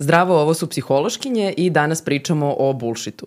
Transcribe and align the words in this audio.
Zdravo, 0.00 0.40
ovo 0.40 0.54
su 0.54 0.68
psihološkinje 0.68 1.54
i 1.56 1.70
danas 1.70 2.02
pričamo 2.02 2.54
o 2.58 2.72
bullshitu. 2.72 3.26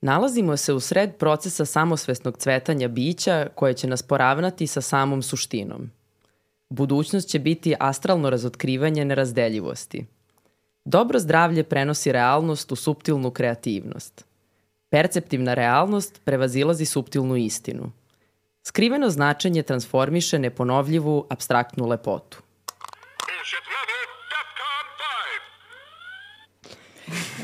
Nalazimo 0.00 0.56
se 0.56 0.72
u 0.72 0.80
sred 0.80 1.16
procesa 1.16 1.64
samosvesnog 1.64 2.36
cvetanja 2.36 2.88
bića 2.88 3.48
koje 3.54 3.74
će 3.74 3.86
nas 3.86 4.02
poravnati 4.02 4.66
sa 4.66 4.80
samom 4.80 5.22
suštinom. 5.22 5.90
Budućnost 6.68 7.28
će 7.28 7.38
biti 7.38 7.74
astralno 7.80 8.30
razotkrivanje 8.30 9.04
nerazdeljivosti. 9.04 10.06
Dobro 10.84 11.18
zdravlje 11.18 11.64
prenosi 11.64 12.12
realnost 12.12 12.72
u 12.72 12.76
subtilnu 12.76 13.30
kreativnost. 13.30 14.24
Perceptivna 14.90 15.54
realnost 15.54 16.20
prevazilazi 16.24 16.84
subtilnu 16.84 17.36
istinu– 17.36 17.92
Skriveno 18.66 19.10
značenje 19.10 19.62
transformiše 19.62 20.38
neponovljivu, 20.38 21.26
abstraktnu 21.30 21.86
lepotu. 21.86 22.42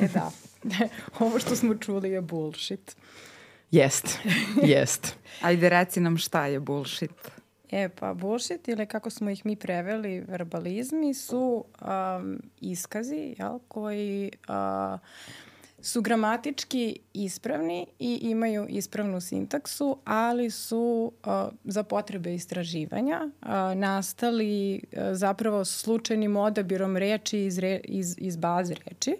E 0.02 0.08
da, 0.14 0.30
ovo 1.24 1.38
što 1.38 1.56
smo 1.56 1.74
čuli 1.74 2.10
je 2.10 2.20
bullshit. 2.20 2.96
Jest, 3.70 4.18
jest. 4.74 5.16
Ajde 5.40 5.68
reci 5.68 6.00
nam 6.00 6.18
šta 6.18 6.46
je 6.46 6.60
bullshit. 6.60 7.30
E 7.70 7.88
pa 7.88 8.14
bullshit 8.14 8.68
ili 8.68 8.86
kako 8.86 9.10
smo 9.10 9.30
ih 9.30 9.46
mi 9.46 9.56
preveli 9.56 10.20
verbalizmi 10.20 11.14
su 11.14 11.64
um, 11.80 12.42
iskazi 12.60 13.34
jel, 13.38 13.58
koji 13.68 14.30
uh, 14.48 15.00
su 15.82 16.02
gramatički 16.02 16.98
ispravni 17.12 17.86
i 17.98 18.18
imaju 18.22 18.66
ispravnu 18.68 19.20
sintaksu, 19.20 19.98
ali 20.04 20.50
su 20.50 21.12
uh, 21.26 21.32
za 21.64 21.82
potrebe 21.82 22.34
istraživanja 22.34 23.20
uh, 23.24 23.48
nastali 23.74 24.74
uh, 24.92 24.98
zapravo 25.12 25.64
slučajnim 25.64 26.36
odabirom 26.36 26.96
reči 26.96 27.38
iz, 27.38 27.58
re, 27.58 27.80
iz, 27.84 28.14
iz 28.18 28.36
baze 28.36 28.74
reči 28.86 29.16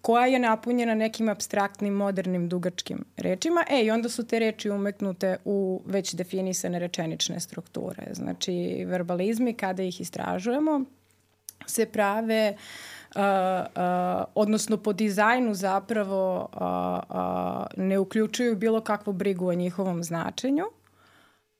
koja 0.00 0.26
je 0.26 0.38
napunjena 0.38 0.94
nekim 0.94 1.28
abstraktnim, 1.28 1.94
modernim, 1.94 2.48
dugačkim 2.48 3.04
rečima. 3.16 3.64
E, 3.70 3.82
i 3.84 3.90
onda 3.90 4.08
su 4.08 4.26
te 4.26 4.38
reči 4.38 4.70
umeknute 4.70 5.36
u 5.44 5.82
već 5.86 6.14
definisane 6.14 6.78
rečenične 6.78 7.40
strukture. 7.40 8.06
Znači, 8.12 8.84
verbalizmi, 8.86 9.54
kada 9.54 9.82
ih 9.82 10.00
istražujemo, 10.00 10.84
se 11.66 11.86
prave 11.86 12.54
uh, 12.54 12.97
uh, 13.18 14.24
odnosno 14.34 14.76
po 14.76 14.92
dizajnu 14.92 15.54
zapravo 15.54 16.48
uh, 16.52 17.16
uh, 17.16 17.66
ne 17.76 17.98
uključuju 17.98 18.56
bilo 18.56 18.80
kakvu 18.80 19.12
brigu 19.12 19.48
o 19.48 19.54
njihovom 19.54 20.02
značenju. 20.02 20.64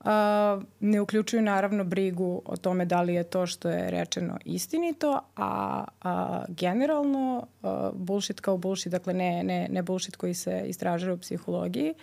Uh, 0.01 0.63
ne 0.81 1.01
uključuju 1.01 1.43
naravno 1.43 1.85
brigu 1.85 2.43
o 2.45 2.57
tome 2.57 2.85
da 2.85 3.03
li 3.03 3.15
je 3.15 3.25
to 3.25 3.47
što 3.47 3.69
je 3.69 3.91
rečeno 3.91 4.39
istinito, 4.45 5.21
a, 5.37 5.85
a 6.03 6.45
generalno 6.49 7.47
uh, 7.63 7.71
bullshit 7.95 8.41
kao 8.41 8.57
bullshit, 8.57 8.93
dakle 8.93 9.15
ne, 9.15 9.43
ne, 9.45 9.69
ne 9.71 9.83
bullshit 9.83 10.17
koji 10.17 10.35
se 10.35 10.63
istražuje 10.67 11.13
u 11.13 11.19
psihologiji, 11.19 11.95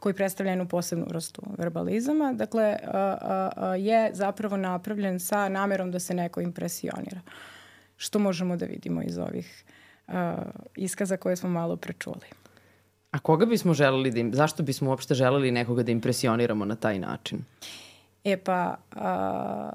koji 0.00 0.14
predstavlja 0.14 0.52
jednu 0.52 0.68
posebnu 0.68 1.06
vrstu 1.08 1.42
verbalizama, 1.58 2.32
dakle 2.32 2.76
uh, 2.82 2.90
uh, 2.90 3.84
je 3.84 4.10
zapravo 4.14 4.56
napravljen 4.56 5.20
sa 5.20 5.48
namerom 5.48 5.90
da 5.90 5.98
se 5.98 6.14
neko 6.14 6.40
impresionira. 6.40 7.20
Uh, 7.26 7.57
što 7.98 8.18
možemo 8.18 8.56
da 8.56 8.66
vidimo 8.66 9.02
iz 9.02 9.18
ovih 9.18 9.64
uh, 10.06 10.14
iskaza 10.76 11.16
koje 11.16 11.36
smo 11.36 11.50
malo 11.50 11.76
prečuli. 11.76 12.26
A 13.10 13.18
koga 13.18 13.46
bismo 13.46 13.74
želeli 13.74 14.10
da 14.10 14.20
im, 14.20 14.34
zašto 14.34 14.62
bismo 14.62 14.90
uopšte 14.90 15.14
želeli 15.14 15.50
nekoga 15.50 15.82
da 15.82 15.92
impresioniramo 15.92 16.64
na 16.64 16.76
taj 16.76 16.98
način? 16.98 17.44
E 18.24 18.36
pa, 18.36 18.76
a, 18.96 19.70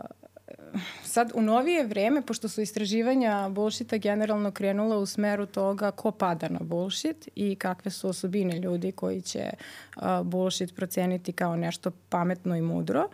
sad 1.03 1.31
u 1.35 1.41
novije 1.41 1.85
vreme, 1.87 2.21
pošto 2.21 2.49
su 2.49 2.61
istraživanja 2.61 3.49
bullshita 3.49 3.97
generalno 3.97 4.51
krenula 4.51 4.97
u 4.97 5.05
smeru 5.05 5.45
toga 5.45 5.91
ko 5.91 6.11
pada 6.11 6.49
na 6.49 6.59
bullshit 6.61 7.29
i 7.35 7.55
kakve 7.55 7.91
su 7.91 8.09
osobine 8.09 8.59
ljudi 8.59 8.91
koji 8.91 9.21
će 9.21 9.49
a, 9.95 10.23
bullshit 10.23 10.75
proceniti 10.75 11.31
kao 11.31 11.55
nešto 11.55 11.91
pametno 12.09 12.55
i 12.55 12.61
mudro, 12.61 13.05
uh, 13.05 13.11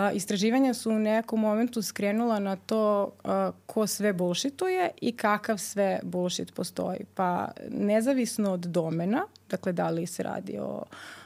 a, 0.00 0.12
istraživanja 0.12 0.74
su 0.74 0.90
u 0.90 0.98
nekom 0.98 1.40
momentu 1.40 1.82
skrenula 1.82 2.38
na 2.38 2.56
to 2.56 3.12
a, 3.24 3.52
ko 3.66 3.86
sve 3.86 4.12
bullshituje 4.12 4.90
i 5.00 5.12
kakav 5.12 5.58
sve 5.58 6.00
bullshit 6.02 6.54
postoji. 6.54 7.00
Pa 7.14 7.48
nezavisno 7.70 8.52
od 8.52 8.60
domena, 8.60 9.26
dakle 9.50 9.72
da 9.72 9.90
li 9.90 10.06
se 10.06 10.22
radi 10.22 10.58
o 10.58 10.82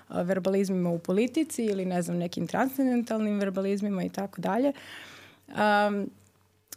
a, 0.08 0.22
verbalizmima 0.22 0.90
u 0.90 0.98
politici 0.98 1.64
ili 1.64 1.84
ne 1.84 2.02
znam 2.02 2.16
nekim 2.16 2.46
transcendentalnim 2.46 3.38
verbalizmima 3.38 4.04
i 4.04 4.08
tako 4.08 4.40
dalje, 4.40 4.72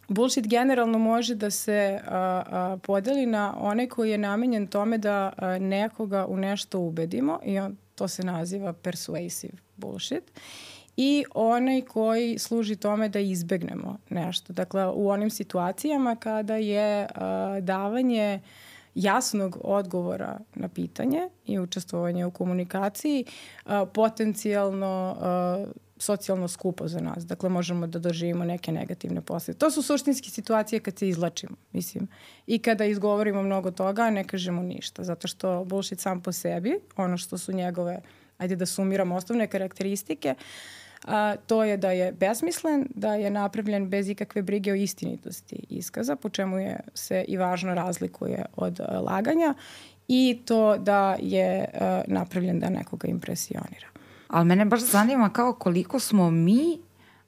Bullshit 0.08 0.48
generalno 0.48 0.98
može 0.98 1.36
da 1.36 1.52
se 1.52 2.00
a, 2.06 2.44
a, 2.50 2.78
podeli 2.84 3.26
na 3.26 3.56
one 3.60 3.90
koji 3.90 4.12
je 4.12 4.18
namenjen 4.18 4.68
tome 4.68 4.98
da 4.98 5.34
a, 5.38 5.58
nekoga 5.60 6.26
u 6.26 6.38
nešto 6.38 6.80
ubedimo 6.80 7.40
i 7.44 7.60
on, 7.60 7.78
to 7.96 8.08
se 8.08 8.24
naziva 8.24 8.74
persuasive 8.74 9.54
bullshit. 9.78 10.24
Uh, 10.24 10.77
i 10.98 11.26
onaj 11.34 11.82
koji 11.82 12.40
služi 12.40 12.76
tome 12.76 13.10
da 13.10 13.20
izbegnemo 13.20 13.98
nešto. 14.10 14.54
Dakle, 14.54 14.88
u 14.88 15.10
onim 15.10 15.30
situacijama 15.30 16.16
kada 16.16 16.56
je 16.56 17.08
a, 17.16 17.60
davanje 17.62 18.40
jasnog 18.96 19.58
odgovora 19.64 20.40
na 20.56 20.70
pitanje 20.70 21.30
i 21.46 21.60
učestvovanje 21.60 22.26
u 22.26 22.32
komunikaciji 22.32 23.26
a, 23.66 23.86
potencijalno 23.86 25.18
a, 25.20 25.66
socijalno 26.00 26.48
skupo 26.48 26.88
za 26.88 27.00
nas. 27.00 27.26
Dakle, 27.26 27.50
možemo 27.50 27.88
da 27.88 28.00
doživimo 28.00 28.46
neke 28.46 28.72
negativne 28.72 29.22
poslede. 29.22 29.58
To 29.58 29.72
su 29.72 29.82
suštinske 29.82 30.30
situacije 30.30 30.80
kad 30.80 30.98
se 30.98 31.10
izlačimo, 31.10 31.58
mislim. 31.72 32.08
I 32.48 32.60
kada 32.60 32.86
izgovorimo 32.86 33.44
mnogo 33.44 33.72
toga, 33.72 34.10
ne 34.10 34.24
kažemo 34.24 34.62
ništa. 34.62 35.04
Zato 35.04 35.28
što 35.28 35.64
bullshit 35.64 36.00
sam 36.00 36.22
po 36.22 36.32
sebi, 36.32 36.80
ono 36.96 37.18
što 37.18 37.38
su 37.38 37.52
njegove, 37.52 38.02
ajde 38.38 38.56
da 38.56 38.66
sumiramo 38.66 39.16
osnovne 39.16 39.48
karakteristike, 39.48 40.36
uh, 40.38 40.46
a, 41.06 41.36
to 41.48 41.64
je 41.64 41.78
da 41.78 41.92
je 41.92 42.12
besmislen, 42.12 42.88
da 42.96 43.16
je 43.16 43.30
napravljen 43.30 43.90
bez 43.90 44.10
ikakve 44.10 44.42
brige 44.42 44.72
o 44.72 44.76
istinitosti 44.76 45.56
iskaza, 45.70 46.16
po 46.16 46.30
čemu 46.30 46.58
je 46.58 46.80
se 46.94 47.26
i 47.28 47.38
važno 47.38 47.74
razlikuje 47.74 48.46
od 48.56 48.80
a, 48.80 49.00
laganja 49.00 49.54
i 50.08 50.40
to 50.46 50.78
da 50.78 51.16
je 51.20 51.66
a, 51.74 52.02
napravljen 52.08 52.60
da 52.60 52.70
nekoga 52.70 53.08
impresionira. 53.08 53.88
Ali 54.28 54.46
mene 54.46 54.66
baš 54.66 54.82
zanima 54.82 55.30
kao 55.30 55.54
koliko 55.54 56.00
smo 56.00 56.32
mi 56.32 56.78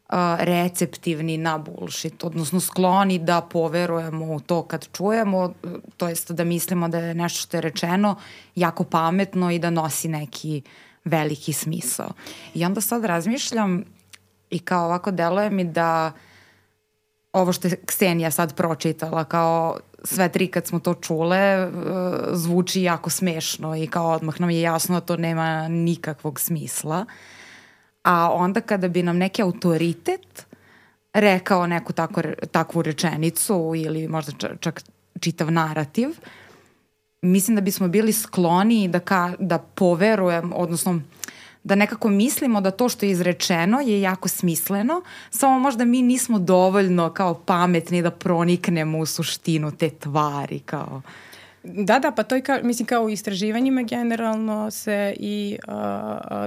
uh, 0.10 0.16
receptivni 0.40 1.38
na 1.38 1.58
bullshit, 1.58 2.24
odnosno 2.24 2.60
skloni 2.60 3.20
da 3.20 3.42
poverujemo 3.42 4.26
u 4.26 4.40
to 4.40 4.64
kad 4.64 4.88
čujemo, 4.98 5.54
to 5.98 6.10
jest 6.10 6.32
da 6.32 6.44
mislimo 6.44 6.88
da 6.88 6.98
je 7.00 7.16
nešto 7.16 7.42
što 7.42 7.58
je 7.58 7.62
rečeno 7.62 8.16
jako 8.56 8.84
pametno 8.84 9.52
i 9.52 9.60
da 9.60 9.70
nosi 9.70 10.08
neki 10.08 10.62
uh, 10.66 10.89
veliki 11.10 11.54
smisao. 11.54 12.10
I 12.54 12.66
onda 12.66 12.82
sad 12.82 13.06
razmišljam 13.06 13.84
i 14.50 14.60
kao 14.60 14.86
ovako 14.86 15.12
deluje 15.12 15.50
mi 15.50 15.64
da 15.64 16.12
ovo 17.34 17.54
što 17.54 17.68
je 17.68 17.76
Ksenija 17.86 18.32
sad 18.32 18.56
pročitala 18.56 19.24
kao 19.24 19.80
sve 20.04 20.30
tri 20.30 20.48
kad 20.48 20.68
smo 20.68 20.80
to 20.80 20.94
čule 20.94 21.38
e, 21.38 21.70
zvuči 22.32 22.82
jako 22.82 23.10
smešno 23.10 23.76
i 23.76 23.88
kao 23.88 24.10
odmah 24.12 24.42
nam 24.42 24.50
je 24.50 24.62
jasno 24.62 25.00
da 25.00 25.06
to 25.06 25.18
nema 25.18 25.68
nikakvog 25.68 26.40
smisla. 26.40 27.06
A 28.04 28.32
onda 28.34 28.62
kada 28.62 28.88
bi 28.88 29.04
nam 29.04 29.18
neki 29.18 29.42
autoritet 29.42 30.46
rekao 31.14 31.68
neku 31.68 31.94
tako, 31.94 32.22
takvu 32.52 32.82
rečenicu 32.82 33.74
ili 33.76 34.08
možda 34.08 34.56
čak 34.60 34.82
čitav 35.20 35.52
narativ, 35.52 36.10
uh, 36.10 36.16
mislim 37.22 37.56
da 37.56 37.62
bismo 37.62 37.88
bili 37.88 38.14
skloni 38.14 38.88
da, 38.88 39.00
ka, 39.00 39.34
da 39.40 39.58
poverujem, 39.58 40.54
odnosno 40.56 41.02
da 41.64 41.76
nekako 41.76 42.10
mislimo 42.10 42.62
da 42.62 42.72
to 42.72 42.90
što 42.90 43.06
je 43.06 43.12
izrečeno 43.12 43.80
je 43.80 44.02
jako 44.02 44.28
smisleno, 44.28 45.02
samo 45.30 45.60
možda 45.60 45.86
mi 45.86 46.02
nismo 46.02 46.40
dovoljno 46.40 47.10
kao 47.14 47.34
pametni 47.34 48.02
da 48.02 48.12
proniknemo 48.12 48.98
u 48.98 49.06
suštinu 49.06 49.72
te 49.72 49.90
tvari 49.90 50.60
kao... 50.60 51.02
Da, 51.64 52.00
da, 52.00 52.12
pa 52.12 52.24
to 52.24 52.36
je 52.36 52.42
kao, 52.42 52.60
mislim 52.64 52.86
kao 52.86 53.04
u 53.04 53.10
istraživanjima 53.10 53.82
generalno 53.82 54.72
se 54.72 55.16
i 55.20 55.58
uh, 55.68 55.74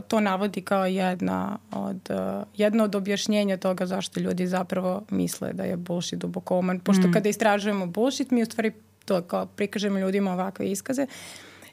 to 0.08 0.20
navodi 0.20 0.60
kao 0.60 0.86
jedna 0.86 1.58
od, 1.72 2.10
uh, 2.10 2.46
jedno 2.56 2.84
od 2.84 2.94
objašnjenja 2.94 3.56
toga 3.56 3.86
zašto 3.86 4.20
ljudi 4.20 4.46
zapravo 4.46 5.02
misle 5.10 5.52
da 5.52 5.62
je 5.62 5.76
bullshit 5.76 6.18
dubokoman. 6.18 6.80
Pošto 6.80 7.08
mm. 7.08 7.12
kada 7.12 7.28
istražujemo 7.28 7.86
bullshit, 7.86 8.30
mi 8.30 8.42
u 8.42 8.46
stvari 8.46 8.72
to 9.04 9.22
kao 9.22 9.46
prikažemo 9.46 9.98
ljudima 9.98 10.32
ovakve 10.32 10.70
iskaze 10.70 11.06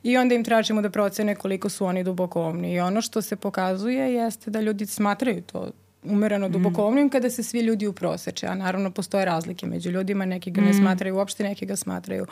i 0.04 0.18
onda 0.18 0.36
im 0.36 0.44
tražimo 0.44 0.82
da 0.82 0.90
procene 0.90 1.36
koliko 1.36 1.70
su 1.70 1.86
oni 1.86 2.04
dubokomni. 2.04 2.74
I 2.74 2.80
ono 2.80 3.02
što 3.02 3.22
se 3.22 3.36
pokazuje 3.36 4.14
jeste 4.14 4.52
da 4.52 4.62
ljudi 4.62 4.86
smatraju 4.86 5.42
to 5.42 5.72
umereno 6.04 6.48
mm. 6.48 6.52
dubokomnim 6.52 7.10
kada 7.10 7.30
se 7.30 7.44
svi 7.44 7.60
ljudi 7.60 7.88
uproseče, 7.88 8.48
a 8.48 8.56
naravno 8.56 8.92
postoje 8.92 9.26
razlike 9.26 9.68
među 9.68 9.90
ljudima, 9.90 10.26
neki 10.26 10.52
ga 10.52 10.62
ne 10.62 10.70
mm. 10.70 10.74
smatraju 10.74 11.16
uopšte, 11.16 11.44
neki 11.44 11.66
ga 11.66 11.76
smatraju 11.76 12.26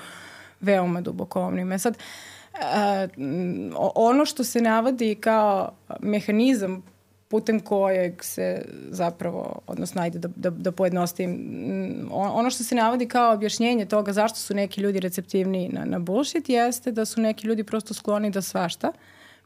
veoma 0.59 1.01
dubokomnim. 1.01 1.71
E 1.71 1.79
sad, 1.79 1.97
uh, 2.53 2.59
ono 3.95 4.25
što 4.25 4.43
se 4.43 4.61
navodi 4.61 5.15
kao 5.15 5.71
mehanizam 5.99 6.83
putem 7.27 7.59
kojeg 7.59 8.23
se 8.23 8.65
zapravo, 8.89 9.59
odnosno 9.67 10.01
ajde 10.01 10.19
da, 10.19 10.29
da, 10.35 10.49
da 10.49 10.71
pojednostim, 10.71 11.31
mm, 11.31 12.11
ono 12.11 12.49
što 12.49 12.63
se 12.63 12.75
navodi 12.75 13.07
kao 13.07 13.33
objašnjenje 13.33 13.85
toga 13.85 14.13
zašto 14.13 14.39
su 14.39 14.55
neki 14.55 14.81
ljudi 14.81 14.99
receptivni 14.99 15.69
na, 15.73 15.85
na 15.85 15.99
bullshit 15.99 16.49
jeste 16.49 16.91
da 16.91 17.05
su 17.05 17.21
neki 17.21 17.47
ljudi 17.47 17.63
prosto 17.63 17.93
skloni 17.93 18.31
da 18.31 18.41
svašta 18.41 18.91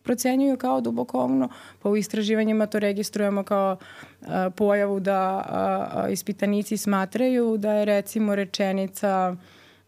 procenjuju 0.03 0.57
kao 0.57 0.81
dubokovno, 0.81 1.49
pa 1.81 1.89
u 1.89 1.97
istraživanjima 1.97 2.65
to 2.65 2.79
registrujemo 2.79 3.43
kao 3.43 3.77
a, 4.21 4.49
pojavu 4.49 4.99
da 4.99 5.19
a, 5.19 5.89
a, 5.93 6.09
ispitanici 6.09 6.77
smatraju 6.77 7.57
da 7.57 7.73
je 7.73 7.85
recimo 7.85 8.35
rečenica 8.35 9.35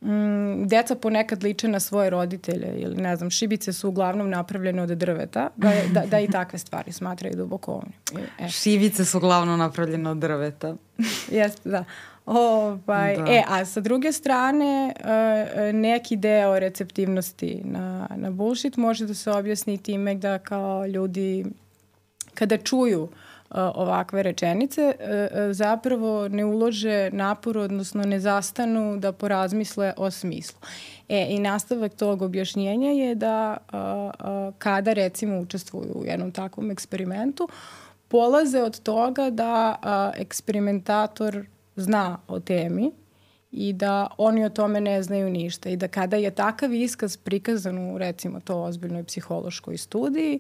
mm, 0.04 0.68
deca 0.68 0.96
ponekad 0.96 1.44
liče 1.44 1.68
na 1.68 1.80
svoje 1.80 2.10
roditelje 2.10 2.76
ili 2.78 2.96
ne 2.96 3.16
znam, 3.16 3.30
šibice 3.30 3.74
su 3.74 3.90
uglavnom 3.90 4.30
napravljene 4.30 4.82
od 4.82 4.90
drveta, 4.90 5.50
da, 5.56 5.72
je, 5.72 5.88
da, 5.88 6.04
da 6.06 6.20
i 6.20 6.32
takve 6.32 6.60
stvari 6.60 6.92
smatraju 6.92 7.36
dubokovno. 7.36 7.92
E. 8.40 8.50
Šibice 8.50 9.06
su 9.06 9.18
uglavnom 9.18 9.60
napravljene 9.60 10.10
od 10.10 10.18
drveta. 10.18 10.76
Jeste, 11.32 11.70
da. 11.70 11.84
Ovaj, 12.26 13.18
da. 13.18 13.32
E, 13.32 13.44
a 13.48 13.66
sa 13.66 13.80
druge 13.80 14.12
strane, 14.12 14.94
uh, 15.00 15.76
neki 15.76 16.16
deo 16.16 16.60
receptivnosti 16.60 17.62
na, 17.66 18.08
na 18.16 18.32
bullshit 18.32 18.78
može 18.78 19.06
da 19.06 19.14
se 19.14 19.32
objasni 19.32 19.78
time 19.78 20.16
da 20.16 20.40
kao 20.40 20.88
ljudi 20.88 21.46
kada 22.34 22.58
čuju 22.58 23.04
uh, 23.04 23.10
ovakve 23.54 24.24
rečenice, 24.24 24.96
uh, 25.00 25.54
zapravo 25.54 26.28
ne 26.28 26.46
ulože 26.46 27.10
napor, 27.14 27.58
odnosno 27.58 28.04
ne 28.04 28.20
zastanu 28.20 28.98
da 28.98 29.12
porazmisle 29.12 29.94
o 29.98 30.12
smislu. 30.12 30.60
E, 31.10 31.28
i 31.30 31.40
nastavak 31.40 31.94
tog 31.94 32.22
objašnjenja 32.22 32.90
je 32.90 33.16
da 33.16 33.58
kada 34.58 34.94
recimo 34.94 35.40
učestvuju 35.40 35.92
u 35.96 36.06
jednom 36.06 36.32
takvom 36.32 36.72
eksperimentu, 36.72 37.48
polaze 38.08 38.62
od 38.62 38.80
toga 38.80 39.30
da 39.30 39.76
eksperimentator 40.18 41.46
zna 41.76 42.18
o 42.28 42.40
temi 42.40 42.92
i 43.52 43.74
da 43.74 44.08
oni 44.18 44.46
o 44.46 44.50
tome 44.50 44.82
ne 44.82 45.04
znaju 45.04 45.30
ništa 45.30 45.70
i 45.70 45.78
da 45.78 45.88
kada 45.88 46.18
je 46.18 46.32
takav 46.32 46.74
iskaz 46.74 47.18
prikazan 47.18 47.78
u 47.78 47.98
recimo 47.98 48.40
to 48.40 48.64
ozbiljnoj 48.64 49.04
psihološkoj 49.04 49.78
studiji, 49.78 50.40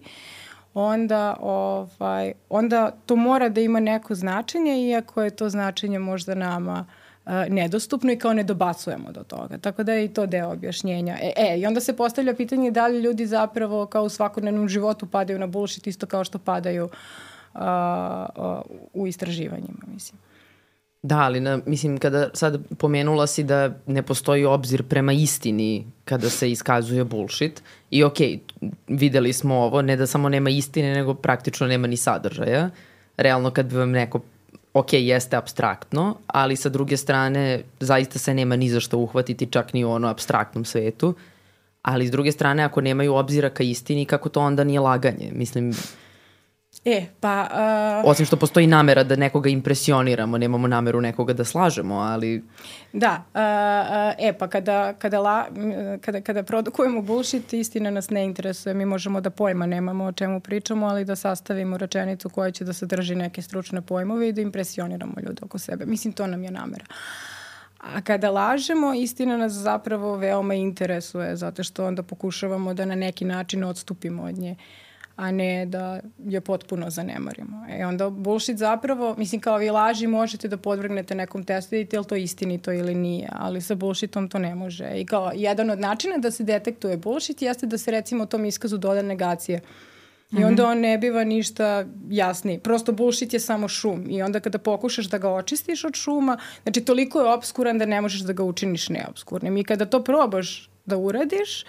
onda, 0.73 1.35
ovaj, 1.39 2.33
onda 2.49 2.91
to 3.05 3.15
mora 3.15 3.49
da 3.49 3.61
ima 3.61 3.79
neko 3.79 4.15
značenje, 4.15 4.87
iako 4.87 5.23
je 5.23 5.29
to 5.29 5.49
značenje 5.49 5.99
možda 5.99 6.35
nama 6.35 6.85
uh, 7.25 7.31
nedostupno 7.49 8.11
i 8.11 8.19
kao 8.19 8.33
ne 8.33 8.43
dobacujemo 8.43 9.11
do 9.11 9.23
toga. 9.23 9.57
Tako 9.57 9.83
da 9.83 9.93
je 9.93 10.05
i 10.05 10.13
to 10.13 10.25
deo 10.25 10.51
objašnjenja. 10.51 11.17
E, 11.21 11.33
e, 11.37 11.59
i 11.59 11.65
onda 11.65 11.79
se 11.79 11.95
postavlja 11.95 12.35
pitanje 12.35 12.71
da 12.71 12.87
li 12.87 13.01
ljudi 13.01 13.25
zapravo 13.25 13.85
kao 13.85 14.03
u 14.03 14.09
svakodnevnom 14.09 14.69
životu 14.69 15.05
padaju 15.05 15.39
na 15.39 15.47
bullshit 15.47 15.87
isto 15.87 16.05
kao 16.05 16.23
što 16.23 16.39
padaju 16.39 16.85
uh, 16.85 17.59
uh, 17.59 17.61
u 18.93 19.07
istraživanjima, 19.07 19.83
mislim. 19.87 20.19
Da, 21.03 21.19
ali 21.19 21.39
na, 21.39 21.59
mislim, 21.65 21.97
kada 21.97 22.29
sad 22.33 22.61
pomenula 22.77 23.27
si 23.27 23.43
da 23.43 23.73
ne 23.87 24.01
postoji 24.01 24.45
obzir 24.45 24.83
prema 24.83 25.13
istini 25.13 25.85
kada 26.05 26.29
se 26.29 26.51
iskazuje 26.51 27.03
bullshit 27.03 27.63
i 27.91 28.03
ok, 28.03 28.17
videli 28.87 29.33
smo 29.33 29.55
ovo, 29.55 29.81
ne 29.81 29.95
da 29.95 30.07
samo 30.07 30.29
nema 30.29 30.49
istine, 30.49 30.93
nego 30.93 31.13
praktično 31.13 31.67
nema 31.67 31.87
ni 31.87 31.97
sadržaja. 31.97 32.69
Realno 33.17 33.51
kad 33.51 33.71
vam 33.71 33.91
neko 33.91 34.19
ok, 34.73 34.93
jeste 34.93 35.35
abstraktno, 35.35 36.15
ali 36.27 36.55
sa 36.55 36.69
druge 36.69 36.97
strane 36.97 37.61
zaista 37.79 38.19
se 38.19 38.33
nema 38.33 38.55
ni 38.55 38.69
za 38.69 38.79
što 38.79 38.97
uhvatiti 38.97 39.45
čak 39.51 39.73
ni 39.73 39.85
u 39.85 39.91
ono 39.91 40.07
abstraktnom 40.07 40.65
svetu. 40.65 41.15
Ali 41.81 42.07
s 42.07 42.11
druge 42.11 42.31
strane, 42.31 42.63
ako 42.63 42.81
nemaju 42.81 43.15
obzira 43.15 43.49
ka 43.49 43.63
istini, 43.63 44.05
kako 44.05 44.29
to 44.29 44.41
onda 44.41 44.63
nije 44.63 44.79
laganje? 44.79 45.31
Mislim, 45.33 45.73
E, 46.85 47.05
pa... 47.19 47.47
Uh, 48.03 48.11
Osim 48.11 48.25
što 48.25 48.37
postoji 48.37 48.67
namera 48.67 49.03
da 49.03 49.15
nekoga 49.15 49.49
impresioniramo, 49.49 50.37
nemamo 50.37 50.67
nameru 50.67 51.01
nekoga 51.01 51.33
da 51.33 51.45
slažemo, 51.45 51.95
ali... 51.95 52.43
Da, 52.93 53.23
uh, 53.33 53.39
uh, 53.39 54.27
e, 54.27 54.33
pa 54.37 54.47
kada, 54.47 54.93
kada, 54.93 55.19
la, 55.19 55.47
kada, 56.01 56.21
kada 56.21 56.43
produkujemo 56.43 57.01
bullshit, 57.01 57.53
istina 57.53 57.91
nas 57.91 58.09
ne 58.09 58.25
interesuje, 58.25 58.73
mi 58.73 58.85
možemo 58.85 59.21
da 59.21 59.29
pojma 59.29 59.65
nemamo 59.65 60.05
o 60.05 60.11
čemu 60.11 60.39
pričamo, 60.39 60.87
ali 60.87 61.05
da 61.05 61.15
sastavimo 61.15 61.77
rečenicu 61.77 62.29
koja 62.29 62.51
će 62.51 62.65
da 62.65 62.73
sadrži 62.73 63.15
neke 63.15 63.41
stručne 63.41 63.81
pojmove 63.81 64.29
i 64.29 64.33
da 64.33 64.41
impresioniramo 64.41 65.13
ljude 65.27 65.41
oko 65.41 65.59
sebe. 65.59 65.85
Mislim, 65.85 66.13
to 66.13 66.27
nam 66.27 66.43
je 66.43 66.51
namera. 66.51 66.85
A 67.79 68.01
kada 68.01 68.31
lažemo, 68.31 68.93
istina 68.93 69.37
nas 69.37 69.51
zapravo 69.51 70.15
veoma 70.15 70.53
interesuje, 70.53 71.35
zato 71.35 71.63
što 71.63 71.85
onda 71.85 72.03
pokušavamo 72.03 72.73
da 72.73 72.85
na 72.85 72.95
neki 72.95 73.25
način 73.25 73.63
odstupimo 73.63 74.23
od 74.23 74.37
nje. 74.37 74.51
Uh, 74.51 74.82
a 75.15 75.31
ne 75.31 75.65
da 75.65 75.99
je 76.25 76.41
potpuno 76.41 76.89
zanemarimo. 76.89 77.65
E 77.69 77.85
onda 77.85 78.09
bullshit 78.09 78.57
zapravo, 78.57 79.15
mislim 79.17 79.41
kao 79.41 79.57
vi 79.57 79.69
laži 79.69 80.07
možete 80.07 80.47
da 80.47 80.57
podvrgnete 80.57 81.15
nekom 81.15 81.43
testu 81.43 81.75
vidite 81.75 81.95
je 81.95 81.99
li 81.99 82.05
to 82.05 82.15
istinito 82.15 82.73
ili 82.73 82.95
nije, 82.95 83.29
ali 83.31 83.61
sa 83.61 83.75
bullshitom 83.75 84.29
to 84.29 84.39
ne 84.39 84.55
može. 84.55 84.91
I 84.95 85.05
kao 85.05 85.31
jedan 85.35 85.69
od 85.69 85.79
načina 85.79 86.17
da 86.17 86.31
se 86.31 86.43
detektuje 86.43 86.97
bullshit 86.97 87.41
jeste 87.41 87.65
da 87.65 87.77
se 87.77 87.91
recimo 87.91 88.25
tom 88.25 88.45
iskazu 88.45 88.77
doda 88.77 89.01
negacija. 89.01 89.59
I 90.31 90.35
mhm. 90.35 90.45
onda 90.45 90.67
on 90.67 90.79
ne 90.79 90.97
biva 90.97 91.23
ništa 91.23 91.85
jasniji. 92.09 92.59
Prosto 92.59 92.91
bullshit 92.91 93.33
je 93.33 93.39
samo 93.39 93.67
šum. 93.67 94.05
I 94.09 94.21
onda 94.21 94.39
kada 94.39 94.57
pokušaš 94.57 95.05
da 95.05 95.17
ga 95.17 95.29
očistiš 95.29 95.83
od 95.83 95.95
šuma, 95.95 96.37
znači 96.63 96.81
toliko 96.81 97.21
je 97.21 97.33
obskuran 97.33 97.77
da 97.77 97.85
ne 97.85 98.01
možeš 98.01 98.21
da 98.21 98.33
ga 98.33 98.43
učiniš 98.43 98.89
neobskurnim. 98.89 99.57
I 99.57 99.63
kada 99.63 99.85
to 99.85 100.03
probaš 100.03 100.69
da 100.85 100.97
uradiš, 100.97 101.65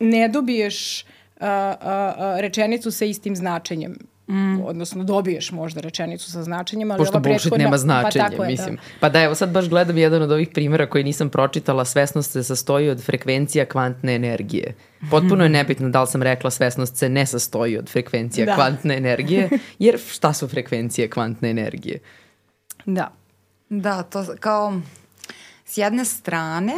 ne 0.00 0.28
dobiješ 0.28 1.04
a, 1.40 1.74
a, 1.80 2.40
rečenicu 2.40 2.90
sa 2.90 3.04
istim 3.04 3.36
značenjem. 3.36 3.96
Mm. 4.28 4.60
odnosno 4.64 5.04
dobiješ 5.04 5.52
možda 5.52 5.80
rečenicu 5.80 6.32
sa 6.32 6.42
značenjem, 6.42 6.90
ali 6.90 6.98
Pošto 6.98 7.12
ova 7.12 7.22
prethodna... 7.22 7.58
nema 7.58 7.78
značenje, 7.78 8.24
pa 8.24 8.30
tako 8.30 8.44
je, 8.44 8.50
mislim. 8.50 8.76
Da. 8.76 8.82
Pa 9.00 9.08
da, 9.08 9.22
evo 9.22 9.34
sad 9.34 9.50
baš 9.50 9.68
gledam 9.68 9.98
jedan 9.98 10.22
od 10.22 10.30
ovih 10.30 10.48
primjera 10.48 10.86
koji 10.86 11.04
nisam 11.04 11.28
pročitala, 11.28 11.84
svesnost 11.84 12.32
se 12.32 12.42
sastoji 12.44 12.88
od 12.88 13.02
frekvencija 13.02 13.64
kvantne 13.64 14.14
energije. 14.14 14.74
Potpuno 15.10 15.44
je 15.44 15.50
nebitno 15.50 15.88
da 15.88 16.00
li 16.00 16.06
sam 16.06 16.22
rekla 16.22 16.50
svesnost 16.50 16.96
se 16.96 17.08
ne 17.08 17.26
sastoji 17.26 17.78
od 17.78 17.88
frekvencija 17.88 18.46
da. 18.46 18.54
kvantne 18.54 18.96
energije, 18.96 19.48
jer 19.78 19.98
šta 19.98 20.32
su 20.32 20.48
frekvencije 20.48 21.10
kvantne 21.10 21.50
energije? 21.50 21.98
Da. 22.86 23.12
Da, 23.68 24.02
to 24.02 24.26
kao 24.40 24.80
S 25.74 25.78
jedne 25.78 26.04
strane, 26.04 26.74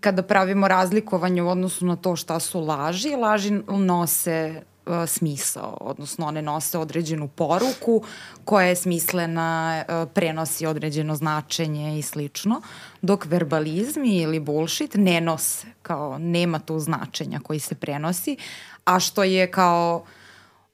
kada 0.00 0.22
pravimo 0.22 0.68
razlikovanje 0.68 1.42
u 1.42 1.48
odnosu 1.48 1.86
na 1.86 1.96
to 1.96 2.16
šta 2.16 2.40
su 2.40 2.60
laži, 2.60 3.16
laži 3.16 3.50
nose 3.68 4.30
e, 4.32 4.62
smisao, 5.06 5.76
odnosno 5.80 6.26
one 6.26 6.42
nose 6.42 6.78
određenu 6.78 7.28
poruku 7.28 8.02
koja 8.44 8.66
je 8.66 8.76
smislena, 8.76 9.76
e, 9.88 10.06
prenosi 10.14 10.66
određeno 10.66 11.14
značenje 11.14 11.98
i 11.98 12.02
slično, 12.02 12.62
dok 13.00 13.24
verbalizmi 13.24 14.16
ili 14.16 14.40
bullshit 14.40 14.94
ne 14.94 15.20
nose, 15.20 15.66
kao 15.82 16.18
nema 16.18 16.58
tu 16.58 16.78
značenja 16.78 17.40
koji 17.40 17.60
se 17.60 17.74
prenosi, 17.74 18.36
a 18.84 19.00
što 19.00 19.24
je 19.24 19.50
kao 19.50 20.04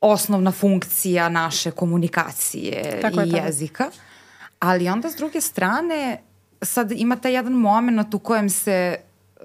osnovna 0.01 0.53
funkcija 0.53 1.29
naše 1.29 1.71
komunikacije 1.71 2.99
tako 3.03 3.21
i 3.21 3.29
je, 3.29 3.43
jezika. 3.45 3.91
Ali 4.61 4.89
onda 4.89 5.11
s 5.11 5.17
druge 5.17 5.41
strane 5.41 6.28
sad 6.63 6.93
ima 6.93 7.17
taj 7.17 7.33
jedan 7.33 7.53
moment 7.53 8.15
u 8.15 8.19
kojem 8.19 8.51
se 8.51 8.97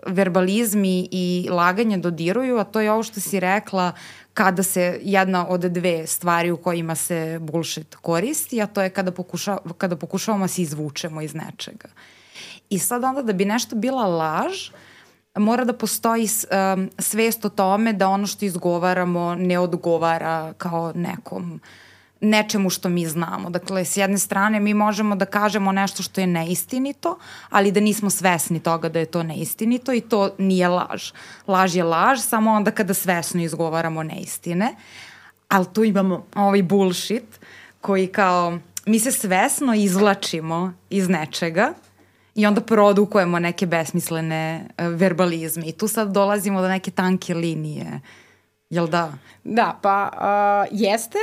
verbalizmi 0.07 1.07
i 1.11 1.47
laganje 1.51 1.97
dodiruju, 1.97 2.57
a 2.57 2.63
to 2.63 2.81
je 2.81 2.91
ovo 2.91 3.03
što 3.03 3.19
si 3.19 3.39
rekla 3.39 3.91
kada 4.33 4.63
se 4.63 4.99
jedna 5.01 5.47
od 5.47 5.61
dve 5.61 6.07
stvari 6.07 6.51
u 6.51 6.57
kojima 6.57 6.95
se 6.95 7.39
bullshit 7.41 7.95
koristi, 7.95 8.61
a 8.61 8.67
to 8.67 8.81
je 8.81 8.89
kada, 8.89 9.11
pokuša, 9.11 9.57
kada 9.77 9.95
pokušavamo 9.95 10.43
da 10.43 10.47
se 10.47 10.61
izvučemo 10.61 11.21
iz 11.21 11.35
nečega. 11.35 11.87
I 12.69 12.79
sad 12.79 13.03
onda 13.03 13.21
da 13.21 13.33
bi 13.33 13.45
nešto 13.45 13.75
bila 13.75 14.05
laž, 14.05 14.69
mora 15.35 15.65
da 15.65 15.73
postoji 15.73 16.27
um, 16.27 16.89
svest 16.99 17.45
o 17.45 17.49
tome 17.49 17.93
da 17.93 18.09
ono 18.09 18.27
što 18.27 18.45
izgovaramo 18.45 19.35
ne 19.35 19.59
odgovara 19.59 20.53
kao 20.57 20.91
nekom 20.95 21.53
uh, 21.53 21.59
nečemu 22.23 22.69
što 22.69 22.89
mi 22.89 23.05
znamo. 23.05 23.49
Dakle, 23.49 23.85
s 23.85 23.97
jedne 23.97 24.17
strane 24.17 24.59
mi 24.59 24.73
možemo 24.73 25.15
da 25.15 25.25
kažemo 25.25 25.71
nešto 25.71 26.03
što 26.03 26.21
je 26.21 26.27
neistinito, 26.27 27.17
ali 27.49 27.71
da 27.71 27.79
nismo 27.79 28.09
svesni 28.09 28.59
toga 28.59 28.89
da 28.89 28.99
je 28.99 29.05
to 29.05 29.23
neistinito 29.23 29.93
i 29.93 30.01
to 30.01 30.29
nije 30.37 30.67
laž. 30.67 31.11
Laž 31.47 31.75
je 31.75 31.83
laž 31.83 32.19
samo 32.19 32.51
onda 32.51 32.71
kada 32.71 32.93
svesno 32.93 33.43
izgovaramo 33.43 34.03
neistine, 34.03 34.75
ali 35.47 35.65
tu 35.73 35.83
imamo 35.83 36.25
ovaj 36.35 36.63
bullshit 36.63 37.39
koji 37.81 38.07
kao 38.07 38.59
mi 38.85 38.99
se 38.99 39.11
svesno 39.11 39.73
izvlačimo 39.73 40.73
iz 40.89 41.09
nečega 41.09 41.73
i 42.35 42.45
onda 42.45 42.61
produkujemo 42.61 43.39
neke 43.39 43.65
besmislene 43.65 44.65
uh, 44.69 44.87
verbalizme 44.87 45.65
i 45.65 45.71
tu 45.71 45.87
sad 45.87 46.11
dolazimo 46.11 46.61
do 46.61 46.67
neke 46.67 46.91
tanke 46.91 47.33
linije. 47.33 48.01
Jel 48.69 48.87
da? 48.87 49.13
Da, 49.43 49.79
pa 49.81 50.09
uh, 50.13 50.79
jeste, 50.79 51.17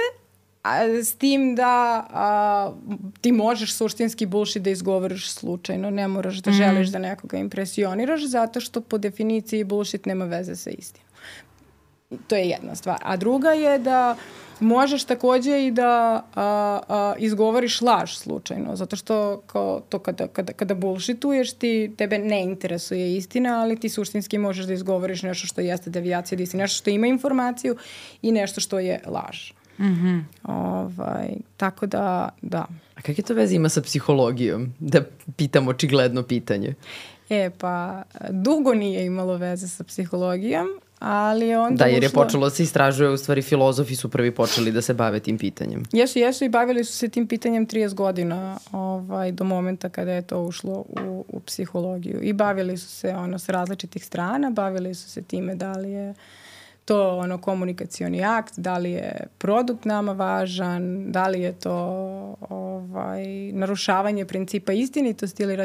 A, 0.63 0.85
s 0.85 1.15
tim 1.15 1.55
da 1.55 2.07
a, 2.11 2.73
ti 3.21 3.33
možeš 3.33 3.75
suštinski 3.75 4.27
bullshit 4.27 4.63
da 4.63 4.71
izgovoriš 4.71 5.31
slučajno, 5.31 5.91
ne 5.91 6.09
moraš 6.09 6.37
da 6.37 6.51
mm. 6.51 6.55
želiš 6.55 6.89
da 6.89 6.99
nekoga 6.99 7.39
impresioniraš, 7.39 8.27
zato 8.27 8.61
što 8.61 8.81
po 8.81 8.99
definiciji 8.99 9.65
bullshit 9.65 10.07
nema 10.07 10.25
veze 10.25 10.57
sa 10.57 10.71
istinom. 10.71 11.11
To 12.27 12.37
je 12.37 12.49
jedna 12.49 12.75
stvar. 12.75 12.99
A 13.03 13.17
druga 13.17 13.51
je 13.51 13.79
da 13.79 14.17
možeš 14.61 15.05
takođe 15.05 15.67
i 15.67 15.71
da 15.71 16.25
a, 16.35 16.81
a, 16.89 17.15
izgovoriš 17.19 17.81
laž 17.81 18.17
slučajno, 18.17 18.77
zato 18.77 18.97
što 18.97 19.43
kao 19.47 19.81
to 19.89 19.99
kada, 19.99 20.27
kada, 20.27 20.53
kada 20.53 20.75
bullshituješ 20.75 21.53
ti, 21.53 21.93
tebe 21.99 22.19
ne 22.19 22.43
interesuje 22.43 23.17
istina, 23.17 23.61
ali 23.61 23.81
ti 23.81 23.89
suštinski 23.89 24.39
možeš 24.39 24.67
da 24.67 24.73
izgovoriš 24.73 25.23
nešto 25.23 25.47
što 25.47 25.61
jeste 25.61 25.91
devijacija 25.91 26.37
da 26.37 26.43
istina, 26.43 26.63
nešto 26.63 26.79
što 26.79 26.91
ima 26.91 27.07
informaciju 27.07 27.77
i 28.23 28.33
nešto 28.33 28.61
što 28.61 28.79
je 28.79 29.01
laž. 29.07 29.60
Mm 29.81 29.85
-hmm. 29.85 30.23
ovaj, 30.43 31.29
tako 31.57 31.87
da, 31.87 32.29
da. 32.43 32.67
A 32.95 33.03
kakve 33.03 33.25
to 33.25 33.35
veze 33.35 33.55
ima 33.55 33.69
sa 33.69 33.83
psihologijom? 33.83 34.75
Da 34.79 35.03
pitam 35.37 35.69
očigledno 35.69 36.23
pitanje. 36.23 36.75
E, 37.31 37.51
pa, 37.59 38.03
dugo 38.31 38.75
nije 38.75 39.07
imalo 39.07 39.37
veze 39.37 39.69
sa 39.69 39.85
psihologijom, 39.85 40.67
ali 40.99 41.55
onda 41.55 41.85
Da, 41.85 41.91
jer 41.91 42.03
je 42.03 42.09
ušlo... 42.09 42.23
počelo 42.23 42.47
da 42.47 42.51
se 42.51 42.63
istražuje, 42.63 43.11
u 43.11 43.17
stvari 43.17 43.43
filozofi 43.43 43.97
su 43.97 44.09
prvi 44.09 44.31
počeli 44.31 44.73
da 44.73 44.83
se 44.83 44.95
bave 44.95 45.21
tim 45.21 45.39
pitanjem. 45.39 45.83
Jesu, 45.93 46.19
jesu 46.19 46.45
i 46.45 46.49
bavili 46.49 46.85
su 46.85 46.93
se 46.93 47.09
tim 47.09 47.27
pitanjem 47.27 47.67
30 47.67 47.95
godina 47.95 48.59
ovaj, 48.73 49.33
do 49.33 49.45
momenta 49.45 49.89
kada 49.89 50.13
je 50.13 50.23
to 50.23 50.43
ušlo 50.43 50.73
u, 50.73 51.25
u 51.29 51.41
psihologiju. 51.41 52.21
I 52.23 52.33
bavili 52.33 52.79
su 52.79 52.89
se 52.89 53.09
ono 53.09 53.39
s 53.39 53.49
različitih 53.49 54.05
strana, 54.05 54.51
bavili 54.51 54.95
su 54.95 55.11
se 55.11 55.23
time 55.23 55.55
da 55.55 55.73
li 55.73 55.91
je 55.91 56.15
to 56.91 57.19
ono 57.19 57.39
komunikacioni 57.39 58.25
akt, 58.25 58.59
da 58.59 58.79
li 58.79 58.91
je 58.91 59.27
produkt 59.39 59.85
nama 59.85 60.13
važan, 60.13 61.13
da 61.13 61.29
li 61.29 61.41
je 61.41 61.53
to 61.53 61.75
ovaj, 62.49 63.53
narušavanje 63.53 64.25
principa 64.25 64.73
istinitosti 64.73 65.43
ili 65.43 65.57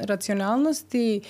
racionalnosti, 0.00 1.20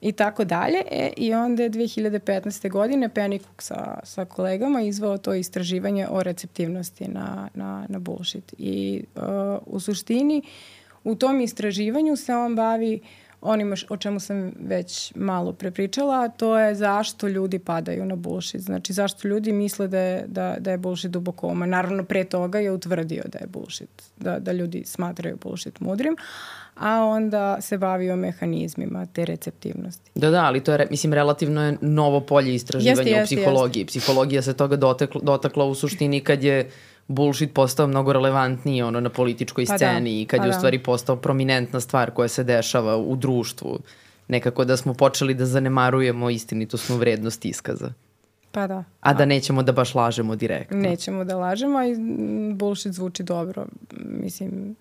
i 0.00 0.12
tako 0.12 0.44
dalje. 0.44 0.82
E, 0.90 1.12
I 1.16 1.34
onda 1.34 1.62
je 1.62 1.70
2015. 1.70 2.70
godine 2.70 3.10
Cook 3.14 3.62
sa, 3.62 3.98
sa 4.04 4.24
kolegama 4.24 4.82
izvao 4.82 5.18
to 5.18 5.34
istraživanje 5.34 6.06
o 6.10 6.22
receptivnosti 6.22 7.08
na, 7.08 7.48
na, 7.54 7.86
na 7.88 7.98
bullshit. 7.98 8.54
I 8.58 9.04
uh, 9.14 9.22
u 9.66 9.80
suštini 9.80 10.42
u 11.04 11.14
tom 11.14 11.40
istraživanju 11.40 12.16
se 12.16 12.34
on 12.34 12.56
bavi 12.56 13.00
onima 13.42 13.76
o 13.88 13.96
čemu 13.96 14.20
sam 14.20 14.52
već 14.60 15.12
malo 15.14 15.52
prepričala, 15.52 16.28
to 16.28 16.58
je 16.58 16.74
zašto 16.74 17.28
ljudi 17.28 17.58
padaju 17.58 18.04
na 18.04 18.16
bullshit. 18.16 18.60
Znači, 18.60 18.92
zašto 18.92 19.28
ljudi 19.28 19.52
misle 19.52 19.88
da 19.88 19.98
je, 19.98 20.24
da, 20.26 20.56
da 20.58 20.70
je 20.70 20.78
bullshit 20.78 21.10
dubokoma. 21.10 21.66
Naravno, 21.66 22.04
pre 22.04 22.24
toga 22.24 22.58
je 22.58 22.70
utvrdio 22.70 23.22
da 23.26 23.38
je 23.38 23.46
bullshit, 23.46 24.02
da, 24.16 24.38
da 24.38 24.52
ljudi 24.52 24.82
smatraju 24.86 25.36
bullshit 25.42 25.80
mudrim, 25.80 26.16
a 26.74 27.04
onda 27.04 27.60
se 27.60 27.78
bavio 27.78 28.16
mehanizmima 28.16 29.06
te 29.06 29.24
receptivnosti. 29.24 30.10
Da, 30.14 30.30
da, 30.30 30.44
ali 30.44 30.60
to 30.60 30.72
je, 30.72 30.86
mislim, 30.90 31.12
relativno 31.12 31.64
je 31.64 31.76
novo 31.80 32.20
polje 32.20 32.54
istraživanja 32.54 33.00
jeste, 33.00 33.10
jeste, 33.10 33.34
u 33.34 33.38
psihologiji. 33.38 33.82
Jeste. 33.82 33.98
Psihologija 33.98 34.42
se 34.42 34.54
toga 34.54 34.76
dotekla, 34.76 35.20
dotakla 35.24 35.64
u 35.64 35.74
suštini 35.74 36.20
kad 36.20 36.44
je 36.44 36.70
bullshit 37.08 37.54
postao 37.54 37.86
mnogo 37.86 38.12
relevantniji 38.12 38.82
ono 38.82 39.00
na 39.00 39.10
političkoj 39.10 39.66
pa 39.66 39.72
da, 39.72 39.78
sceni 39.78 40.14
da, 40.14 40.22
i 40.22 40.26
kad 40.26 40.38
pa 40.38 40.44
je 40.44 40.48
u 40.48 40.52
da. 40.52 40.58
stvari 40.58 40.78
postao 40.78 41.16
prominentna 41.16 41.80
stvar 41.80 42.10
koja 42.10 42.28
se 42.28 42.44
dešava 42.44 42.96
u 42.96 43.16
društvu. 43.16 43.78
Nekako 44.28 44.64
da 44.64 44.76
smo 44.76 44.94
počeli 44.94 45.34
da 45.34 45.46
zanemarujemo 45.46 46.30
istinitosnu 46.30 46.96
vrednost 46.96 47.44
iskaza. 47.44 47.92
Pa 48.52 48.66
da. 48.66 48.84
A 49.00 49.14
da 49.14 49.24
nećemo 49.24 49.62
da 49.62 49.72
baš 49.72 49.94
lažemo 49.94 50.36
direktno. 50.36 50.78
Nećemo 50.78 51.24
da 51.24 51.36
lažemo 51.36 51.82
i 51.82 51.96
bullshit 52.54 52.92
zvuči 52.92 53.22
dobro. 53.22 53.66
Mislim, 54.04 54.76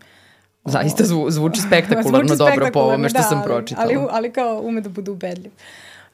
Zaista 0.66 1.04
zvu, 1.04 1.32
zvuči 1.32 1.62
spektakularno 1.62 2.28
zvuči 2.36 2.38
dobro 2.38 2.70
po 2.74 2.80
ovome 2.80 3.10
što 3.10 3.18
da, 3.18 3.24
sam 3.24 3.44
pročitala. 3.44 3.88
Ali, 3.88 4.08
ali 4.12 4.32
kao 4.32 4.62
ume 4.64 4.82
da 4.82 4.90
bude 4.90 5.12
ubedljiv. 5.12 5.52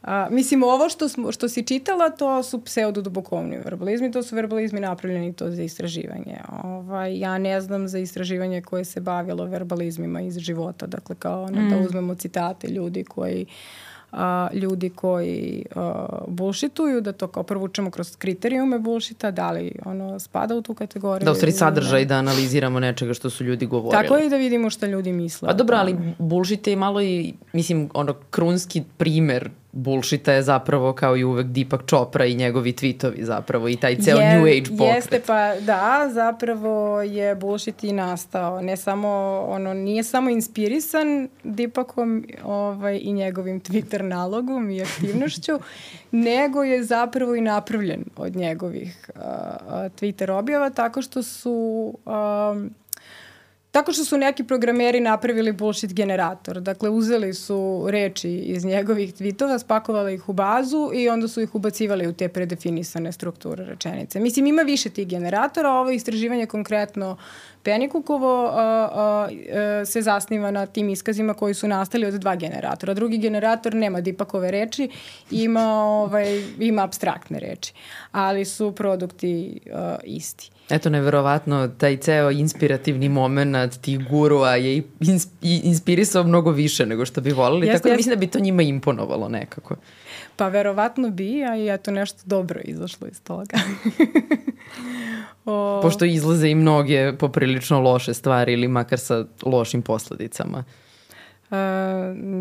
A, 0.02 0.28
mislim, 0.32 0.64
ovo 0.64 0.90
što, 0.90 1.10
smo, 1.10 1.32
što 1.32 1.50
si 1.50 1.64
čitala, 1.64 2.10
to 2.10 2.44
su 2.44 2.62
pseudodubokovni 2.62 3.58
verbalizmi, 3.58 4.12
to 4.12 4.24
su 4.24 4.36
verbalizmi 4.36 4.80
napravljeni 4.80 5.34
to 5.34 5.52
za 5.52 5.64
istraživanje. 5.64 6.38
Ovaj, 6.64 7.20
ja 7.20 7.38
ne 7.38 7.62
znam 7.62 7.88
za 7.88 8.00
istraživanje 8.00 8.62
koje 8.62 8.86
se 8.86 9.00
bavilo 9.00 9.46
verbalizmima 9.46 10.22
iz 10.22 10.38
života, 10.38 10.88
dakle 10.88 11.16
kao 11.20 11.44
ono, 11.44 11.56
da 11.56 11.62
mm. 11.62 11.70
da 11.70 11.78
uzmemo 11.78 12.16
citate 12.16 12.68
ljudi 12.68 13.04
koji 13.04 13.46
a, 14.12 14.48
ljudi 14.54 14.90
koji 14.90 15.66
a, 15.76 16.06
bullshituju, 16.28 17.02
da 17.02 17.12
to 17.12 17.28
kao 17.28 17.44
prvo 17.44 17.66
učemo 17.66 17.92
kroz 17.92 18.16
kriterijume 18.16 18.80
bullshita, 18.80 19.32
da 19.32 19.52
li 19.52 19.72
ono 19.86 20.20
spada 20.20 20.56
u 20.56 20.62
tu 20.62 20.74
kategoriju. 20.74 21.26
Da 21.26 21.32
u 21.32 21.36
stvari 21.36 21.52
sadržaj 21.52 22.06
da 22.06 22.16
analiziramo 22.16 22.80
nečega 22.80 23.14
što 23.14 23.30
su 23.30 23.44
ljudi 23.44 23.66
govorili. 23.66 24.04
Tako 24.04 24.18
je 24.18 24.26
i 24.26 24.30
da 24.30 24.38
vidimo 24.38 24.70
šta 24.70 24.88
ljudi 24.88 25.14
misle. 25.14 25.48
Pa 25.48 25.54
dobro, 25.54 25.78
ali 25.78 25.98
bullshit 26.20 26.68
je 26.68 26.76
malo 26.76 27.02
i, 27.02 27.34
mislim, 27.54 27.90
ono, 27.94 28.14
krunski 28.30 28.84
primer 28.98 29.50
bullshita 29.72 30.34
je 30.34 30.42
zapravo 30.42 30.94
kao 30.94 31.18
i 31.18 31.24
uvek 31.24 31.48
Deepak 31.48 31.82
Chopra 31.88 32.26
i 32.26 32.36
njegovi 32.36 32.74
tweetovi 32.74 33.24
zapravo 33.24 33.70
i 33.70 33.76
taj 33.76 33.96
ceo 33.96 34.18
je, 34.18 34.36
New 34.36 34.46
Age 34.46 34.78
pokret. 34.78 34.96
Jeste 34.96 35.22
pa 35.28 35.56
da, 35.60 36.10
zapravo 36.14 37.02
je 37.02 37.36
bullshit 37.36 37.84
i 37.84 37.94
nastao. 37.94 38.62
Ne 38.62 38.78
samo, 38.78 39.10
ono, 39.48 39.74
nije 39.74 40.04
samo 40.04 40.30
inspirisan 40.30 41.30
Deepakom 41.44 42.26
ovaj, 42.44 43.00
i 43.02 43.14
njegovim 43.14 43.62
Twitter 43.62 44.02
nalogom 44.02 44.70
i 44.70 44.82
aktivnošću, 44.82 45.60
nego 46.12 46.64
je 46.64 46.84
zapravo 46.84 47.36
i 47.36 47.42
napravljen 47.42 48.04
od 48.16 48.36
njegovih 48.36 49.10
uh, 49.16 49.22
Twitter 49.72 50.32
objava 50.32 50.70
tako 50.70 51.02
što 51.02 51.24
su 51.24 51.94
um, 52.06 52.72
Tako 53.78 53.94
što 53.94 54.06
su 54.06 54.18
neki 54.18 54.44
programeri 54.44 55.00
napravili 55.00 55.52
bullshit 55.52 55.94
generator. 55.94 56.62
Dakle, 56.62 56.90
uzeli 56.90 57.34
su 57.34 57.86
reči 57.90 58.30
iz 58.30 58.66
njegovih 58.66 59.14
tweetova, 59.14 59.60
spakovali 59.60 60.14
ih 60.14 60.30
u 60.30 60.34
bazu 60.34 60.92
i 60.94 61.10
onda 61.10 61.28
su 61.28 61.42
ih 61.42 61.56
ubacivali 61.56 62.08
u 62.08 62.14
te 62.14 62.28
predefinisane 62.28 63.12
strukture 63.12 63.66
rečenice. 63.66 64.20
Mislim, 64.20 64.48
ima 64.48 64.62
više 64.62 64.90
tih 64.90 65.08
generatora. 65.08 65.70
Ovo 65.70 65.92
istraživanje 65.92 66.46
konkretno 66.46 67.18
Penikukovo 67.68 68.48
a, 68.48 68.52
a, 68.54 69.28
a, 69.28 69.86
se 69.86 70.02
zasniva 70.02 70.52
na 70.52 70.66
tim 70.66 70.90
iskazima 70.90 71.34
koji 71.34 71.54
su 71.54 71.68
nastali 71.68 72.06
od 72.06 72.14
dva 72.14 72.36
generatora. 72.36 72.94
Drugi 72.94 73.18
generator 73.18 73.74
nema 73.74 74.02
dipakove 74.02 74.52
reči, 74.52 74.90
ima, 75.32 75.84
ovaj, 75.84 76.44
ima 76.60 76.84
abstraktne 76.84 77.40
reči, 77.40 77.74
ali 78.12 78.46
su 78.46 78.72
produkti 78.72 79.60
a, 79.74 79.96
isti. 80.04 80.52
Eto, 80.70 80.90
neverovatno, 80.90 81.68
taj 81.68 81.98
ceo 81.98 82.32
inspirativni 82.32 83.10
moment 83.10 83.82
tih 83.82 84.10
gurua 84.10 84.56
je 84.56 84.84
ins, 85.00 85.28
inspirisao 85.42 86.24
mnogo 86.24 86.52
više 86.52 86.86
nego 86.86 87.06
što 87.06 87.22
bi 87.22 87.32
volili, 87.32 87.68
jest, 87.68 87.78
tako 87.78 87.88
da 87.88 87.94
jest. 87.94 87.98
mislim 88.00 88.16
da 88.16 88.20
bi 88.20 88.28
to 88.28 88.40
njima 88.40 88.62
imponovalo 88.62 89.30
nekako. 89.30 89.76
Pa 90.36 90.48
verovatno 90.48 91.10
bi, 91.10 91.44
a 91.44 91.56
i 91.56 91.70
eto 91.70 91.92
nešto 91.92 92.22
dobro 92.26 92.60
izašlo 92.64 93.08
iz 93.08 93.22
toga. 93.24 93.58
o... 95.48 95.80
Pošto 95.82 96.06
izlaze 96.06 96.50
i 96.50 96.56
mnoge 96.56 97.14
poprilično 97.18 97.80
loše 97.80 98.14
stvari 98.14 98.54
ili 98.54 98.68
makar 98.68 99.00
sa 99.00 99.26
lošim 99.44 99.82
posledicama. 99.82 100.64
E, 101.52 101.56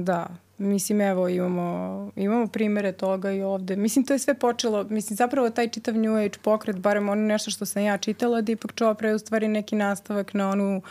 da, 0.02 0.26
Mislim, 0.58 1.00
evo, 1.00 1.28
imamo, 1.28 2.10
imamo 2.16 2.46
primere 2.46 2.92
toga 2.92 3.32
i 3.32 3.42
ovde. 3.42 3.76
Mislim, 3.76 4.04
to 4.04 4.12
je 4.12 4.18
sve 4.18 4.34
počelo, 4.34 4.84
mislim, 4.84 5.16
zapravo 5.16 5.50
taj 5.50 5.68
čitav 5.68 5.96
New 5.96 6.16
Age 6.16 6.38
pokret, 6.42 6.76
barem 6.76 7.08
ono 7.08 7.22
nešto 7.22 7.50
što 7.50 7.66
sam 7.66 7.82
ja 7.82 7.98
čitala, 7.98 8.40
Deepak 8.40 8.72
Chopra 8.74 9.08
je 9.08 9.14
u 9.14 9.18
stvari 9.18 9.48
neki 9.48 9.76
nastavak 9.76 10.34
na 10.34 10.50
onu, 10.50 10.82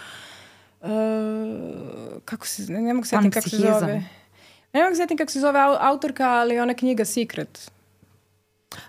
uh, 0.81 0.89
kako 2.25 2.47
se, 2.47 2.73
ne, 2.73 2.81
ne 2.81 2.93
mogu 2.93 3.05
setim 3.05 3.31
kako 3.31 3.49
se 3.49 3.57
zove. 3.57 4.03
Ne 4.73 4.83
mogu 4.83 4.95
setim 4.95 5.17
kako 5.17 5.31
se 5.31 5.39
zove 5.39 5.59
autorka, 5.79 6.29
ali 6.29 6.59
ona 6.59 6.73
knjiga 6.73 7.05
Secret. 7.05 7.71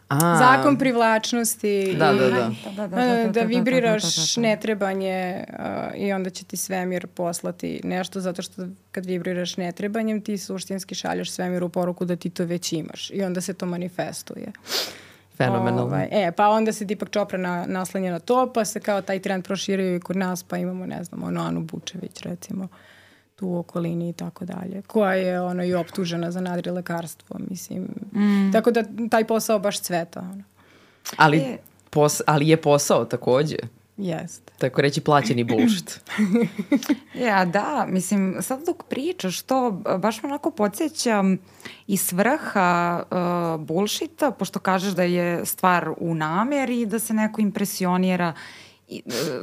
A, 0.09 0.37
Zakon 0.38 0.78
privlačnosti 0.78 1.97
da, 1.99 2.12
da, 2.12 2.31
da. 2.31 2.50
Da, 2.76 2.87
da, 2.87 3.28
da 3.31 3.43
vibriraš 3.43 4.37
netrebanje 4.37 5.45
uh, 5.49 6.00
i 6.00 6.12
onda 6.12 6.31
će 6.31 6.45
ti 6.45 6.57
svemir 6.57 7.07
poslati 7.07 7.81
nešto 7.85 8.21
zato 8.21 8.43
što 8.43 8.66
kad 8.90 9.07
vibriraš 9.07 9.57
netrebanjem 9.57 10.21
ti 10.21 10.38
suštinski 10.38 10.95
šalješ 10.95 11.31
svemiru 11.31 11.69
poruku 11.69 12.05
da 12.05 12.16
ti 12.16 12.31
to 12.31 12.45
već 12.45 12.73
imaš 12.73 13.11
i 13.11 13.23
onda 13.23 13.40
se 13.40 13.55
to 13.55 13.66
manifestuje. 13.66 14.52
Fenomenalno. 15.37 15.83
Ovaj, 15.83 16.09
e, 16.11 16.33
pa 16.33 16.49
onda 16.49 16.73
se 16.73 16.85
Deepak 16.85 17.11
Chopra 17.11 17.38
na, 17.38 17.64
naslanja 17.66 18.12
na 18.12 18.19
to, 18.19 18.52
pa 18.52 18.64
se 18.64 18.81
kao 18.81 19.02
taj 19.02 19.23
trend 19.23 19.45
proširio 19.45 19.97
i 19.97 20.00
kod 20.00 20.16
nas, 20.16 20.43
pa 20.43 20.57
imamo, 20.57 20.87
ne 20.87 21.05
znam, 21.05 21.23
ono 21.23 21.40
Anu 21.40 21.61
Bučević 21.61 22.23
recimo. 22.23 22.64
Uh, 22.64 22.71
tu 23.37 23.49
u 23.49 23.59
okolini 23.59 24.09
i 24.09 24.12
tako 24.12 24.45
dalje, 24.45 24.83
koja 24.83 25.14
je 25.14 25.40
ono 25.40 25.64
i 25.64 25.75
optužena 25.75 26.31
za 26.31 26.40
nadrilekarstvo, 26.40 27.37
mislim. 27.50 27.83
Mm. 28.12 28.52
Tako 28.52 28.71
da 28.71 28.83
taj 29.11 29.26
posao 29.26 29.59
baš 29.59 29.81
cveta. 29.81 30.21
Ono. 30.21 30.43
Ali, 31.16 31.38
je. 31.38 31.59
Pos, 31.90 32.21
ali 32.26 32.49
je 32.49 32.57
posao 32.57 33.05
takođe. 33.05 33.57
Jeste. 33.97 34.52
Tako 34.59 34.81
reći 34.81 35.00
plaćeni 35.00 35.45
bullshit. 35.45 36.00
ja, 37.26 37.45
da, 37.45 37.87
mislim, 37.88 38.37
sad 38.40 38.66
dok 38.66 38.83
pričaš 38.88 39.43
to, 39.43 39.71
baš 39.99 40.23
me 40.23 40.28
onako 40.28 40.50
podsjeća 40.50 41.25
i 41.87 41.97
svrha 41.97 43.02
uh, 43.11 43.66
bullshita, 43.66 44.31
pošto 44.31 44.59
kažeš 44.59 44.93
da 44.93 45.02
je 45.02 45.47
stvar 45.47 45.90
u 45.99 46.14
nameri 46.14 46.81
i 46.81 46.87
da 46.87 46.99
se 46.99 47.14
neko 47.14 47.40
impresionira 47.40 48.33
E, 48.33 48.66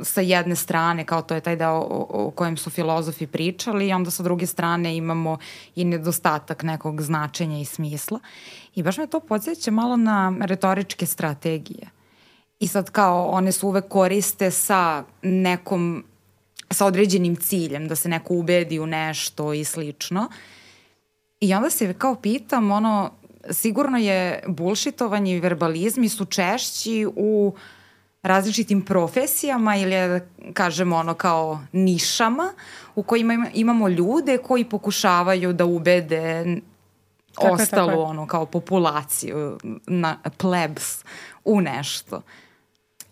sa 0.03 0.21
jedne 0.21 0.55
strane, 0.55 1.05
kao 1.05 1.21
to 1.21 1.35
je 1.35 1.41
taj 1.41 1.55
deo 1.55 1.73
o, 1.73 2.07
o 2.09 2.31
kojem 2.31 2.57
su 2.57 2.69
filozofi 2.69 3.27
pričali, 3.27 3.87
i 3.87 3.93
onda 3.93 4.11
sa 4.11 4.23
druge 4.23 4.47
strane 4.47 4.97
imamo 4.97 5.37
i 5.75 5.85
nedostatak 5.85 6.63
nekog 6.63 7.01
značenja 7.01 7.59
i 7.59 7.65
smisla. 7.65 8.19
I 8.75 8.83
baš 8.83 8.97
me 8.97 9.07
to 9.07 9.19
podsjeća 9.19 9.71
malo 9.71 9.95
na 9.95 10.33
retoričke 10.41 11.05
strategije. 11.05 11.89
I 12.59 12.67
sad 12.67 12.89
kao 12.89 13.27
one 13.27 13.51
su 13.51 13.67
uvek 13.67 13.87
koriste 13.87 14.51
sa 14.51 15.03
nekom, 15.21 16.03
sa 16.71 16.85
određenim 16.85 17.35
ciljem, 17.35 17.87
da 17.87 17.95
se 17.95 18.09
neko 18.09 18.33
ubedi 18.33 18.79
u 18.79 18.85
nešto 18.85 19.53
i 19.53 19.63
slično. 19.63 20.29
I 21.39 21.53
onda 21.53 21.69
se 21.69 21.93
kao 21.93 22.15
pitam, 22.15 22.71
ono, 22.71 23.11
sigurno 23.49 23.97
je 23.97 24.43
bullshitovanje 24.47 25.35
i 25.35 25.39
verbalizmi 25.39 26.09
su 26.09 26.25
češći 26.25 27.07
u 27.15 27.53
različitim 28.23 28.81
profesijama 28.81 29.75
ili 29.75 29.91
da 29.91 30.19
kažemo 30.53 30.95
ono 30.95 31.13
kao 31.13 31.59
nišama 31.71 32.53
u 32.95 33.03
kojima 33.03 33.47
imamo 33.53 33.89
ljude 33.89 34.37
koji 34.37 34.65
pokušavaju 34.65 35.53
da 35.53 35.65
ubede 35.65 36.45
tako 37.35 37.53
ostalu 37.53 37.89
tako 37.89 38.01
ono 38.01 38.27
kao 38.27 38.45
populaciju 38.45 39.57
na 39.87 40.17
plebs 40.37 41.03
u 41.45 41.61
nešto. 41.61 42.21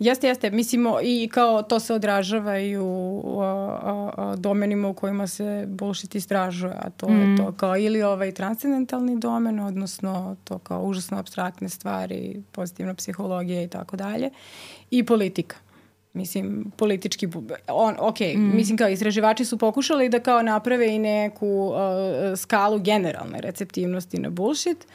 Jeste, 0.01 0.27
jeste. 0.27 0.49
Mislimo 0.49 0.97
i 1.03 1.29
kao 1.31 1.63
to 1.63 1.79
se 1.79 1.93
odražava 1.93 2.59
i 2.59 2.77
u 2.77 3.21
a, 3.41 4.11
a, 4.17 4.35
domenima 4.35 4.87
u 4.87 4.93
kojima 4.93 5.27
se 5.27 5.65
bullshit 5.67 6.15
istražuje, 6.15 6.73
a 6.73 6.89
to 6.89 7.09
mm. 7.09 7.31
je 7.31 7.37
to 7.37 7.51
kao 7.51 7.77
ili 7.77 8.03
ovaj 8.03 8.31
transcendentalni 8.31 9.19
domen, 9.19 9.59
odnosno 9.59 10.35
to 10.43 10.57
kao 10.57 10.83
užasno 10.83 11.17
abstraktne 11.17 11.69
stvari, 11.69 12.43
pozitivna 12.51 12.93
psihologija 12.93 13.61
i 13.61 13.67
tako 13.67 13.97
dalje, 13.97 14.29
i 14.91 15.05
politika. 15.05 15.55
Mislim, 16.13 16.71
politički, 16.77 17.27
on, 17.67 17.95
ok, 17.99 18.19
mm. 18.19 18.55
mislim 18.55 18.77
kao 18.77 18.89
istraživači 18.89 19.45
su 19.45 19.57
pokušali 19.57 20.09
da 20.09 20.19
kao 20.19 20.41
naprave 20.41 20.95
i 20.95 20.99
neku 20.99 21.47
uh, 21.47 22.37
skalu 22.37 22.79
generalne 22.79 23.41
receptivnosti 23.41 24.19
na 24.19 24.29
bullshit, 24.29 24.87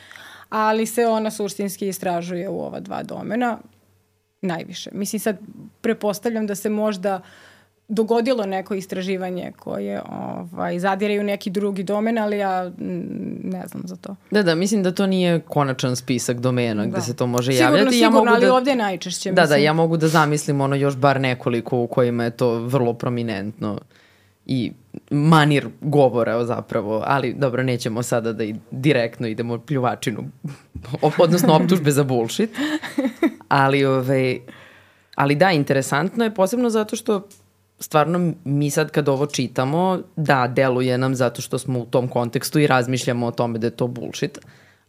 ali 0.49 0.87
se 0.87 1.07
ona 1.07 1.31
suštinski 1.31 1.89
istražuje 1.89 2.49
u 2.49 2.61
ova 2.61 2.81
dva 2.81 3.03
domena 3.03 3.59
najviše. 4.43 4.90
Mislim 4.93 5.21
sad, 5.21 5.37
prepostavljam 5.81 6.47
da 6.47 6.55
se 6.55 6.69
možda 6.69 7.21
dogodilo 7.88 8.47
neko 8.47 8.75
istraživanje 8.75 9.52
koje 9.59 10.02
ovaj, 10.09 10.78
zadiraju 10.78 11.25
neki 11.25 11.50
drugi 11.50 11.83
domen, 11.83 12.19
ali 12.19 12.38
ja 12.38 12.73
ne 13.43 13.66
znam 13.66 13.83
za 13.85 13.97
to. 13.97 14.16
Da, 14.31 14.43
da, 14.43 14.55
mislim 14.55 14.83
da 14.83 14.93
to 14.93 15.07
nije 15.07 15.40
konačan 15.40 15.97
spisak 15.97 16.40
domena 16.40 16.83
da. 16.83 16.88
gde 16.88 17.00
se 17.00 17.16
to 17.16 17.26
može 17.26 17.52
sigurno, 17.52 17.76
javljati. 17.76 17.97
Sigurno, 17.97 18.16
ja 18.16 18.21
mogu 18.21 18.35
ali 18.37 18.47
da, 18.47 18.55
ovde 18.55 18.75
najčešće. 18.75 19.33
Da, 19.33 19.43
mislim. 19.43 19.59
da, 19.59 19.64
ja 19.64 19.73
mogu 19.73 19.97
da 19.97 20.09
zamislim 20.09 20.61
ono 20.61 20.76
još 20.76 20.97
bar 20.97 21.21
nekoliko 21.21 21.78
u 21.78 21.87
kojima 21.87 22.25
je 22.25 22.31
to 22.31 22.59
vrlo 22.59 22.93
prominentno 22.93 23.81
i 24.47 24.73
manir 25.11 25.69
govora 25.81 26.45
zapravo, 26.45 27.02
ali 27.07 27.35
dobro, 27.35 27.62
nećemo 27.62 28.02
sada 28.02 28.33
da 28.33 28.45
i 28.45 28.55
direktno 28.71 29.26
idemo 29.26 29.59
pljuvačinu, 29.59 30.25
odnosno 31.19 31.57
optužbe 31.57 31.90
za 31.90 32.05
bullshit, 32.05 32.50
ali, 33.49 33.85
ove, 33.85 33.99
ovaj, 33.99 34.41
ali 35.15 35.35
da, 35.35 35.50
interesantno 35.50 36.25
je 36.25 36.35
posebno 36.35 36.71
zato 36.71 36.97
što 36.97 37.29
stvarno 37.79 38.33
mi 38.45 38.71
sad 38.71 38.91
kad 38.91 39.09
ovo 39.09 39.26
čitamo, 39.26 40.00
da, 40.17 40.47
deluje 40.47 40.99
nam 40.99 41.15
zato 41.15 41.43
što 41.43 41.59
smo 41.59 41.79
u 41.79 41.85
tom 41.85 42.09
kontekstu 42.09 42.59
i 42.59 42.67
razmišljamo 42.67 43.26
o 43.26 43.31
tome 43.31 43.59
da 43.59 43.67
je 43.67 43.71
to 43.76 43.87
bullshit, 43.87 44.38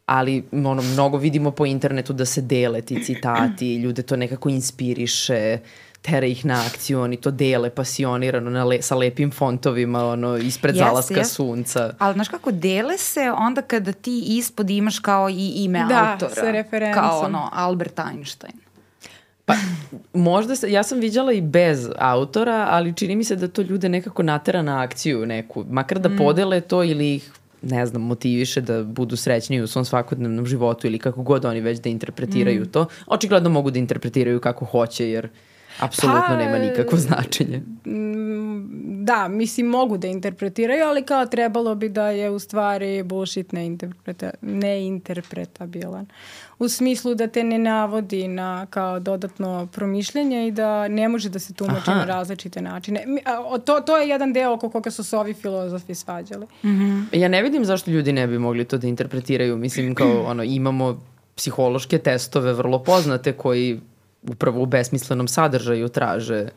ali 0.05 0.43
ono, 0.51 0.81
mnogo 0.81 1.17
vidimo 1.17 1.51
po 1.51 1.65
internetu 1.65 2.13
da 2.13 2.25
se 2.25 2.41
dele 2.41 2.81
ti 2.81 3.03
citati, 3.03 3.75
ljude 3.75 4.01
to 4.01 4.15
nekako 4.15 4.49
inspiriše, 4.49 5.59
tera 6.01 6.25
ih 6.25 6.45
na 6.45 6.63
akciju, 6.67 7.01
oni 7.01 7.17
to 7.17 7.31
dele 7.31 7.69
pasionirano 7.69 8.49
na 8.49 8.63
le, 8.63 8.81
sa 8.81 8.95
lepim 8.95 9.31
fontovima 9.31 10.05
ono, 10.05 10.37
ispred 10.37 10.75
yes, 10.75 10.79
zalaska 10.79 11.21
yes. 11.21 11.35
sunca. 11.35 11.93
Ali 11.99 12.13
znaš 12.13 12.27
kako, 12.27 12.51
dele 12.51 12.97
se 12.97 13.31
onda 13.37 13.61
kada 13.61 13.91
ti 13.91 14.23
ispod 14.27 14.69
imaš 14.69 14.99
kao 14.99 15.29
i 15.29 15.53
ime 15.55 15.85
da, 15.89 16.11
autora. 16.11 16.29
Da, 16.29 16.41
sa 16.41 16.51
referencom. 16.51 17.03
Kao 17.03 17.19
ono, 17.19 17.49
Albert 17.53 17.99
Einstein. 17.99 18.53
Pa, 19.45 19.53
možda 20.13 20.55
se, 20.55 20.71
ja 20.71 20.83
sam 20.83 20.99
viđala 20.99 21.33
i 21.33 21.41
bez 21.41 21.89
autora, 21.97 22.67
ali 22.69 22.93
čini 22.93 23.15
mi 23.15 23.23
se 23.23 23.35
da 23.35 23.47
to 23.47 23.61
ljude 23.61 23.89
nekako 23.89 24.23
natera 24.23 24.61
na 24.61 24.81
akciju 24.81 25.25
neku. 25.25 25.65
Makar 25.69 25.99
da 25.99 26.09
mm. 26.09 26.17
podele 26.17 26.61
to 26.61 26.83
ili 26.83 27.15
ih 27.15 27.31
ne 27.61 27.85
znam, 27.85 28.01
motiviše 28.01 28.61
da 28.61 28.83
budu 28.83 29.15
srećni 29.15 29.61
u 29.61 29.67
svom 29.67 29.85
svakodnevnom 29.85 30.45
životu 30.45 30.87
ili 30.87 30.99
kako 30.99 31.21
god 31.21 31.45
oni 31.45 31.61
već 31.61 31.79
da 31.79 31.89
interpretiraju 31.89 32.61
mm. 32.61 32.65
to. 32.71 32.85
Očigledno 33.07 33.49
mogu 33.49 33.71
da 33.71 33.79
interpretiraju 33.79 34.39
kako 34.39 34.65
hoće 34.65 35.09
jer 35.09 35.29
apsolutno 35.79 36.23
pa, 36.27 36.35
nema 36.35 36.57
nikakvo 36.57 36.97
značenje. 36.97 37.61
Mm, 37.85 39.05
da, 39.05 39.27
mislim 39.27 39.65
mogu 39.67 39.97
da 39.97 40.07
interpretiraju, 40.07 40.85
ali 40.85 41.03
kao 41.03 41.25
trebalo 41.25 41.75
bi 41.75 41.89
da 41.89 42.07
je 42.07 42.29
u 42.29 42.39
stvari 42.39 43.03
bullshit 43.03 43.51
neinterpreta, 43.51 44.29
neinterpretabilan. 44.41 46.07
U 46.59 46.69
smislu 46.69 47.15
da 47.15 47.27
te 47.27 47.43
ne 47.43 47.57
navodi 47.57 48.27
na 48.27 48.65
kao 48.69 48.99
dodatno 48.99 49.67
promišljanje 49.73 50.47
i 50.47 50.51
da 50.51 50.87
ne 50.87 51.09
može 51.09 51.29
da 51.29 51.39
se 51.39 51.53
tumači 51.53 51.91
Aha. 51.91 51.99
na 51.99 52.05
različite 52.05 52.61
načine. 52.61 53.05
To, 53.65 53.79
to 53.79 53.97
je 53.97 54.09
jedan 54.09 54.33
deo 54.33 54.53
oko 54.53 54.69
koga 54.69 54.91
su 54.91 55.03
se 55.03 55.17
ovi 55.17 55.33
filozofi 55.33 55.95
svađali. 55.95 56.45
Mm 56.45 56.67
-hmm. 56.67 57.05
Ja 57.11 57.27
ne 57.27 57.41
vidim 57.41 57.65
zašto 57.65 57.91
ljudi 57.91 58.13
ne 58.13 58.27
bi 58.27 58.39
mogli 58.39 58.65
to 58.65 58.77
da 58.77 58.87
interpretiraju. 58.87 59.57
Mislim 59.57 59.95
kao 59.95 60.21
ono, 60.31 60.43
imamo 60.43 61.01
psihološke 61.35 61.97
testove 61.97 62.53
vrlo 62.53 62.83
poznate 62.83 63.33
koji 63.33 63.79
upravo 64.23 64.61
u 64.61 64.65
besmislenom 64.65 65.27
sadržaju 65.27 65.89
traže 65.89 66.47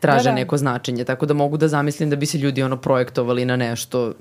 traže 0.00 0.24
da, 0.24 0.30
da. 0.30 0.34
neko 0.34 0.56
značenje, 0.56 1.04
tako 1.04 1.26
da 1.26 1.34
mogu 1.34 1.56
da 1.56 1.68
zamislim 1.68 2.10
da 2.10 2.16
bi 2.16 2.26
se 2.26 2.38
ljudi 2.38 2.62
ono 2.62 2.76
projektovali 2.76 3.44
na 3.44 3.56
nešto 3.56 4.12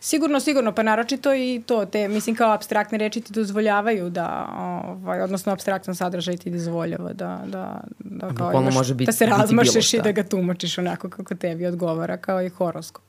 Sigurno, 0.00 0.40
sigurno, 0.40 0.72
pa 0.72 0.82
naročito 0.82 1.34
i 1.34 1.62
to, 1.66 1.84
te, 1.84 2.08
mislim 2.08 2.36
kao 2.36 2.52
abstraktne 2.52 2.98
reči 2.98 3.20
ti 3.20 3.32
dozvoljavaju 3.32 4.10
da, 4.10 4.48
ovaj, 4.88 5.20
odnosno 5.20 5.52
abstraktan 5.52 5.94
sadržaj 5.94 6.36
ti 6.36 6.50
dozvoljava 6.50 7.12
da, 7.12 7.42
da, 7.46 7.80
da, 7.98 8.34
kao 8.34 8.52
imaš, 8.52 8.74
može 8.74 8.94
biti, 8.94 9.06
da 9.06 9.12
se 9.12 9.26
razmašeš 9.26 9.94
i 9.94 10.00
da 10.00 10.12
ga 10.12 10.22
tumačiš 10.22 10.78
onako 10.78 11.10
kako 11.10 11.34
tebi 11.34 11.66
odgovara, 11.66 12.16
kao 12.16 12.42
i 12.42 12.48
horoskop. 12.48 13.04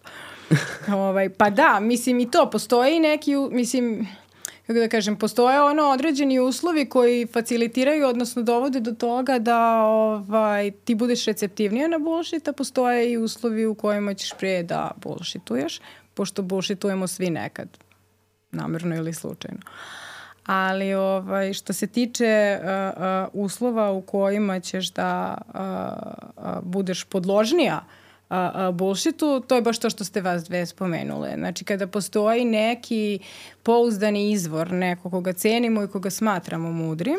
ovaj, 1.08 1.30
pa 1.30 1.50
da, 1.50 1.80
mislim 1.80 2.20
i 2.20 2.32
to, 2.32 2.50
postoji 2.50 3.00
neki, 3.00 3.36
mislim, 3.36 4.08
da 4.80 4.88
kažem, 4.88 5.16
postoje 5.16 5.62
ono 5.62 5.84
određeni 5.84 6.40
uslovi 6.40 6.86
koji 6.86 7.28
facilitiraju, 7.28 8.08
odnosno 8.08 8.42
dovode 8.42 8.80
do 8.80 8.92
toga 8.92 9.40
da 9.40 9.82
ovaj, 9.84 10.72
ti 10.72 10.96
budeš 10.96 11.26
receptivnija 11.26 11.88
na 11.88 12.00
bullshit, 12.00 12.48
a 12.48 12.54
postoje 12.54 13.12
i 13.12 13.18
uslovi 13.18 13.66
u 13.66 13.76
kojima 13.76 14.14
ćeš 14.14 14.34
prije 14.38 14.64
da 14.64 14.92
bullshituješ, 14.96 15.82
pošto 16.14 16.42
bullshitujemo 16.42 17.08
svi 17.08 17.30
nekad, 17.30 17.68
namerno 18.52 18.96
ili 18.96 19.14
slučajno. 19.14 19.60
Ali 20.46 20.94
ovaj, 20.94 21.54
što 21.54 21.74
se 21.74 21.88
tiče 21.88 22.60
uh, 22.60 22.68
uh, 22.68 23.46
uslova 23.46 23.92
u 23.92 24.02
kojima 24.02 24.60
ćeš 24.60 24.92
da 24.92 25.38
uh, 25.48 26.44
uh, 26.44 26.64
budeš 26.64 27.04
podložnija 27.04 27.82
uh, 27.86 28.01
a, 28.32 28.52
a, 28.54 28.72
bullshitu, 28.72 29.40
to 29.48 29.56
je 29.56 29.62
baš 29.62 29.80
to 29.80 29.90
što 29.90 30.04
ste 30.04 30.22
vas 30.22 30.44
dve 30.44 30.66
spomenule. 30.66 31.34
Znači, 31.38 31.66
kada 31.66 31.88
postoji 31.88 32.46
neki 32.46 33.20
pouzdani 33.64 34.32
izvor, 34.32 34.72
neko 34.72 35.10
koga 35.10 35.34
cenimo 35.34 35.84
i 35.84 35.88
koga 35.88 36.10
smatramo 36.10 36.72
mudrim, 36.72 37.18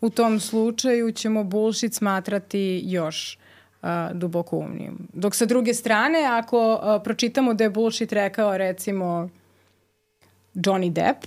u 0.00 0.10
tom 0.10 0.40
slučaju 0.40 1.12
ćemo 1.12 1.44
bullshit 1.44 1.94
smatrati 1.94 2.82
još 2.84 3.38
a, 3.82 4.10
duboko 4.12 4.56
umnijim. 4.56 5.08
Dok 5.12 5.34
sa 5.34 5.46
druge 5.46 5.74
strane, 5.74 6.26
ako 6.30 6.78
a, 6.82 6.98
pročitamo 6.98 7.54
da 7.54 7.64
je 7.64 7.70
bullshit 7.70 8.12
rekao 8.12 8.58
recimo 8.58 9.28
Johnny 10.54 10.92
Depp, 10.92 11.26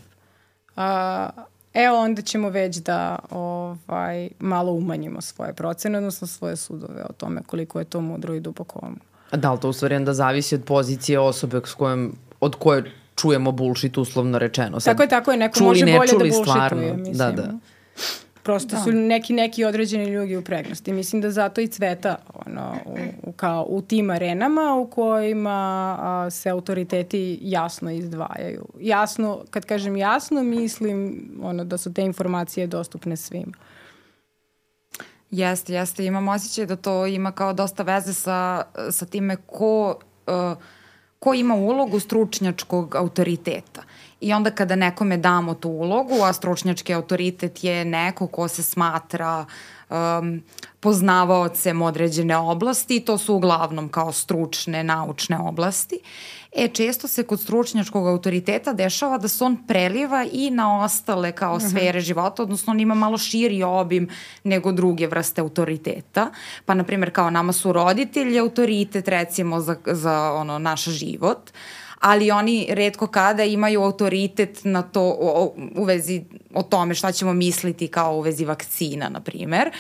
a, 0.76 1.30
e 1.78 1.90
onda 1.90 2.22
ćemo 2.22 2.50
već 2.50 2.78
da 2.78 3.20
ovaj, 3.32 4.30
malo 4.40 4.72
umanjimo 4.72 5.22
svoje 5.22 5.54
procene, 5.54 5.98
odnosno 5.98 6.28
svoje 6.28 6.56
sudove 6.56 7.04
o 7.10 7.14
tome 7.14 7.42
koliko 7.46 7.80
je 7.80 7.86
to 7.86 8.02
mudro 8.02 8.34
i 8.34 8.40
duboko 8.40 8.92
da 9.32 9.54
li 9.54 9.60
to 9.60 9.70
u 9.70 9.74
stvari 9.74 9.96
onda 9.96 10.14
zavisi 10.14 10.56
od 10.56 10.64
pozicije 10.64 11.20
osobe 11.20 11.62
s 11.66 11.74
kojom, 11.74 12.16
od 12.40 12.56
koje 12.56 12.92
čujemo 13.16 13.52
bullshit 13.52 13.98
uslovno 13.98 14.40
rečeno? 14.40 14.80
Sad, 14.80 14.94
tako 14.94 15.04
je, 15.04 15.10
tako 15.10 15.32
je, 15.32 15.38
neko 15.38 15.58
čuli, 15.58 15.68
može 15.68 15.86
bolje 15.86 15.98
da 15.98 16.08
čuli, 16.08 16.30
da 16.30 16.36
bullshituje, 16.36 16.94
mislim. 16.94 17.18
Da, 17.18 17.32
da. 17.32 17.54
Prosto 18.48 18.76
da. 18.76 18.82
su 18.82 18.92
neki, 18.92 19.34
neki 19.34 19.66
određeni 19.66 20.06
ljudi 20.06 20.38
u 20.38 20.42
pregnosti. 20.42 20.94
Mislim 20.94 21.22
da 21.22 21.32
zato 21.32 21.62
i 21.62 21.68
cveta 21.68 22.16
ono, 22.46 22.76
u, 22.86 22.98
u, 23.24 23.32
kao, 23.32 23.66
u 23.70 23.82
tim 23.82 24.10
arenama 24.10 24.76
u 24.76 24.88
kojima 24.88 25.98
a, 26.00 26.30
se 26.30 26.50
autoriteti 26.50 27.40
jasno 27.42 27.92
izdvajaju. 27.92 28.66
Jasno, 28.80 29.44
kad 29.50 29.66
kažem 29.66 29.98
jasno, 29.98 30.44
mislim 30.44 31.30
ono, 31.42 31.64
da 31.64 31.78
su 31.78 31.94
te 31.94 32.02
informacije 32.02 32.68
dostupne 32.68 33.18
svima. 33.18 33.54
Jeste, 35.32 35.74
jeste. 35.74 36.06
Imam 36.06 36.28
osjećaj 36.28 36.66
da 36.66 36.76
to 36.76 37.06
ima 37.06 37.32
kao 37.32 37.54
dosta 37.54 37.84
veze 37.84 38.14
sa, 38.14 38.64
sa 38.92 39.06
time 39.06 39.36
ko, 39.36 40.00
uh, 40.28 40.58
ko 41.20 41.34
ima 41.34 41.56
ulogu 41.56 42.00
stručnjačkog 42.00 42.96
autoriteta. 42.96 43.84
I 44.22 44.34
onda 44.34 44.52
kada 44.52 44.76
nekome 44.76 45.18
damo 45.18 45.54
tu 45.54 45.70
ulogu, 45.70 46.24
a 46.24 46.34
stručnjački 46.34 46.94
autoritet 46.94 47.64
je 47.64 47.86
neko 47.86 48.28
ko 48.28 48.48
se 48.48 48.64
smatra 48.64 49.46
um, 49.90 50.44
poznavaocem 50.80 51.82
određene 51.82 52.38
oblasti, 52.38 53.00
to 53.00 53.18
su 53.18 53.36
uglavnom 53.36 53.90
kao 53.90 54.12
stručne, 54.12 54.84
naučne 54.84 55.38
oblasti. 55.40 56.00
E, 56.56 56.68
često 56.68 57.08
se 57.08 57.24
kod 57.24 57.42
stručnjačkog 57.42 58.08
autoriteta 58.08 58.74
dešava 58.74 59.18
da 59.18 59.28
se 59.28 59.44
on 59.44 59.58
preliva 59.68 60.26
i 60.32 60.50
na 60.52 60.84
ostale 60.84 61.32
kao 61.32 61.56
uh 61.56 61.62
mhm. 61.62 61.68
-huh. 61.68 61.70
sfere 61.70 62.00
života, 62.02 62.44
odnosno 62.44 62.72
on 62.72 62.80
ima 62.80 62.94
malo 62.94 63.18
širi 63.18 63.64
obim 63.64 64.10
nego 64.44 64.72
druge 64.72 65.08
vrste 65.08 65.42
autoriteta. 65.42 66.32
Pa, 66.66 66.74
na 66.74 66.84
primjer, 66.84 67.14
kao 67.14 67.30
nama 67.30 67.54
su 67.54 67.72
roditelji 67.72 68.40
autoritet, 68.40 69.08
recimo, 69.08 69.60
za, 69.60 69.76
za 69.86 70.34
ono, 70.34 70.60
naš 70.60 70.84
život 70.84 71.52
ali 72.00 72.32
oni 72.32 72.68
redko 72.70 73.08
kada 73.08 73.44
imaju 73.44 73.82
autoritet 73.82 74.60
na 74.64 74.82
to 74.82 75.02
u, 75.02 75.54
u 75.76 75.84
vezi 75.84 76.24
o 76.54 76.64
tome 76.64 76.96
šta 76.96 77.12
ćemo 77.12 77.34
misliti 77.34 77.88
kao 77.88 78.18
u 78.18 78.22
vezi 78.22 78.46
vakcina, 78.46 79.10
na 79.10 79.20
primer 79.20 79.72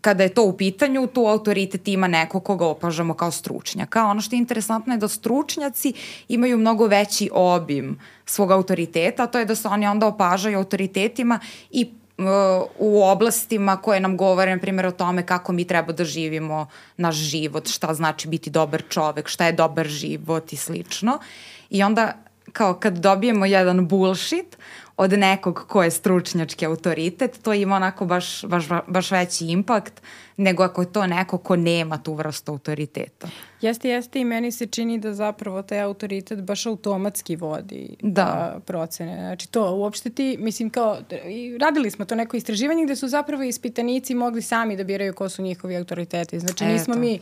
kada 0.00 0.22
je 0.22 0.34
to 0.34 0.44
u 0.44 0.56
pitanju, 0.56 1.06
tu 1.06 1.26
autoritet 1.26 1.88
ima 1.88 2.08
neko 2.08 2.40
koga 2.40 2.66
opažamo 2.66 3.14
kao 3.14 3.30
stručnjaka. 3.30 4.04
Ono 4.04 4.20
što 4.20 4.36
je 4.36 4.38
interesantno 4.38 4.94
je 4.94 4.98
da 4.98 5.08
stručnjaci 5.08 5.92
imaju 6.28 6.58
mnogo 6.58 6.86
veći 6.86 7.30
obim 7.32 7.98
svog 8.26 8.50
autoriteta, 8.50 9.22
a 9.22 9.26
to 9.26 9.38
je 9.38 9.44
da 9.44 9.54
se 9.54 9.68
oni 9.68 9.86
onda 9.86 10.06
opažaju 10.06 10.58
autoritetima 10.58 11.40
i 11.70 11.90
u 12.78 13.04
oblastima 13.04 13.76
koje 13.76 14.00
nam 14.00 14.16
govore, 14.16 14.54
na 14.54 14.60
primjer, 14.60 14.86
o 14.86 14.90
tome 14.90 15.26
kako 15.26 15.52
mi 15.52 15.64
treba 15.64 15.92
da 15.92 16.04
živimo 16.04 16.66
naš 16.96 17.16
život, 17.16 17.68
šta 17.68 17.94
znači 17.94 18.28
biti 18.28 18.50
dobar 18.50 18.82
čovek, 18.88 19.28
šta 19.28 19.46
je 19.46 19.52
dobar 19.52 19.86
život 19.86 20.52
i 20.52 20.56
slično. 20.56 21.18
I 21.70 21.82
onda, 21.82 22.12
kao 22.52 22.74
kad 22.74 22.98
dobijemo 22.98 23.46
jedan 23.46 23.88
bullshit, 23.88 24.56
od 24.96 25.12
nekog 25.12 25.64
ko 25.68 25.82
je 25.82 25.90
stručnjački 25.90 26.66
autoritet, 26.66 27.38
to 27.42 27.52
ima 27.52 27.76
onako 27.76 28.06
baš, 28.06 28.44
baš, 28.44 28.64
baš 28.86 29.10
veći 29.10 29.46
impakt 29.46 30.02
nego 30.36 30.62
ako 30.62 30.82
je 30.82 30.92
to 30.92 31.06
neko 31.06 31.38
ko 31.38 31.56
nema 31.56 31.98
tu 31.98 32.14
vrstu 32.14 32.52
autoriteta. 32.52 33.28
Jeste, 33.60 33.88
jeste 33.88 34.20
i 34.20 34.24
meni 34.24 34.52
se 34.52 34.66
čini 34.66 34.98
da 34.98 35.14
zapravo 35.14 35.62
taj 35.62 35.80
autoritet 35.80 36.42
baš 36.42 36.66
automatski 36.66 37.36
vodi 37.36 37.96
da. 38.00 38.22
A, 38.22 38.60
procene. 38.60 39.16
Znači 39.16 39.48
to 39.48 39.74
uopšte 39.74 40.10
ti, 40.10 40.36
mislim 40.40 40.70
kao, 40.70 40.98
i 41.28 41.58
radili 41.58 41.90
smo 41.90 42.04
to 42.04 42.14
neko 42.14 42.36
istraživanje 42.36 42.84
gde 42.84 42.96
su 42.96 43.08
zapravo 43.08 43.42
ispitanici 43.42 44.14
mogli 44.14 44.42
sami 44.42 44.76
da 44.76 44.84
biraju 44.84 45.14
ko 45.14 45.28
su 45.28 45.42
njihovi 45.42 45.76
autoriteti. 45.76 46.40
Znači 46.40 46.64
nismo 46.64 46.94
Eto. 46.94 47.00
mi 47.00 47.18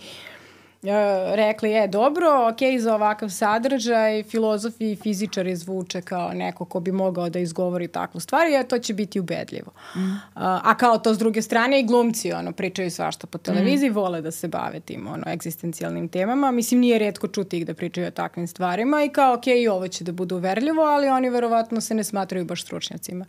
rekli, 1.35 1.71
je, 1.71 1.89
dobro, 1.89 2.27
ok, 2.53 2.81
za 2.81 2.95
ovakav 2.95 3.29
sadržaj 3.29 4.23
filozofi 4.23 4.93
i 4.93 4.97
fizičari 4.97 5.57
zvuče 5.57 6.03
kao 6.03 6.33
neko 6.33 6.65
ko 6.65 6.81
bi 6.81 6.93
mogao 6.93 7.29
da 7.29 7.39
izgovori 7.39 7.89
takvu 7.89 8.21
stvar 8.21 8.47
i 8.47 8.69
to 8.69 8.79
će 8.79 8.95
biti 8.95 9.21
ubedljivo. 9.21 9.73
Mm. 9.97 10.01
A, 10.35 10.61
a 10.65 10.75
kao 10.75 10.99
to 10.99 11.15
s 11.15 11.19
druge 11.19 11.43
strane 11.43 11.81
i 11.81 11.87
glumci 11.87 12.33
ono, 12.33 12.53
pričaju 12.53 12.91
svašta 12.91 13.27
po 13.27 13.39
televiziji, 13.39 13.91
mm. 13.91 13.95
vole 13.95 14.21
da 14.21 14.31
se 14.31 14.49
bave 14.49 14.81
tim 14.81 15.07
ono, 15.07 15.23
egzistencijalnim 15.27 16.09
temama. 16.09 16.51
Mislim, 16.51 16.81
nije 16.81 16.99
redko 16.99 17.29
čuti 17.29 17.59
ih 17.59 17.67
da 17.67 17.75
pričaju 17.75 18.07
o 18.07 18.11
takvim 18.11 18.47
stvarima 18.47 19.05
i 19.05 19.09
kao, 19.09 19.35
ok, 19.35 19.47
i 19.47 19.69
ovo 19.69 19.89
će 19.89 20.05
da 20.05 20.13
bude 20.13 20.35
uverljivo, 20.35 20.83
ali 20.83 21.09
oni 21.09 21.31
verovatno 21.31 21.81
se 21.81 21.95
ne 21.95 22.05
smatraju 22.05 22.45
baš 22.45 22.63
stručnjacima. 22.63 23.25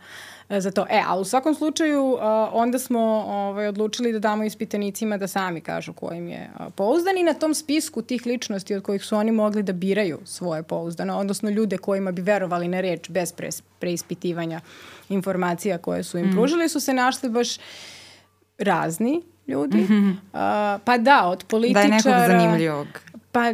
E, 0.52 0.62
za 0.62 0.72
to. 0.72 0.86
E, 0.90 1.04
ali 1.08 1.22
u 1.22 1.26
svakom 1.26 1.56
slučaju 1.56 2.18
onda 2.52 2.80
smo 2.80 3.00
ovaj, 3.28 3.68
odlučili 3.68 4.14
da 4.14 4.20
damo 4.20 4.44
ispitanicima 4.44 5.18
da 5.18 5.28
sami 5.28 5.62
kažu 5.62 5.94
ko 5.94 6.14
im 6.14 6.28
je 6.28 6.50
pouzdan 6.76 7.18
i 7.18 7.24
na 7.24 7.34
tom 7.42 7.54
spisku 7.54 8.02
tih 8.02 8.26
ličnosti 8.26 8.76
od 8.76 8.84
kojih 8.84 9.04
su 9.04 9.16
oni 9.16 9.32
mogli 9.32 9.64
da 9.64 9.74
biraju 9.74 10.20
svoje 10.26 10.64
pouzdano, 10.64 11.18
odnosno 11.18 11.50
ljude 11.50 11.78
kojima 11.78 12.12
bi 12.12 12.22
verovali 12.22 12.68
na 12.68 12.82
reč 12.82 13.10
bez 13.10 13.32
pre, 13.32 13.50
preispitivanja 13.80 14.62
informacija 15.10 15.78
koje 15.78 16.04
su 16.04 16.18
im 16.18 16.28
mm. 16.28 16.32
pružili, 16.32 16.70
su 16.70 16.80
se 16.80 16.94
našli 16.94 17.30
baš 17.30 17.58
razni 18.58 19.22
ljudi. 19.48 19.78
Mm 19.78 19.88
-hmm. 19.88 20.12
uh, 20.12 20.82
pa 20.86 20.98
da, 20.98 21.28
od 21.28 21.44
političara... 21.44 21.88
Da 21.88 21.96
je 21.96 22.28
nekog 22.28 22.38
zanimljivog. 22.38 22.88
Pa 23.32 23.54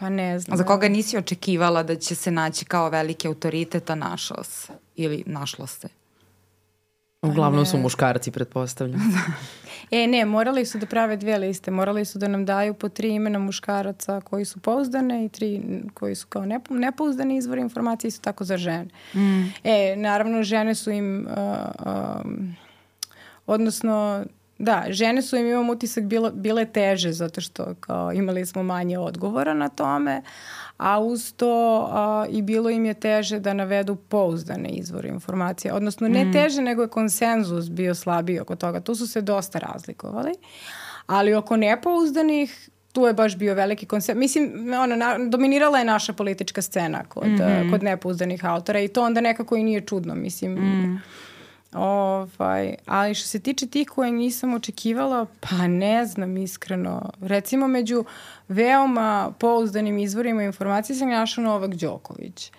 Pa 0.00 0.08
ne 0.08 0.38
znam. 0.38 0.58
Za 0.58 0.64
koga 0.64 0.88
nisi 0.88 1.18
očekivala 1.18 1.82
da 1.82 1.96
će 1.96 2.14
se 2.14 2.30
naći 2.30 2.64
kao 2.64 2.88
veliki 2.88 3.28
autoritet, 3.28 3.90
a 3.90 3.94
našao 3.94 4.44
se? 4.44 4.72
Ili 4.96 5.22
našlo 5.26 5.66
se? 5.66 5.88
Uglavnom 7.22 7.66
su 7.66 7.78
muškarci, 7.78 8.30
pretpostavljam. 8.30 9.00
e, 9.90 10.06
ne, 10.06 10.24
morali 10.24 10.66
su 10.66 10.78
da 10.78 10.86
prave 10.86 11.16
dve 11.16 11.38
liste. 11.38 11.70
Morali 11.70 12.04
su 12.04 12.18
da 12.18 12.28
nam 12.28 12.44
daju 12.44 12.74
po 12.74 12.88
tri 12.88 13.08
imena 13.08 13.38
muškaraca 13.38 14.20
koji 14.20 14.44
su 14.44 14.60
pouzdane 14.60 15.24
i 15.24 15.28
tri 15.28 15.62
koji 15.94 16.14
su 16.14 16.26
kao 16.26 16.44
nepouzdani 16.70 17.36
izvori 17.36 17.60
informacije 17.60 18.10
su 18.10 18.20
tako 18.20 18.44
za 18.44 18.56
žene. 18.56 18.88
Mm. 19.14 19.42
E, 19.64 19.96
naravno, 19.96 20.42
žene 20.42 20.74
su 20.74 20.90
im... 20.90 21.28
Uh, 21.30 22.24
um, 22.24 22.56
odnosno, 23.46 24.24
Da, 24.60 24.84
žene 24.88 25.22
su 25.22 25.36
im, 25.36 25.46
imam 25.46 25.70
utisak, 25.70 26.04
bilo, 26.04 26.30
bile 26.30 26.66
teže 26.66 27.12
zato 27.12 27.40
što 27.40 27.74
kao, 27.80 28.12
imali 28.12 28.46
smo 28.46 28.62
manje 28.62 28.98
odgovora 28.98 29.54
na 29.54 29.68
tome, 29.68 30.22
a 30.80 31.00
uz 31.00 31.32
to 31.32 31.86
a, 31.90 32.26
i 32.30 32.42
bilo 32.42 32.70
im 32.70 32.84
je 32.84 32.94
teže 32.94 33.38
da 33.40 33.52
navedu 33.52 33.96
pouzdane 33.96 34.68
izvore 34.68 35.08
informacije. 35.08 35.72
Odnosno 35.72 36.08
ne 36.08 36.24
mm. 36.24 36.32
teže, 36.32 36.62
nego 36.62 36.82
je 36.82 36.88
konsenzus 36.88 37.70
bio 37.70 37.94
slabiji 37.94 38.40
oko 38.40 38.56
toga. 38.56 38.80
Tu 38.80 38.94
su 38.94 39.06
se 39.06 39.20
dosta 39.20 39.58
razlikovali. 39.58 40.32
Ali 41.06 41.34
oko 41.34 41.56
nepouzdanih 41.56 42.70
tu 42.92 43.06
je 43.06 43.12
baš 43.12 43.36
bio 43.36 43.54
veliki 43.54 43.86
koncept. 43.86 44.18
Mislim, 44.18 44.72
ono, 44.82 44.96
na, 44.96 45.18
dominirala 45.28 45.78
je 45.78 45.84
naša 45.84 46.12
politička 46.12 46.62
scena 46.62 47.04
kod, 47.04 47.28
mm 47.28 47.36
-hmm. 47.36 47.70
kod 47.70 47.82
nepouzdanih 47.82 48.44
autora 48.44 48.80
i 48.80 48.88
to 48.88 49.02
onda 49.02 49.20
nekako 49.20 49.56
i 49.56 49.62
nije 49.62 49.80
čudno. 49.80 50.14
Mislim, 50.14 50.52
mm. 50.52 51.02
Ovaj, 51.72 52.74
ali 52.86 53.14
što 53.14 53.28
se 53.28 53.40
tiče 53.40 53.66
tih 53.66 53.88
koje 53.88 54.12
nisam 54.12 54.54
očekivala, 54.54 55.26
pa 55.40 55.66
ne 55.66 56.06
znam 56.06 56.36
iskreno. 56.36 57.10
Recimo 57.20 57.68
među 57.68 58.04
veoma 58.48 59.32
pouzdanim 59.38 59.98
izvorima 59.98 60.42
informacije 60.42 60.96
sam 60.96 61.08
našla 61.08 61.44
Novak 61.44 61.74
Đoković. 61.74 62.52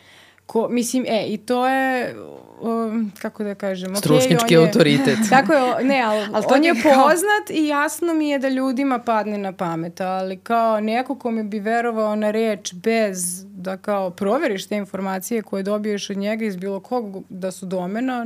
Ko, 0.45 0.67
mislim, 0.69 1.06
e, 1.08 1.26
i 1.28 1.38
to 1.38 1.67
je, 1.67 2.15
um, 2.62 3.12
kako 3.21 3.43
da 3.43 3.56
kažem, 3.56 3.95
Stručnički 3.95 4.45
okay, 4.45 4.52
je, 4.52 4.67
autoritet. 4.67 5.17
Tako 5.30 5.54
je, 5.54 5.84
ne, 5.84 6.02
ali, 6.02 6.28
ali 6.34 6.45
on 6.50 6.63
je 6.63 6.74
kao... 6.84 6.91
poznat 6.93 7.50
i 7.50 7.67
jasno 7.67 8.13
mi 8.13 8.30
je 8.30 8.39
da 8.39 8.50
ljudima 8.50 9.00
padne 9.00 9.38
na 9.38 9.54
pamet, 9.54 10.02
ali 10.02 10.38
kao 10.38 10.80
neko 10.80 11.15
ko 11.15 11.32
mi 11.32 11.43
bi 11.43 11.60
verovao 11.60 12.15
na 12.15 12.32
reč 12.32 12.74
bez 12.74 13.45
da 13.62 13.78
kao 13.78 14.10
proveriš 14.10 14.67
te 14.67 14.76
informacije 14.76 15.41
koje 15.41 15.63
dobiješ 15.63 16.10
od 16.10 16.17
njega 16.17 16.45
iz 16.45 16.56
bilo 16.56 16.80
kog 16.80 17.24
da 17.30 17.52
su 17.52 17.65
domena, 17.65 18.26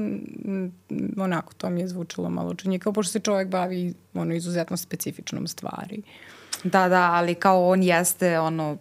onako, 1.18 1.54
to 1.54 1.70
mi 1.70 1.82
je 1.82 1.88
zvučalo 1.88 2.30
malo 2.30 2.54
činjika, 2.54 2.92
pošto 2.92 3.12
se 3.12 3.20
čovjek 3.20 3.48
bavi 3.48 3.94
ono, 4.14 4.34
izuzetno 4.34 4.78
specifičnom 4.78 5.48
stvari. 5.48 6.02
Da, 6.64 6.90
da, 6.90 7.12
ali 7.12 7.36
kao 7.36 7.68
on 7.68 7.84
jeste 7.84 8.40
ono 8.40 8.72
uh, 8.72 8.80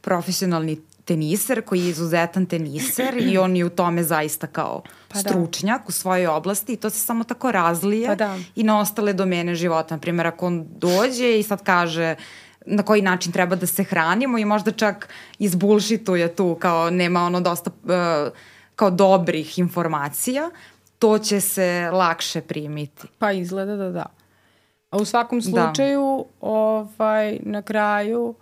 profesionalni 0.00 0.78
teniser 1.04 1.62
koji 1.62 1.80
je 1.80 1.88
izuzetan 1.88 2.46
teniser 2.46 3.16
i 3.32 3.38
on 3.38 3.56
je 3.56 3.64
u 3.64 3.70
tome 3.70 4.02
zaista 4.02 4.46
kao 4.46 4.82
pa 5.08 5.22
da. 5.22 5.28
stručnjak 5.28 5.80
da. 5.80 5.84
u 5.88 5.90
svojoj 5.90 6.26
oblasti 6.26 6.72
i 6.72 6.76
to 6.76 6.90
se 6.90 6.98
samo 6.98 7.24
tako 7.24 7.52
razlije 7.52 8.06
pa 8.06 8.14
da. 8.14 8.38
i 8.56 8.62
na 8.62 8.80
ostale 8.80 9.12
domene 9.12 9.54
života. 9.54 9.94
Naprimjer, 9.94 10.26
ako 10.26 10.46
on 10.46 10.66
dođe 10.76 11.38
i 11.38 11.42
sad 11.42 11.62
kaže 11.62 12.14
na 12.66 12.82
koji 12.82 13.02
način 13.02 13.32
treba 13.32 13.56
da 13.56 13.66
se 13.66 13.84
hranimo 13.84 14.38
i 14.38 14.44
možda 14.44 14.70
čak 14.70 15.08
izbulšituje 15.38 16.36
tu 16.36 16.56
kao 16.60 16.90
nema 16.90 17.24
ono 17.24 17.40
dosta 17.40 17.70
uh, 17.84 18.32
kao 18.76 18.90
dobrih 18.90 19.58
informacija, 19.58 20.50
to 20.98 21.18
će 21.18 21.40
se 21.40 21.90
lakše 21.92 22.40
primiti. 22.40 23.08
Pa 23.18 23.32
izgleda 23.32 23.76
da 23.76 23.90
da. 23.90 24.06
A 24.90 24.96
u 24.96 25.04
svakom 25.04 25.40
da. 25.40 25.44
slučaju, 25.44 26.24
da. 26.40 26.46
ovaj, 26.48 27.38
na 27.42 27.62
kraju 27.62 28.34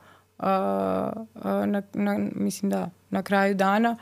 na, 1.66 1.82
na, 1.92 2.18
mislim 2.34 2.70
da, 2.70 2.90
na 3.10 3.22
kraju 3.22 3.54
dana 3.54 3.96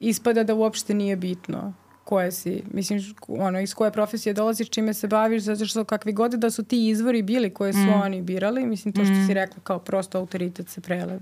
ispada 0.00 0.44
da 0.44 0.54
uopšte 0.54 0.94
nije 0.94 1.16
bitno 1.16 1.72
koje 2.06 2.32
si, 2.32 2.62
mislim, 2.72 3.14
ono, 3.28 3.60
iz 3.60 3.74
koje 3.74 3.90
profesije 3.90 4.32
dolaziš, 4.32 4.68
čime 4.70 4.94
se 4.94 5.06
baviš, 5.06 5.42
zato 5.42 5.66
što 5.66 5.84
kakvi 5.84 6.12
god 6.12 6.32
da 6.32 6.50
su 6.50 6.64
ti 6.64 6.88
izvori 6.88 7.22
bili 7.22 7.50
koje 7.54 7.72
su 7.72 7.78
mm. 7.78 8.00
oni 8.02 8.22
birali, 8.22 8.66
mislim, 8.66 8.94
to 8.94 9.04
što 9.04 9.14
mm. 9.14 9.26
si 9.26 9.34
rekla 9.34 9.62
kao 9.62 9.78
prosto 9.78 10.18
autoritet 10.18 10.68
se 10.68 10.80
preleva. 10.80 11.20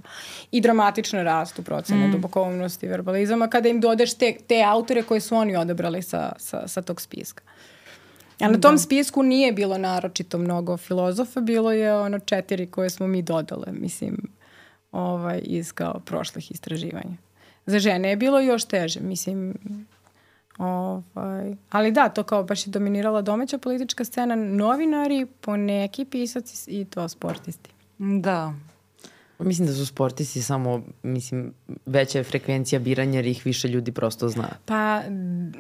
I 0.51 0.61
dramatično 0.61 1.23
rastu 1.23 1.63
procene 1.63 2.09
mm. 2.09 2.13
dubokovnosti 2.13 2.89
verbalizama 2.89 3.49
kada 3.49 3.69
im 3.69 3.81
dodeš 3.81 4.15
te, 4.15 4.37
te 4.47 4.63
autore 4.63 5.03
koje 5.03 5.21
su 5.21 5.37
oni 5.37 5.57
odabrali 5.57 6.03
sa, 6.03 6.33
sa, 6.39 6.69
sa 6.69 6.83
tog 6.83 7.01
spiska. 7.01 7.43
Ali 8.41 8.53
na 8.53 8.61
tom 8.61 8.75
da. 8.75 8.79
spisku 8.79 9.23
nije 9.23 9.53
bilo 9.53 9.79
naročito 9.79 10.39
mnogo 10.39 10.77
filozofa, 10.77 11.41
bilo 11.41 11.73
je 11.73 11.97
ono 11.97 12.19
četiri 12.19 12.67
koje 12.67 12.91
smo 12.91 13.07
mi 13.07 13.23
dodale, 13.23 13.67
mislim, 13.73 14.19
ovaj, 14.93 15.41
iz 15.45 15.73
kao 15.73 16.01
prošlih 16.05 16.51
istraživanja. 16.51 17.17
Za 17.67 17.79
žene 17.79 18.11
je 18.11 18.17
bilo 18.17 18.41
još 18.41 18.65
teže, 18.65 19.01
mislim, 19.01 19.55
Ovaj, 20.59 21.57
ali 21.71 21.93
da, 21.93 22.09
to 22.09 22.23
kao 22.23 22.45
baš 22.45 22.67
je 22.67 22.71
dominirala 22.71 23.23
domaća 23.23 23.59
politička 23.59 24.05
scena, 24.05 24.35
novinari, 24.35 25.27
poneki 25.41 26.05
pisaci 26.05 26.71
i 26.71 26.85
to 26.85 27.09
sportisti. 27.09 27.71
Da. 27.99 28.55
Mislim 29.39 29.69
da 29.69 29.75
su 29.75 29.87
sportisti 29.87 30.43
samo, 30.43 30.83
mislim, 31.03 31.53
veća 31.87 32.19
je 32.19 32.25
frekvencija 32.25 32.79
biranja 32.79 33.19
jer 33.19 33.27
ih 33.27 33.47
više 33.47 33.69
ljudi 33.69 33.93
prosto 33.93 34.29
zna. 34.29 34.49
Pa 34.65 35.03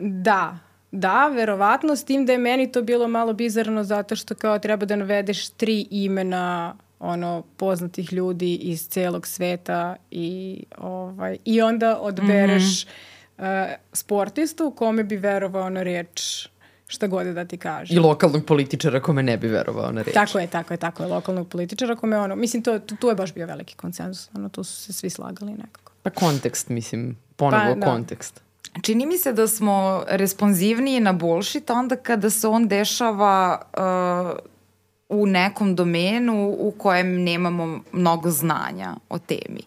da, 0.01 0.59
da, 0.91 1.29
verovatno, 1.29 1.97
s 1.97 2.05
tim 2.05 2.27
da 2.27 2.33
je 2.33 2.39
meni 2.39 2.73
to 2.73 2.83
bilo 2.83 3.09
malo 3.09 3.33
bizarno 3.33 3.85
zato 3.85 4.17
što 4.17 4.35
kao 4.35 4.59
treba 4.59 4.87
da 4.87 4.97
navedeš 4.97 5.49
tri 5.49 5.87
imena 5.91 6.77
ono 6.99 7.43
poznatih 7.57 8.13
ljudi 8.13 8.55
iz 8.55 8.89
celog 8.89 9.27
sveta 9.27 9.97
i 10.11 10.63
ovaj 10.79 11.37
i 11.45 11.63
onda 11.63 11.99
odbereš 12.01 12.85
mm 12.85 12.89
-hmm. 12.89 13.14
Uh, 13.39 13.45
sportistu 13.93 14.71
kome 14.71 15.05
bi 15.05 15.17
verovao 15.17 15.71
na 15.71 15.83
reč 15.83 16.49
šta 16.87 17.07
god 17.07 17.27
da 17.27 17.45
ti 17.45 17.57
kaže. 17.59 17.95
I 17.95 17.99
lokalnog 17.99 18.45
političara 18.45 19.01
kome 19.01 19.23
ne 19.23 19.37
bi 19.37 19.49
verovao 19.49 19.93
na 19.93 20.03
reč. 20.03 20.15
Tako 20.15 20.39
je, 20.39 20.47
tako 20.47 20.75
je, 20.75 20.79
tako 20.79 21.03
je. 21.03 21.09
Lokalnog 21.09 21.49
političara 21.49 21.97
kome 21.97 22.19
ono, 22.19 22.37
mislim, 22.37 22.63
to, 22.63 22.79
tu, 22.79 22.97
tu 22.97 23.09
je 23.09 23.15
baš 23.15 23.35
bio 23.35 23.47
veliki 23.47 23.75
konsenzus. 23.75 24.31
Ono, 24.35 24.49
tu 24.49 24.65
su 24.65 24.83
se 24.83 24.93
svi 24.93 25.11
slagali 25.11 25.53
nekako. 25.53 25.93
Pa 26.03 26.11
kontekst, 26.11 26.69
mislim, 26.69 27.17
ponovo 27.37 27.75
pa, 27.75 27.75
da. 27.75 27.87
kontekst. 27.87 28.41
Čini 28.83 29.07
mi 29.07 29.19
se 29.19 29.33
da 29.33 29.49
smo 29.49 30.05
responsivniji 30.09 31.01
na 31.01 31.13
bullshit 31.13 31.71
onda 31.71 31.97
kada 31.97 32.31
se 32.31 32.49
on 32.49 32.69
dešava 32.69 33.63
uh, 33.77 35.21
u 35.21 35.27
nekom 35.27 35.75
domenu 35.75 36.57
u 36.59 36.75
kojem 36.79 37.23
nemamo 37.23 37.81
mnogo 37.93 38.31
znanja 38.31 38.95
o 39.09 39.19
temi. 39.19 39.61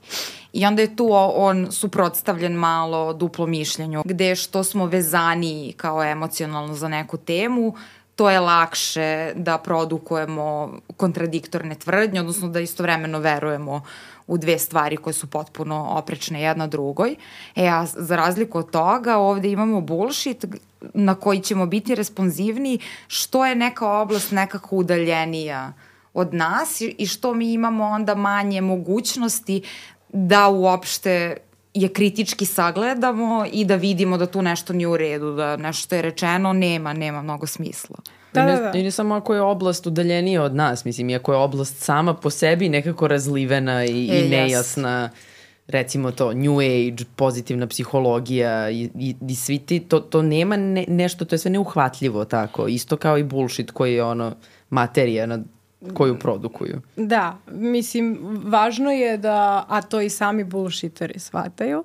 I 0.57 0.65
onda 0.65 0.81
je 0.81 0.95
tu 0.95 1.09
on 1.35 1.67
suprotstavljen 1.71 2.53
malo 2.53 3.13
duplo 3.13 3.45
mišljenju, 3.45 4.01
gde 4.05 4.35
što 4.35 4.63
smo 4.63 4.85
vezani 4.85 5.73
kao 5.77 6.03
emocionalno 6.03 6.73
za 6.73 6.87
neku 6.87 7.17
temu, 7.17 7.75
to 8.15 8.29
je 8.29 8.39
lakše 8.39 9.33
da 9.35 9.57
produkujemo 9.57 10.73
kontradiktorne 10.97 11.75
tvrdnje, 11.75 12.19
odnosno 12.19 12.47
da 12.49 12.59
istovremeno 12.59 13.19
verujemo 13.19 13.81
u 14.27 14.37
dve 14.37 14.59
stvari 14.59 14.97
koje 14.97 15.13
su 15.13 15.27
potpuno 15.27 15.87
oprečne 15.89 16.41
jedna 16.41 16.67
drugoj. 16.67 17.15
E, 17.55 17.67
a 17.67 17.85
za 17.85 18.15
razliku 18.15 18.57
od 18.57 18.71
toga, 18.71 19.17
ovde 19.17 19.51
imamo 19.51 19.81
bullshit 19.81 20.45
na 20.93 21.15
koji 21.15 21.39
ćemo 21.39 21.65
biti 21.65 21.95
responsivni, 21.95 22.79
što 23.07 23.45
je 23.45 23.55
neka 23.55 23.91
oblast 23.91 24.31
nekako 24.31 24.75
udaljenija 24.75 25.73
od 26.13 26.33
nas 26.33 26.81
i 26.81 27.07
što 27.07 27.33
mi 27.33 27.53
imamo 27.53 27.83
onda 27.83 28.15
manje 28.15 28.61
mogućnosti 28.61 29.61
da 30.09 30.47
uopšte 30.47 31.37
je 31.73 31.89
kritički 31.89 32.45
sagledamo 32.45 33.45
i 33.51 33.65
da 33.65 33.75
vidimo 33.75 34.17
da 34.17 34.25
tu 34.25 34.41
nešto 34.41 34.73
nije 34.73 34.87
u 34.87 34.97
redu, 34.97 35.35
da 35.35 35.57
nešto 35.57 35.83
što 35.83 35.95
je 35.95 36.01
rečeno 36.01 36.53
nema, 36.53 36.93
nema 36.93 37.21
mnogo 37.21 37.47
smisla. 37.47 37.95
Da, 38.33 38.45
da, 38.45 38.71
da. 38.71 38.79
I 38.79 38.83
ne 38.83 38.91
samo 38.91 39.15
ako 39.15 39.33
je 39.33 39.41
oblast 39.41 39.87
udaljenija 39.87 40.43
od 40.43 40.55
nas, 40.55 40.85
mislim, 40.85 41.09
i 41.09 41.15
ako 41.15 41.33
je 41.33 41.37
oblast 41.37 41.77
sama 41.77 42.13
po 42.13 42.29
sebi 42.29 42.69
nekako 42.69 43.07
razlivena 43.07 43.85
i, 43.85 44.09
e, 44.11 44.25
i 44.25 44.29
nejasna, 44.29 45.09
yes. 45.13 45.17
recimo 45.67 46.11
to 46.11 46.33
New 46.33 46.59
Age, 46.59 47.03
pozitivna 47.15 47.67
psihologija 47.67 48.69
i, 48.69 48.89
i, 48.99 49.15
i 49.29 49.35
svi 49.35 49.59
ti, 49.59 49.79
to, 49.79 49.99
to 49.99 50.21
nema 50.21 50.57
ne, 50.57 50.85
nešto, 50.87 51.25
to 51.25 51.35
je 51.35 51.39
sve 51.39 51.51
neuhvatljivo 51.51 52.25
tako, 52.25 52.67
isto 52.67 52.97
kao 52.97 53.17
i 53.17 53.23
bullshit 53.23 53.71
koji 53.71 53.93
je 53.93 54.03
ono 54.03 54.35
materija 54.69 55.25
na 55.25 55.39
koju 55.93 56.19
produkuju. 56.19 56.81
Da, 56.95 57.37
mislim, 57.51 58.17
važno 58.45 58.91
je 58.91 59.17
da, 59.17 59.65
a 59.69 59.81
to 59.81 60.01
i 60.01 60.09
sami 60.09 60.43
bullshiteri 60.43 61.19
shvataju, 61.19 61.83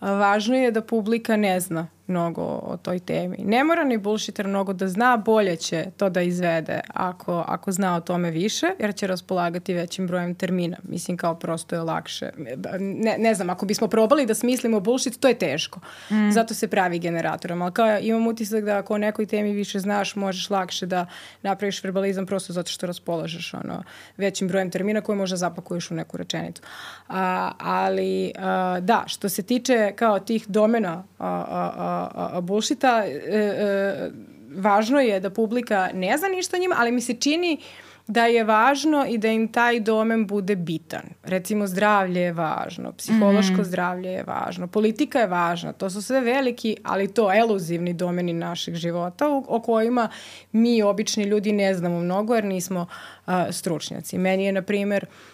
važno 0.00 0.56
je 0.56 0.70
da 0.70 0.80
publika 0.80 1.36
ne 1.36 1.60
zna 1.60 1.86
mnogo 2.06 2.42
o 2.42 2.76
toj 2.82 2.98
temi. 2.98 3.36
Ne 3.38 3.64
mora 3.64 3.84
ni 3.84 3.98
bullshitter 3.98 4.48
mnogo 4.48 4.72
da 4.72 4.88
zna, 4.88 5.16
bolje 5.16 5.56
će 5.56 5.86
to 5.96 6.10
da 6.10 6.22
izvede 6.22 6.80
ako, 6.94 7.44
ako 7.48 7.72
zna 7.72 7.96
o 7.96 8.00
tome 8.00 8.30
više, 8.30 8.66
jer 8.78 8.94
će 8.94 9.06
raspolagati 9.06 9.74
većim 9.74 10.06
brojem 10.06 10.34
termina. 10.34 10.76
Mislim 10.82 11.16
kao 11.16 11.34
prosto 11.34 11.74
je 11.74 11.82
lakše. 11.82 12.30
Ne, 12.78 13.16
ne 13.18 13.34
znam, 13.34 13.50
ako 13.50 13.66
bismo 13.66 13.88
probali 13.88 14.26
da 14.26 14.34
smislimo 14.34 14.80
bullshit, 14.80 15.20
to 15.20 15.28
je 15.28 15.38
teško. 15.38 15.80
Mm. 16.10 16.30
Zato 16.30 16.54
se 16.54 16.68
pravi 16.68 16.98
generatorom. 16.98 17.62
Ali 17.62 17.72
kao 17.72 17.98
imam 17.98 18.26
utisak 18.26 18.64
da 18.64 18.78
ako 18.78 18.94
o 18.94 18.98
nekoj 18.98 19.26
temi 19.26 19.52
više 19.52 19.78
znaš, 19.78 20.16
možeš 20.16 20.50
lakše 20.50 20.86
da 20.86 21.06
napraviš 21.42 21.84
verbalizam 21.84 22.26
prosto 22.26 22.52
zato 22.52 22.70
što 22.70 22.86
raspolažeš 22.86 23.54
ono, 23.54 23.82
većim 24.16 24.48
brojem 24.48 24.70
termina 24.70 25.00
koje 25.00 25.16
možda 25.16 25.36
zapakuješ 25.36 25.90
u 25.90 25.94
neku 25.94 26.16
rečenicu. 26.16 26.62
A, 27.08 27.52
ali 27.58 28.32
a, 28.38 28.80
da, 28.80 29.04
što 29.06 29.28
se 29.28 29.42
tiče 29.42 29.92
kao 29.96 30.18
tih 30.18 30.48
domena 30.48 31.04
a, 31.18 31.26
a, 31.28 31.72
a, 31.76 31.93
a, 32.14 32.40
bullshita, 32.40 33.04
e, 33.06 33.38
e, 33.38 34.10
važno 34.56 35.00
je 35.00 35.20
da 35.20 35.30
publika 35.30 35.88
ne 35.94 36.18
zna 36.18 36.28
ništa 36.28 36.56
o 36.56 36.60
njima, 36.60 36.74
ali 36.78 36.92
mi 36.92 37.00
se 37.00 37.14
čini 37.14 37.58
da 38.06 38.26
je 38.26 38.44
važno 38.44 39.06
i 39.08 39.18
da 39.18 39.28
im 39.28 39.48
taj 39.48 39.80
domen 39.80 40.26
bude 40.26 40.56
bitan. 40.56 41.02
Recimo 41.22 41.66
zdravlje 41.66 42.20
je 42.20 42.32
važno, 42.32 42.92
psihološko 42.92 43.60
mm. 43.60 43.64
zdravlje 43.64 44.10
je 44.12 44.24
važno, 44.24 44.66
politika 44.66 45.20
je 45.20 45.26
važna, 45.26 45.72
to 45.72 45.90
su 45.90 46.02
sve 46.02 46.20
veliki, 46.20 46.76
ali 46.82 47.08
to 47.08 47.32
eluzivni 47.32 47.92
domeni 47.92 48.32
našeg 48.32 48.74
života 48.74 49.28
u, 49.28 49.44
o 49.48 49.60
kojima 49.60 50.08
mi 50.52 50.82
obični 50.82 51.24
ljudi 51.24 51.52
ne 51.52 51.74
znamo 51.74 52.00
mnogo 52.00 52.34
jer 52.34 52.44
nismo 52.44 52.86
uh, 53.26 53.32
stručnjaci. 53.50 54.18
Meni 54.18 54.44
je, 54.44 54.52
na 54.52 54.62
primer, 54.62 55.06
uh, 55.08 55.33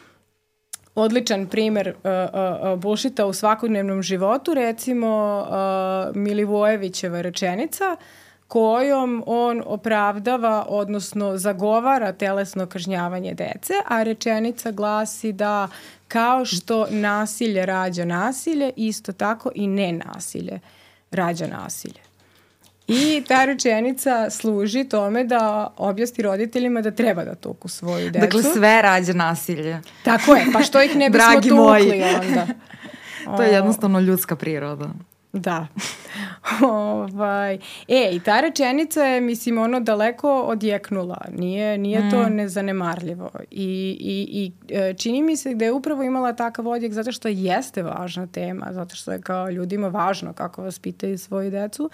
odličan 0.94 1.46
primer 1.46 1.88
uh, 1.88 1.94
uh, 2.04 2.72
uh, 2.72 2.78
bullshita 2.78 3.26
u 3.26 3.32
svakodnevnom 3.32 4.02
životu, 4.02 4.54
recimo 4.54 5.40
uh, 5.40 6.16
Milivojevićeva 6.16 7.20
rečenica 7.20 7.96
kojom 8.48 9.22
on 9.26 9.62
opravdava, 9.66 10.66
odnosno 10.68 11.36
zagovara 11.36 12.12
telesno 12.12 12.66
kažnjavanje 12.66 13.34
dece, 13.34 13.72
a 13.88 14.02
rečenica 14.02 14.70
glasi 14.70 15.32
da 15.32 15.68
kao 16.08 16.44
što 16.44 16.86
nasilje 16.90 17.66
rađa 17.66 18.04
nasilje, 18.04 18.72
isto 18.76 19.12
tako 19.12 19.50
i 19.54 19.66
nenasilje 19.66 20.60
rađa 21.10 21.46
nasilje. 21.46 22.09
I 22.90 23.24
ta 23.28 23.44
rečenica 23.44 24.30
služi 24.30 24.84
tome 24.84 25.24
da 25.24 25.74
objasni 25.76 26.24
roditeljima 26.24 26.80
da 26.80 26.90
treba 26.90 27.24
da 27.24 27.34
tuku 27.34 27.68
svoju 27.68 28.10
decu. 28.10 28.20
Dakle, 28.20 28.42
sve 28.42 28.82
rađa 28.82 29.12
nasilje. 29.12 29.80
Tako 30.04 30.34
je, 30.34 30.46
pa 30.52 30.62
što 30.62 30.82
ih 30.82 30.96
ne 30.96 31.10
bismo 31.10 31.30
Dragi 31.30 31.48
tukli 31.48 31.64
moji. 31.64 32.02
onda? 32.02 32.46
to 33.36 33.42
je 33.42 33.52
jednostavno 33.52 34.00
ljudska 34.00 34.36
priroda. 34.36 34.90
Da. 35.32 35.66
ovaj. 36.70 37.54
E, 37.88 38.10
i 38.12 38.20
ta 38.20 38.40
rečenica 38.40 39.04
je, 39.04 39.20
mislim, 39.20 39.58
ono 39.58 39.80
daleko 39.80 40.42
odjeknula. 40.42 41.24
Nije, 41.36 41.78
nije 41.78 42.00
mm. 42.00 42.10
to 42.10 42.28
nezanemarljivo. 42.28 43.30
I, 43.50 43.96
i, 44.00 44.28
I 44.32 44.52
e, 44.76 44.94
čini 44.94 45.22
mi 45.22 45.36
se 45.36 45.54
da 45.54 45.64
je 45.64 45.72
upravo 45.72 46.02
imala 46.02 46.32
takav 46.32 46.68
odjek 46.68 46.92
zato 46.92 47.12
što 47.12 47.28
jeste 47.28 47.82
važna 47.82 48.26
tema, 48.26 48.66
zato 48.70 48.96
što 48.96 49.12
je 49.12 49.20
kao 49.20 49.50
ljudima 49.50 49.88
važno 49.88 50.32
kako 50.32 50.62
vas 50.62 50.78
pitaju 50.78 51.18
svoju 51.18 51.50
decu. 51.50 51.90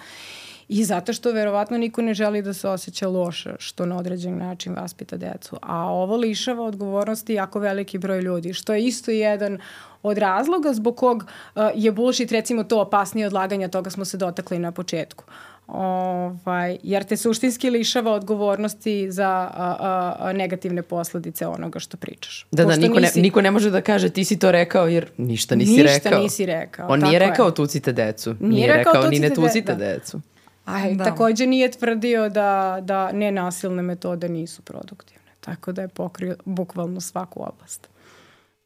I 0.69 0.85
zato 0.85 1.13
što 1.13 1.33
verovatno 1.33 1.79
niko 1.79 2.03
ne 2.03 2.15
želi 2.15 2.43
da 2.43 2.53
se 2.53 2.69
osjeća 2.69 3.09
loše 3.09 3.55
što 3.59 3.87
na 3.87 3.97
određen 3.97 4.39
način 4.39 4.75
vaspita 4.75 5.17
decu. 5.17 5.57
A 5.63 5.85
ovo 5.85 6.17
lišava 6.17 6.65
odgovornosti 6.65 7.35
jako 7.35 7.59
veliki 7.59 7.99
broj 7.99 8.21
ljudi, 8.21 8.53
što 8.53 8.75
je 8.75 8.85
isto 8.85 9.11
jedan 9.11 9.59
od 10.03 10.19
razloga 10.19 10.73
zbog 10.73 10.97
kog 10.97 11.25
uh, 11.55 11.63
je 11.75 11.93
bullshit 11.93 12.33
recimo 12.33 12.65
to 12.65 12.81
opasnije 12.81 13.27
odlaganja, 13.27 13.69
toga 13.69 13.91
smo 13.91 14.05
se 14.05 14.17
dotakli 14.17 14.59
na 14.59 14.73
početku. 14.73 15.25
Ovaj, 15.67 16.79
jer 16.83 17.05
te 17.05 17.17
suštinski 17.17 17.71
lišava 17.71 18.13
odgovornosti 18.13 19.11
za 19.11 19.29
a, 19.29 19.77
a, 19.81 20.17
a, 20.19 20.33
negativne 20.33 20.83
posledice 20.83 21.47
onoga 21.47 21.79
što 21.79 21.97
pričaš. 21.97 22.47
Da, 22.51 22.63
da 22.63 22.69
Pošto 22.69 22.81
da, 22.81 22.87
niko, 22.87 23.01
nisi... 23.01 23.19
ne, 23.19 23.23
niko 23.23 23.41
ne 23.43 23.51
može 23.51 23.71
da 23.71 23.81
kaže 23.81 24.09
ti 24.09 24.25
si 24.25 24.39
to 24.39 24.53
rekao 24.53 24.89
jer 24.89 25.07
ništa 25.17 25.55
nisi 25.55 25.71
ništa 25.71 25.83
rekao. 25.83 26.11
Ništa 26.11 26.23
nisi 26.23 26.47
rekao. 26.47 26.89
On 26.89 27.01
nije 27.01 27.19
rekao 27.19 27.47
je. 27.47 27.55
tucite 27.55 27.93
decu. 27.93 28.35
Nije, 28.41 28.51
nije 28.51 28.77
rekao, 28.77 28.93
rekao 28.93 29.11
ni 29.11 29.19
ne 29.19 29.35
tucite 29.35 29.75
de, 29.75 29.85
da. 29.85 29.93
decu. 29.93 30.21
A 30.67 30.95
da. 30.95 31.05
takođe 31.05 31.47
nije 31.47 31.71
tvrdio 31.71 32.29
da, 32.29 32.79
da 32.83 33.13
nenasilne 33.13 33.83
metode 33.83 34.29
nisu 34.29 34.63
produktivne. 34.63 35.31
Tako 35.41 35.73
da 35.73 35.83
je 35.83 35.89
pokrio 35.89 36.37
bukvalno 36.45 37.01
svaku 37.01 37.43
oblast. 37.43 37.89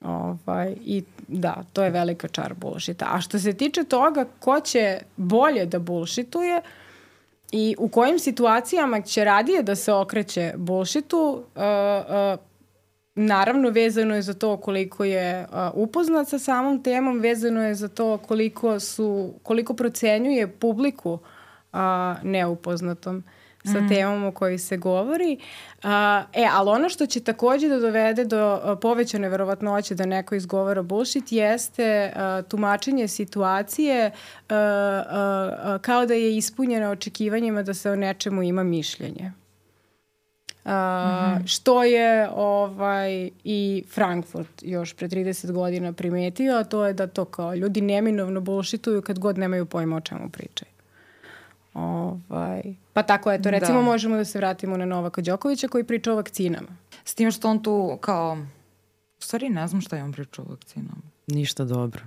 Ovaj, 0.01 0.75
I 0.85 1.05
da, 1.29 1.63
to 1.73 1.83
je 1.83 1.91
velika 1.91 2.29
čar 2.29 2.55
bullshita. 2.55 3.07
A 3.11 3.21
što 3.21 3.39
se 3.39 3.53
tiče 3.53 3.85
toga 3.85 4.25
ko 4.39 4.61
će 4.61 4.99
bolje 5.17 5.67
da 5.67 5.79
bullshituje 5.79 6.63
i 7.53 7.77
u 7.79 7.89
kojim 7.89 8.19
situacijama 8.19 9.01
će 9.01 9.25
radije 9.25 9.63
da 9.63 9.77
se 9.77 9.93
okreće 9.93 10.53
bullshitu, 10.57 11.45
uh, 11.55 11.63
uh, 11.63 12.41
naravno 13.15 13.71
vezano 13.71 14.15
je 14.15 14.23
za 14.23 14.35
to 14.35 14.57
koliko 14.57 15.05
je 15.05 15.41
uh, 15.41 15.57
upoznat 15.75 16.29
sa 16.29 16.39
samom 16.39 16.83
temom, 16.83 17.19
vezano 17.19 17.63
je 17.67 17.75
za 17.75 17.89
to 17.89 18.19
koliko, 18.19 18.81
su, 18.81 19.35
koliko 19.43 19.75
procenjuje 19.75 20.49
publiku 20.49 21.13
uh, 21.13 21.21
a, 21.73 22.17
neupoznatom 22.23 23.25
sa 23.65 23.81
mm. 23.81 23.89
temom 23.89 24.25
o 24.25 24.33
kojoj 24.33 24.59
se 24.59 24.77
govori. 24.77 25.39
A, 25.83 26.23
e, 26.33 26.47
ali 26.53 26.71
ono 26.71 26.89
što 26.89 27.07
će 27.07 27.21
takođe 27.21 27.69
da 27.69 27.79
dovede 27.79 28.25
do 28.25 28.61
a, 28.63 28.77
povećane 28.77 29.29
verovatnoće 29.29 29.95
da 29.95 30.07
neko 30.07 30.35
izgovara 30.35 30.83
bullshit 30.83 31.33
jeste 31.33 32.13
a, 32.17 32.43
tumačenje 32.49 33.09
situacije 33.09 34.11
a, 34.49 34.55
a, 34.55 35.57
a, 35.63 35.79
kao 35.83 36.07
da 36.07 36.15
je 36.15 36.37
ispunjeno 36.37 36.91
očekivanjima 36.91 37.63
da 37.63 37.75
se 37.75 37.91
o 37.91 37.97
nečemu 37.97 38.43
ima 38.43 38.63
mišljenje. 38.63 39.33
Uh, 40.65 40.71
mm 40.71 40.75
-hmm. 40.77 41.47
što 41.47 41.85
je 41.85 42.29
ovaj 42.35 43.31
i 43.45 43.85
Frankfurt 43.95 44.63
još 44.63 44.95
pre 44.95 45.09
30 45.09 45.53
godina 45.53 45.93
primetio, 45.93 46.57
a 46.57 46.65
to 46.65 46.87
je 46.87 46.93
da 46.93 47.07
to 47.07 47.25
kao 47.25 47.55
ljudi 47.55 47.81
neminovno 47.81 48.41
bullshituju 48.41 49.03
kad 49.03 49.19
god 49.19 49.39
nemaju 49.39 49.67
pojma 49.67 49.97
o 49.97 50.01
čemu 50.01 50.29
pričaju. 50.29 50.71
Ovaj, 51.75 52.63
pa 52.93 53.03
tako 53.03 53.33
eto, 53.33 53.51
recimo 53.51 53.79
Da. 53.79 53.85
možemo 53.85 54.17
da 54.17 54.25
se 54.25 54.39
vratimo 54.39 54.77
na 54.77 54.85
Novaka 54.85 55.21
Đokovića 55.21 55.69
koji 55.69 55.85
priča 55.85 56.13
o 56.13 56.17
vakcinama. 56.17 56.69
S 57.05 57.15
tim 57.15 57.31
što 57.31 57.49
on 57.51 57.63
tu 57.63 57.99
kao... 58.01 58.39
U 59.19 59.23
stvari 59.23 59.49
ne 59.49 59.69
znam 59.69 59.81
šta 59.81 59.97
je 59.97 60.05
on 60.05 60.13
pričao 60.13 60.45
o 60.45 60.51
vakcinama. 60.51 61.03
Ništa 61.27 61.65
dobro. 61.65 62.03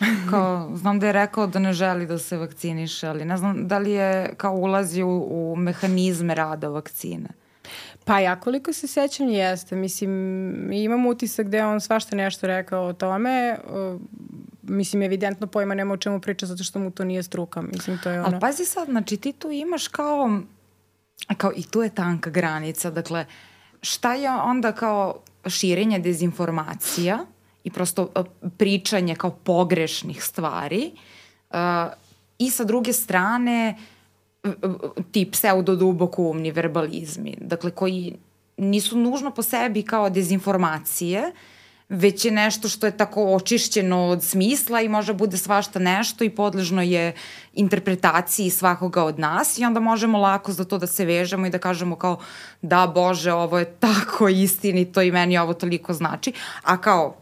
Kao, 0.30 0.76
znam 0.76 1.00
da 1.00 1.06
je 1.06 1.12
rekao 1.12 1.46
da 1.46 1.58
ne 1.58 1.72
želi 1.72 2.06
da 2.06 2.18
se 2.18 2.36
vakciniše, 2.36 3.06
ali 3.06 3.24
ne 3.24 3.36
znam 3.36 3.68
da 3.68 3.78
li 3.78 3.90
je 3.90 4.34
kao 4.36 4.54
ulazi 4.54 5.02
u, 5.02 5.26
u 5.30 5.56
mehanizme 5.56 6.34
rada 6.34 6.68
vakcine. 6.68 7.28
Pa 8.04 8.18
ja 8.20 8.40
koliko 8.40 8.72
se 8.72 8.86
sećam 8.86 9.28
jeste. 9.28 9.76
Mislim, 9.76 10.72
imam 10.72 11.06
utisak 11.06 11.48
da 11.48 11.56
je 11.56 11.66
on 11.66 11.80
svašta 11.80 12.16
nešto 12.16 12.46
rekao 12.46 12.86
o 12.86 12.92
tome. 12.92 13.58
Mislim, 14.62 15.02
evidentno 15.02 15.46
pojma 15.46 15.74
nema 15.74 15.94
o 15.94 15.96
čemu 15.96 16.20
priča 16.20 16.46
zato 16.46 16.64
što 16.64 16.78
mu 16.78 16.90
to 16.90 17.04
nije 17.04 17.22
struka. 17.22 17.62
Mislim, 17.62 17.98
to 18.02 18.10
je 18.10 18.20
ono... 18.20 18.28
Ali 18.28 18.40
pazi 18.40 18.64
sad, 18.64 18.88
znači 18.88 19.16
ti 19.16 19.32
tu 19.32 19.50
imaš 19.50 19.88
kao, 19.88 20.40
kao 21.36 21.52
i 21.56 21.62
tu 21.62 21.82
je 21.82 21.88
tanka 21.88 22.30
granica, 22.30 22.90
dakle, 22.90 23.26
šta 23.82 24.14
je 24.14 24.30
onda 24.30 24.72
kao 24.72 25.20
širenje 25.46 25.98
dezinformacija 25.98 27.18
i 27.64 27.70
prosto 27.70 28.10
a, 28.14 28.24
pričanje 28.56 29.14
kao 29.14 29.30
pogrešnih 29.30 30.24
stvari 30.24 30.92
a, 31.50 31.90
i 32.38 32.50
sa 32.50 32.64
druge 32.64 32.92
strane 32.92 33.78
a, 34.42 34.52
ti 35.12 35.30
pseudo 35.32 35.76
duboko 35.76 36.22
umni 36.22 36.50
verbalizmi, 36.50 37.36
dakle 37.40 37.70
koji 37.70 38.16
nisu 38.56 38.98
nužno 38.98 39.30
po 39.30 39.42
sebi 39.42 39.82
kao 39.82 40.10
dezinformacije, 40.10 41.32
već 41.92 42.24
je 42.24 42.30
nešto 42.30 42.68
što 42.68 42.86
je 42.86 42.96
tako 42.96 43.34
očišćeno 43.34 44.06
od 44.06 44.22
smisla 44.22 44.80
i 44.80 44.88
može 44.88 45.12
bude 45.12 45.36
svašta 45.36 45.78
nešto 45.78 46.24
i 46.24 46.30
podležno 46.30 46.82
je 46.82 47.12
interpretaciji 47.54 48.50
svakoga 48.50 49.04
od 49.04 49.18
nas 49.18 49.58
i 49.58 49.64
onda 49.64 49.80
možemo 49.80 50.18
lako 50.18 50.52
za 50.52 50.64
to 50.64 50.78
da 50.78 50.86
se 50.86 51.04
vežemo 51.04 51.46
i 51.46 51.50
da 51.50 51.58
kažemo 51.58 51.96
kao 51.96 52.18
da 52.62 52.86
bože 52.86 53.32
ovo 53.32 53.58
je 53.58 53.64
tako 53.84 54.28
istinito 54.28 55.02
i 55.02 55.12
meni 55.12 55.38
ovo 55.38 55.54
toliko 55.54 55.92
znači, 55.92 56.32
a 56.62 56.76
kao 56.76 57.21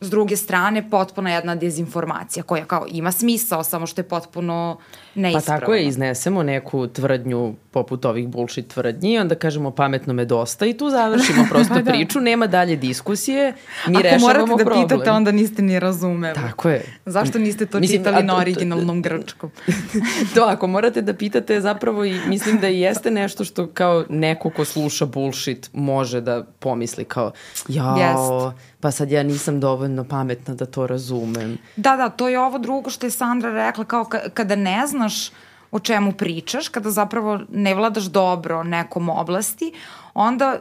s 0.00 0.10
druge 0.10 0.36
strane 0.36 0.90
potpuno 0.90 1.30
jedna 1.30 1.54
dezinformacija 1.54 2.42
koja 2.42 2.64
kao 2.64 2.86
ima 2.88 3.12
smisao, 3.12 3.64
samo 3.64 3.86
što 3.86 4.00
je 4.00 4.04
potpuno 4.04 4.76
Pa 5.14 5.20
neispravna. 5.20 5.60
tako 5.60 5.74
je, 5.74 5.84
iznesemo 5.84 6.42
neku 6.42 6.86
tvrdnju 6.88 7.54
poput 7.70 8.04
ovih 8.04 8.28
bullshit 8.28 8.68
tvrdnji 8.68 9.12
i 9.12 9.18
onda 9.18 9.34
kažemo 9.34 9.70
pametno 9.70 10.14
me 10.14 10.24
dosta 10.24 10.66
i 10.66 10.74
tu 10.74 10.90
završimo 10.90 11.46
prosto 11.50 11.74
Pa 11.74 11.82
da. 11.82 11.90
priču, 11.90 12.20
nema 12.20 12.46
dalje 12.46 12.76
diskusije, 12.76 13.54
mi 13.86 13.94
Ako 13.94 14.02
rešavamo 14.02 14.26
morate 14.46 14.50
da 14.54 14.64
problem. 14.66 14.88
pitate, 14.88 15.10
onda 15.10 15.32
niste 15.32 15.62
ni 15.62 15.80
razumeli. 15.80 16.34
Tako 16.36 16.68
je. 16.68 16.84
Zašto 17.06 17.38
niste 17.38 17.66
to 17.66 17.80
Mislim, 17.80 17.98
čitali 17.98 18.16
to- 18.16 18.22
na 18.24 18.36
originalnom 18.36 19.02
grčkom? 19.02 19.50
to, 20.34 20.42
ako 20.42 20.66
morate 20.68 21.02
da 21.02 21.14
pitate 21.14 21.60
zapravo 21.60 22.04
i 22.04 22.20
mislim 22.26 22.58
da 22.58 22.68
i 22.68 22.80
jeste 22.80 23.10
nešto 23.10 23.44
što 23.44 23.66
kao 23.66 24.04
neko 24.08 24.50
ko 24.50 24.64
sluša 24.64 25.06
bullshit 25.06 25.70
može 25.72 26.20
da 26.20 26.44
pomisli 26.58 27.04
kao 27.04 27.32
jao, 27.68 27.96
Jest. 27.96 28.58
Pa 28.80 28.90
sad 28.90 29.10
ja 29.10 29.22
nisam 29.22 29.60
dovoljno 29.60 30.04
pametna 30.04 30.54
da 30.54 30.66
to 30.66 30.86
razumem. 30.86 31.58
Da, 31.76 31.96
da, 31.96 32.08
to 32.08 32.28
je 32.28 32.40
ovo 32.40 32.58
drugo 32.58 32.90
što 32.90 33.06
je 33.06 33.10
Sandra 33.10 33.66
rekla, 33.66 33.84
kao 33.84 34.04
ka, 34.04 34.28
kada 34.34 34.56
ne 34.56 34.86
znaš 34.86 35.30
o 35.70 35.78
čemu 35.78 36.12
pričaš, 36.12 36.68
kada 36.68 36.90
zapravo 36.90 37.40
ne 37.52 37.74
vladaš 37.74 38.04
dobro 38.04 38.62
nekom 38.62 39.08
oblasti, 39.08 39.72
onda 40.14 40.60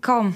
kao 0.00 0.32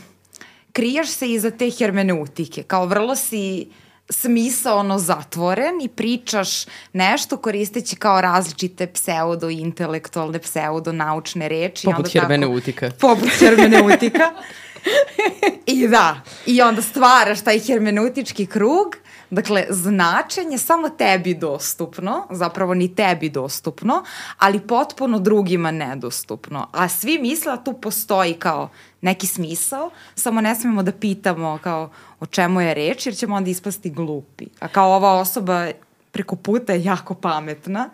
kriješ 0.72 1.08
se 1.08 1.32
iza 1.32 1.50
te 1.50 1.70
hermeneutike, 1.70 2.62
kao 2.62 2.86
vrlo 2.86 3.16
si 3.16 3.66
smisaono 4.10 4.98
zatvoren 4.98 5.80
i 5.82 5.88
pričaš 5.88 6.64
nešto 6.92 7.36
koristeći 7.36 7.96
kao 7.96 8.20
različite 8.20 8.86
pseudo-intelektualne, 8.86 10.38
pseudo-naučne 10.38 11.48
reči. 11.48 11.84
Poput 11.84 11.98
onda 11.98 12.08
tako- 12.08 12.20
hermeneutika. 12.20 12.90
Poput 13.00 13.30
hermeneutika. 13.38 14.32
I 15.66 15.88
da, 15.88 16.20
i 16.46 16.62
onda 16.62 16.82
stvaraš 16.82 17.44
taj 17.44 17.58
hermeneutički 17.58 18.46
krug, 18.46 18.96
dakle, 19.30 19.66
značenje 19.70 20.58
samo 20.58 20.88
tebi 20.88 21.34
dostupno, 21.34 22.26
zapravo 22.30 22.74
ni 22.74 22.94
tebi 22.94 23.30
dostupno, 23.30 24.04
ali 24.38 24.60
potpuno 24.60 25.18
drugima 25.18 25.70
nedostupno. 25.70 26.68
A 26.72 26.88
svi 26.88 27.18
misle 27.18 27.56
da 27.56 27.64
tu 27.64 27.72
postoji 27.72 28.34
kao 28.34 28.70
neki 29.00 29.26
smisao, 29.26 29.90
samo 30.14 30.40
ne 30.40 30.54
smemo 30.54 30.82
da 30.82 30.92
pitamo 30.92 31.58
kao 31.62 31.90
o 32.20 32.26
čemu 32.26 32.60
je 32.60 32.74
reč, 32.74 33.06
jer 33.06 33.16
ćemo 33.16 33.36
onda 33.36 33.50
ispasti 33.50 33.90
glupi. 33.90 34.46
A 34.60 34.68
kao 34.68 34.92
ova 34.92 35.12
osoba 35.12 35.68
preko 36.12 36.36
puta 36.36 36.72
je 36.72 36.84
jako 36.84 37.14
pametna 37.14 37.90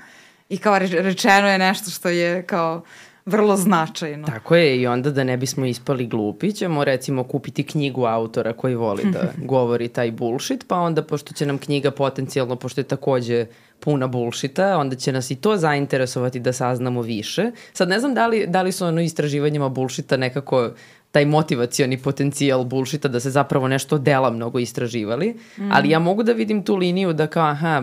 i 0.49 0.59
kao 0.59 0.79
re- 0.79 1.03
rečeno 1.03 1.49
je 1.49 1.59
nešto 1.59 1.91
što 1.91 2.09
je 2.09 2.47
kao 2.47 2.83
vrlo 3.27 3.57
značajno. 3.57 4.27
Tako 4.27 4.57
je 4.57 4.81
i 4.81 4.87
onda 4.87 5.11
da 5.11 5.25
ne 5.25 5.37
bismo 5.37 5.67
ispali 5.67 6.07
glupi 6.07 6.53
ćemo 6.53 6.85
recimo 6.85 7.25
kupiti 7.25 7.63
knjigu 7.63 8.05
autora 8.05 8.53
koji 8.53 8.75
voli 8.75 9.03
da 9.13 9.33
govori 9.55 9.89
taj 9.89 10.11
bullshit, 10.11 10.65
pa 10.69 10.77
onda 10.77 11.03
pošto 11.03 11.35
će 11.35 11.47
nam 11.47 11.59
knjiga 11.59 11.91
potencijalno, 11.91 12.57
pošto 12.57 12.81
je 12.81 12.85
takođe 12.85 13.47
puna 13.81 14.07
bullshita, 14.07 14.79
onda 14.79 14.97
će 14.97 15.13
nas 15.13 15.31
i 15.31 15.37
to 15.37 15.57
zainteresovati 15.57 16.41
da 16.41 16.53
saznamo 16.53 17.03
više. 17.03 17.51
Sad 17.73 17.89
ne 17.89 18.01
znam 18.01 18.15
da 18.15 18.27
li, 18.27 18.47
da 18.47 18.63
li 18.63 18.73
su 18.73 18.87
ono 18.87 19.01
istraživanjima 19.01 19.69
bullshita 19.69 20.17
nekako 20.17 20.71
taj 21.13 21.25
motivacioni 21.25 21.99
potencijal 21.99 22.65
bullshita 22.65 23.09
da 23.09 23.21
se 23.21 23.31
zapravo 23.31 23.69
nešto 23.69 23.99
dela 23.99 24.31
mnogo 24.31 24.59
istraživali, 24.59 25.35
mm. 25.59 25.73
ali 25.73 25.91
ja 25.91 25.99
mogu 25.99 26.23
da 26.23 26.33
vidim 26.33 26.63
tu 26.63 26.77
liniju 26.77 27.13
da 27.13 27.27
kao 27.27 27.47
aha, 27.47 27.83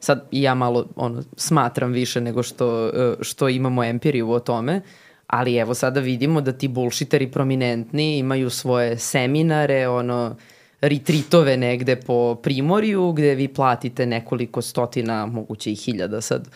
sad 0.00 0.28
i 0.30 0.42
ja 0.42 0.54
malo 0.54 0.86
ono, 0.96 1.22
smatram 1.36 1.92
više 1.92 2.20
nego 2.20 2.42
što, 2.42 2.88
e, 2.88 3.14
što 3.20 3.48
imamo 3.48 3.84
empiriju 3.84 4.30
o 4.30 4.40
tome, 4.40 4.80
ali 5.26 5.56
evo 5.56 5.74
sada 5.74 6.00
vidimo 6.00 6.40
da 6.40 6.52
ti 6.52 6.68
bullshiteri 6.68 7.30
prominentni 7.30 8.18
imaju 8.18 8.50
svoje 8.50 8.98
seminare, 8.98 9.88
ono, 9.88 10.36
retritove 10.80 11.56
negde 11.56 11.96
po 11.96 12.34
primorju 12.34 13.12
gde 13.12 13.34
vi 13.34 13.48
platite 13.48 14.06
nekoliko 14.06 14.62
stotina, 14.62 15.26
moguće 15.26 15.72
i 15.72 15.74
hiljada 15.74 16.20
sad, 16.20 16.48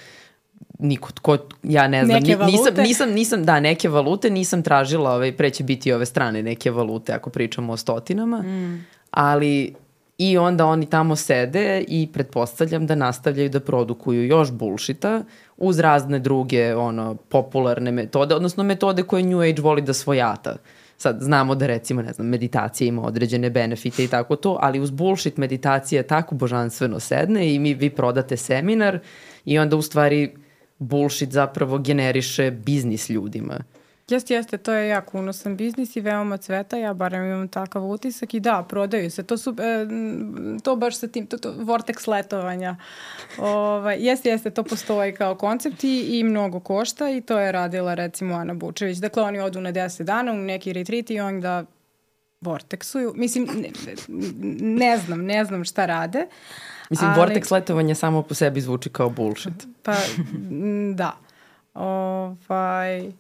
niko, 0.79 1.09
ko, 1.23 1.39
ja 1.63 1.89
ne 1.89 2.05
znam, 2.05 2.21
Neke 2.21 2.37
ni- 2.37 2.45
nisam, 2.45 2.65
valute? 2.65 2.83
nisam, 2.83 3.11
nisam, 3.11 3.45
da, 3.45 3.61
neke 3.61 3.89
valute, 3.89 4.31
nisam 4.31 4.63
tražila, 4.63 5.15
ovaj, 5.15 5.37
pre 5.37 5.51
će 5.51 5.65
biti 5.65 5.93
ove 5.93 6.07
strane 6.07 6.43
neke 6.43 6.71
valute 6.71 7.13
ako 7.13 7.31
pričamo 7.31 7.73
o 7.73 7.77
stotinama, 7.77 8.43
mm. 8.43 8.87
ali 9.11 9.75
i 10.19 10.39
onda 10.39 10.67
oni 10.67 10.87
tamo 10.91 11.17
sede 11.17 11.85
i 11.89 12.09
pretpostavljam 12.13 12.87
da 12.87 12.95
nastavljaju 12.95 13.49
da 13.49 13.61
produkuju 13.61 14.27
još 14.27 14.53
bullshita 14.53 15.25
uz 15.57 15.79
razne 15.79 16.19
druge 16.19 16.77
ono 16.77 17.15
popularne 17.15 17.93
metode, 17.93 18.35
odnosno 18.35 18.65
metode 18.65 19.03
koje 19.03 19.23
New 19.23 19.41
Age 19.41 19.63
voli 19.63 19.83
da 19.83 19.93
svojata. 19.93 20.57
Sad 20.97 21.19
znamo 21.21 21.55
da 21.55 21.67
recimo, 21.67 22.03
ne 22.03 22.13
znam, 22.13 22.27
meditacija 22.27 22.89
ima 22.89 23.03
određene 23.03 23.51
benefite 23.51 24.05
i 24.05 24.09
tako 24.09 24.37
to, 24.37 24.59
ali 24.63 24.81
uz 24.81 24.91
bullshit 24.91 25.37
meditacija 25.37 26.03
tako 26.03 26.35
božanstveno 26.35 27.01
sedne 27.01 27.55
i 27.55 27.59
mi 27.59 27.75
vi 27.75 27.91
prodate 27.91 28.37
seminar 28.37 28.99
i 29.45 29.59
onda 29.59 29.77
u 29.77 29.83
stvari 29.83 30.35
bullshit 30.79 31.33
zapravo 31.33 31.79
generiše 31.79 32.51
biznis 32.51 33.11
ljudima. 33.11 33.55
Jeste, 34.09 34.35
jeste, 34.35 34.59
to 34.59 34.73
je 34.73 34.89
jako 34.89 35.19
unosan 35.19 35.57
biznis 35.57 35.97
i 35.97 36.01
veoma 36.01 36.37
cveta, 36.37 36.77
ja 36.77 36.95
barem 36.95 37.25
imam 37.25 37.49
takav 37.49 37.85
utisak 37.85 38.35
i 38.35 38.41
da, 38.41 38.67
prodaju 38.69 39.11
se, 39.11 39.23
to 39.23 39.39
su, 39.39 39.57
e, 39.59 39.87
to 40.63 40.77
baš 40.77 40.99
sa 40.99 41.09
tim, 41.09 41.27
to, 41.27 41.39
to 41.39 41.53
vortex 41.53 42.09
letovanja, 42.09 42.77
ovaj, 43.39 43.97
jeste, 44.01 44.29
jeste, 44.29 44.51
to 44.51 44.63
postoji 44.63 45.15
kao 45.15 45.35
koncept 45.35 45.85
i, 45.85 46.19
i 46.19 46.25
mnogo 46.25 46.61
košta 46.61 47.11
i 47.11 47.21
to 47.21 47.39
je 47.39 47.53
radila 47.53 47.95
recimo 47.95 48.35
Ana 48.35 48.55
Bučević, 48.55 48.99
dakle 48.99 49.23
oni 49.23 49.41
odu 49.41 49.61
na 49.61 49.73
10 49.73 50.03
dana 50.03 50.33
u 50.33 50.37
neki 50.37 50.73
retreat 50.73 51.11
i 51.11 51.21
onda 51.21 51.65
vorteksuju, 52.41 53.13
mislim, 53.17 53.49
ne, 53.55 53.71
ne 54.79 54.99
znam, 54.99 55.25
ne 55.25 55.45
znam 55.45 55.65
šta 55.65 55.87
rade, 55.87 56.27
Mislim, 56.91 57.11
Ali- 57.11 57.21
vortex 57.21 57.53
letovanja 57.53 57.95
samo 57.95 58.23
po 58.23 58.35
sebi 58.35 58.61
zvuči 58.61 58.91
kao 58.91 59.11
bullshit. 59.11 59.67
Pa, 59.83 59.95
da. 60.95 61.17
Ovaj, 61.75 63.13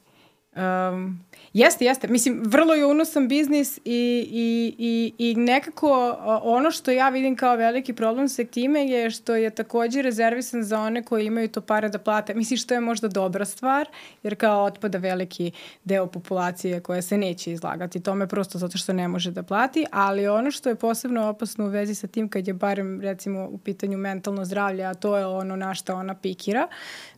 um, 0.56 1.24
jeste, 1.52 1.84
jeste. 1.84 2.08
Mislim, 2.08 2.42
vrlo 2.46 2.74
je 2.74 2.86
unosan 2.86 3.28
biznis 3.28 3.78
i, 3.78 3.82
i, 3.84 4.74
i, 4.78 5.12
i 5.18 5.34
nekako 5.34 6.16
ono 6.42 6.70
što 6.70 6.90
ja 6.90 7.08
vidim 7.08 7.36
kao 7.36 7.56
veliki 7.56 7.92
problem 7.92 8.28
sa 8.28 8.44
time 8.44 8.86
je 8.86 9.10
što 9.10 9.36
je 9.36 9.50
takođe 9.50 10.02
rezervisan 10.02 10.62
za 10.62 10.80
one 10.80 11.02
koji 11.02 11.26
imaju 11.26 11.48
to 11.48 11.60
pare 11.60 11.88
da 11.88 11.98
plate. 11.98 12.34
Mislim, 12.34 12.56
što 12.56 12.74
je 12.74 12.80
možda 12.80 13.08
dobra 13.08 13.44
stvar, 13.44 13.88
jer 14.22 14.36
kao 14.36 14.64
otpada 14.64 14.98
veliki 14.98 15.52
deo 15.84 16.06
populacije 16.06 16.80
koja 16.80 17.02
se 17.02 17.18
neće 17.18 17.52
izlagati 17.52 18.02
tome 18.02 18.26
prosto 18.26 18.58
zato 18.58 18.78
što 18.78 18.92
ne 18.92 19.08
može 19.08 19.30
da 19.30 19.42
plati, 19.42 19.86
ali 19.90 20.28
ono 20.28 20.50
što 20.50 20.68
je 20.68 20.74
posebno 20.74 21.28
opasno 21.28 21.64
u 21.64 21.68
vezi 21.68 21.94
sa 21.94 22.06
tim 22.06 22.28
kad 22.28 22.48
je 22.48 22.54
barem 22.54 23.00
recimo 23.00 23.48
u 23.50 23.58
pitanju 23.58 23.98
mentalno 23.98 24.44
zdravlje, 24.44 24.84
a 24.84 24.94
to 24.94 25.16
je 25.16 25.26
ono 25.26 25.56
na 25.56 25.74
šta 25.74 25.94
ona 25.94 26.14
pikira, 26.14 26.68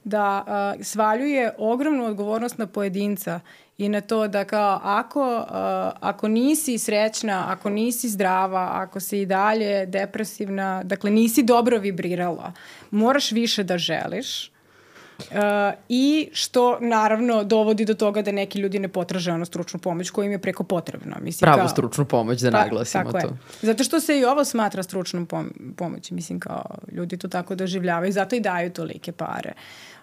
da 0.04 0.44
a, 0.46 0.74
svaljuje 0.82 1.54
ogromnu 1.58 2.04
odgovornost 2.04 2.58
na 2.58 2.66
pojedinca 2.66 3.40
i 3.78 3.88
na 3.88 4.00
to 4.00 4.28
da 4.28 4.44
kao 4.44 4.80
ako, 4.82 5.44
a, 5.48 5.92
ako 6.00 6.28
nisi 6.28 6.78
srećna, 6.78 7.44
ako 7.48 7.70
nisi 7.70 8.08
zdrava, 8.08 8.70
ako 8.72 9.00
si 9.00 9.20
i 9.20 9.26
dalje 9.26 9.86
depresivna, 9.86 10.82
dakle 10.82 11.10
nisi 11.10 11.42
dobro 11.42 11.78
vibrirala, 11.78 12.52
moraš 12.90 13.32
više 13.32 13.64
da 13.64 13.78
želiš, 13.78 14.50
I 15.88 16.28
što 16.32 16.78
naravno 16.80 17.44
dovodi 17.44 17.84
do 17.84 17.94
toga 17.94 18.22
da 18.22 18.32
neki 18.32 18.58
ljudi 18.58 18.78
ne 18.78 18.88
potraže 18.88 19.32
ono 19.32 19.44
stručnu 19.44 19.80
pomoć 19.80 20.10
koja 20.10 20.26
im 20.26 20.32
je 20.32 20.38
preko 20.38 20.64
potrebna. 20.64 21.16
Mislim, 21.20 21.46
Pravu 21.46 21.58
kao, 21.58 21.68
stručnu 21.68 22.04
pomoć, 22.04 22.40
da 22.40 22.50
Pa, 22.50 22.58
naglasimo 22.58 23.12
tako 23.12 23.20
to. 23.20 23.34
Je. 23.34 23.38
Zato 23.62 23.84
što 23.84 24.00
se 24.00 24.18
i 24.18 24.24
ovo 24.24 24.44
smatra 24.44 24.82
stručnom 24.82 25.26
pom 25.26 25.74
pomoći. 25.76 26.14
Mislim, 26.14 26.40
kao 26.40 26.64
ljudi 26.92 27.16
to 27.16 27.28
tako 27.28 27.54
doživljavaju. 27.54 28.12
Zato 28.12 28.36
i 28.36 28.40
daju 28.40 28.70
tolike 28.70 29.12
pare. 29.12 29.52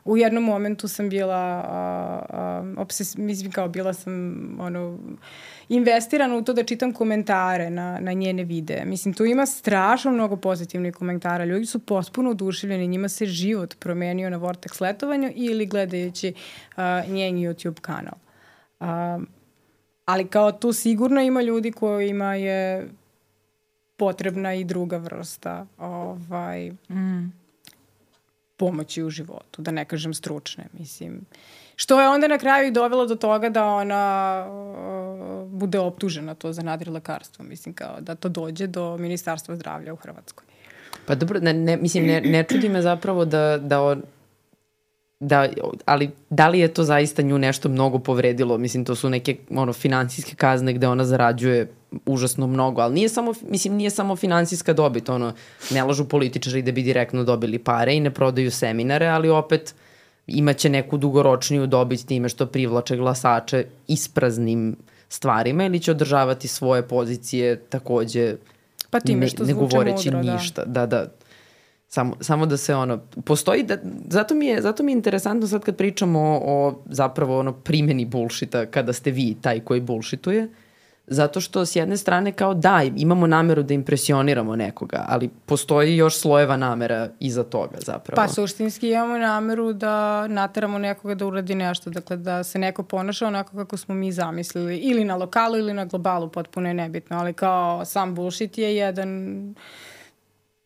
U 0.06 0.18
jednom 0.18 0.43
momentu 0.43 0.88
sam 0.88 1.10
bila, 1.10 1.64
a, 1.70 2.86
mislim 3.18 3.51
kao 3.51 3.68
bila 3.68 3.93
sam 3.93 4.12
ono, 4.60 4.99
investirana 5.70 6.36
u 6.36 6.43
to 6.43 6.54
da 6.54 6.64
čitam 6.64 6.93
komentare 6.93 7.70
na, 7.70 7.99
na 7.99 8.14
njene 8.14 8.43
videe. 8.43 8.86
Mislim, 8.86 9.14
tu 9.14 9.26
ima 9.26 9.45
strašno 9.45 10.12
mnogo 10.12 10.36
pozitivnih 10.36 10.93
komentara. 10.93 11.45
Ljudi 11.45 11.66
su 11.66 11.80
potpuno 11.80 12.30
oduševljeni, 12.30 12.88
njima 12.88 13.10
se 13.10 13.26
život 13.26 13.76
promenio 13.80 14.30
na 14.30 14.38
Vortex 14.38 14.82
letovanju 14.82 15.32
ili 15.36 15.66
gledajući 15.66 16.34
a, 16.76 17.04
njen 17.08 17.36
YouTube 17.36 17.80
kanal. 17.82 18.16
A, 18.80 19.20
ali 20.06 20.28
kao 20.28 20.51
tu 20.51 20.74
sigurno 20.74 21.22
ima 21.22 21.41
ljudi 21.41 21.72
kojima 21.72 22.36
je 22.36 22.89
potrebna 23.97 24.54
i 24.54 24.64
druga 24.64 24.97
vrsta 24.97 25.66
ovaj, 25.78 26.72
mm. 26.72 27.43
Pomoći 28.64 29.03
u 29.03 29.09
životu, 29.09 29.61
da 29.61 29.72
ne 29.72 29.86
kažem 29.86 30.14
stručne, 30.14 30.68
mislim. 30.74 31.26
Što 31.76 32.01
je 32.01 32.09
onda 32.09 32.28
na 32.28 32.38
kraju 32.38 32.68
i 32.68 32.72
dovelo 32.72 33.05
do 33.05 33.16
toga 33.16 33.49
da 33.49 33.66
ona 33.66 34.45
uh, 34.47 35.49
bude 35.51 35.80
optužena 35.80 36.36
to 36.36 36.53
za 36.53 36.61
nadrilekarstvo, 36.64 37.45
mislim, 37.45 37.76
kao 37.76 38.01
da 38.01 38.16
to 38.16 38.30
dođe 38.30 38.68
do 38.68 38.97
Ministarstva 38.97 39.55
zdravlja 39.55 39.93
u 39.93 39.95
Hrvatskoj. 39.95 40.45
Pa 41.05 41.16
dobro, 41.16 41.39
ne, 41.39 41.53
ne, 41.53 41.78
mislim, 41.78 42.07
ne, 42.07 42.22
ne 42.22 42.43
čudi 42.43 42.70
me 42.70 42.82
zapravo 42.82 43.26
da, 43.26 43.57
da 43.57 43.82
on, 43.82 44.03
da, 45.24 45.50
ali 45.86 46.10
da 46.30 46.48
li 46.48 46.60
je 46.60 46.68
to 46.68 46.84
zaista 46.84 47.22
nju 47.22 47.38
nešto 47.38 47.70
mnogo 47.70 48.00
povredilo? 48.00 48.58
Mislim, 48.58 48.86
to 48.86 48.96
su 48.96 49.10
neke 49.10 49.38
ono, 49.50 49.74
finansijske 49.74 50.36
kazne 50.36 50.74
gde 50.74 50.88
ona 50.88 51.06
zarađuje 51.06 51.72
užasno 52.06 52.48
mnogo, 52.48 52.82
ali 52.82 52.94
nije 52.94 53.10
samo, 53.10 53.34
mislim, 53.50 53.74
nije 53.74 53.90
samo 53.90 54.16
finansijska 54.16 54.74
dobit, 54.74 55.10
ono, 55.10 55.34
ne 55.72 55.84
lažu 55.84 56.06
političari 56.06 56.62
da 56.62 56.72
bi 56.72 56.84
direktno 56.84 57.24
dobili 57.24 57.60
pare 57.60 57.96
i 57.96 58.00
ne 58.00 58.12
prodaju 58.12 58.52
seminare, 58.52 59.08
ali 59.08 59.30
opet 59.30 59.76
imaće 60.28 60.70
neku 60.70 60.98
dugoročniju 60.98 61.68
dobit 61.68 62.06
time 62.06 62.30
što 62.30 62.46
privlače 62.46 62.98
glasače 62.98 63.66
ispraznim 63.88 64.76
stvarima 65.10 65.66
ili 65.66 65.80
će 65.80 65.92
održavati 65.92 66.48
svoje 66.48 66.88
pozicije 66.88 67.60
takođe 67.70 68.36
pa 68.90 69.00
time 69.00 69.28
što 69.28 69.44
ne, 69.44 69.48
ne 69.48 69.54
govoreći 69.54 70.12
mudro, 70.12 70.34
ništa. 70.34 70.66
Da, 70.66 70.86
da. 70.86 71.06
Samo, 71.94 72.16
samo 72.20 72.46
da 72.46 72.58
se 72.58 72.76
ono, 72.76 73.00
postoji, 73.26 73.64
da, 73.64 73.78
zato, 74.10 74.36
mi 74.36 74.46
je, 74.46 74.62
zato 74.62 74.84
mi 74.84 74.91
je 74.91 74.94
interesantno 74.94 75.48
sad 75.48 75.62
kad 75.62 75.76
pričamo 75.76 76.20
o, 76.20 76.39
o 76.46 76.84
zapravo 76.86 77.39
ono 77.39 77.52
primjeni 77.52 78.06
bullshita 78.06 78.66
kada 78.66 78.94
ste 78.94 79.12
vi 79.12 79.36
taj 79.41 79.60
koji 79.60 79.82
bullshituje, 79.82 80.50
zato 81.08 81.41
što 81.41 81.66
s 81.66 81.76
jedne 81.76 81.98
strane 81.98 82.32
kao 82.32 82.54
da, 82.54 82.84
imamo 82.96 83.28
nameru 83.28 83.64
da 83.64 83.74
impresioniramo 83.74 84.56
nekoga, 84.56 85.06
ali 85.10 85.30
postoji 85.46 85.96
još 85.96 86.18
slojeva 86.18 86.58
namera 86.58 87.10
iza 87.20 87.44
toga 87.44 87.78
zapravo. 87.80 88.16
Pa 88.16 88.28
suštinski 88.28 88.89
imamo 88.89 89.18
nameru 89.18 89.74
da 89.74 90.28
nateramo 90.28 90.78
nekoga 90.78 91.16
da 91.16 91.26
uradi 91.26 91.56
nešto, 91.56 91.89
dakle 91.89 92.18
da 92.18 92.44
se 92.44 92.60
neko 92.60 92.84
ponaša 92.84 93.28
onako 93.28 93.58
kako 93.58 93.78
smo 93.78 93.96
mi 93.96 94.12
zamislili, 94.12 94.78
ili 94.78 95.06
na 95.06 95.16
lokalu 95.16 95.58
ili 95.58 95.74
na 95.74 95.86
globalu, 95.86 96.30
potpuno 96.30 96.68
je 96.68 96.74
nebitno, 96.74 97.18
ali 97.18 97.34
kao 97.34 97.86
sam 97.86 98.16
bullshit 98.16 98.58
je 98.58 98.76
jedan 98.76 99.10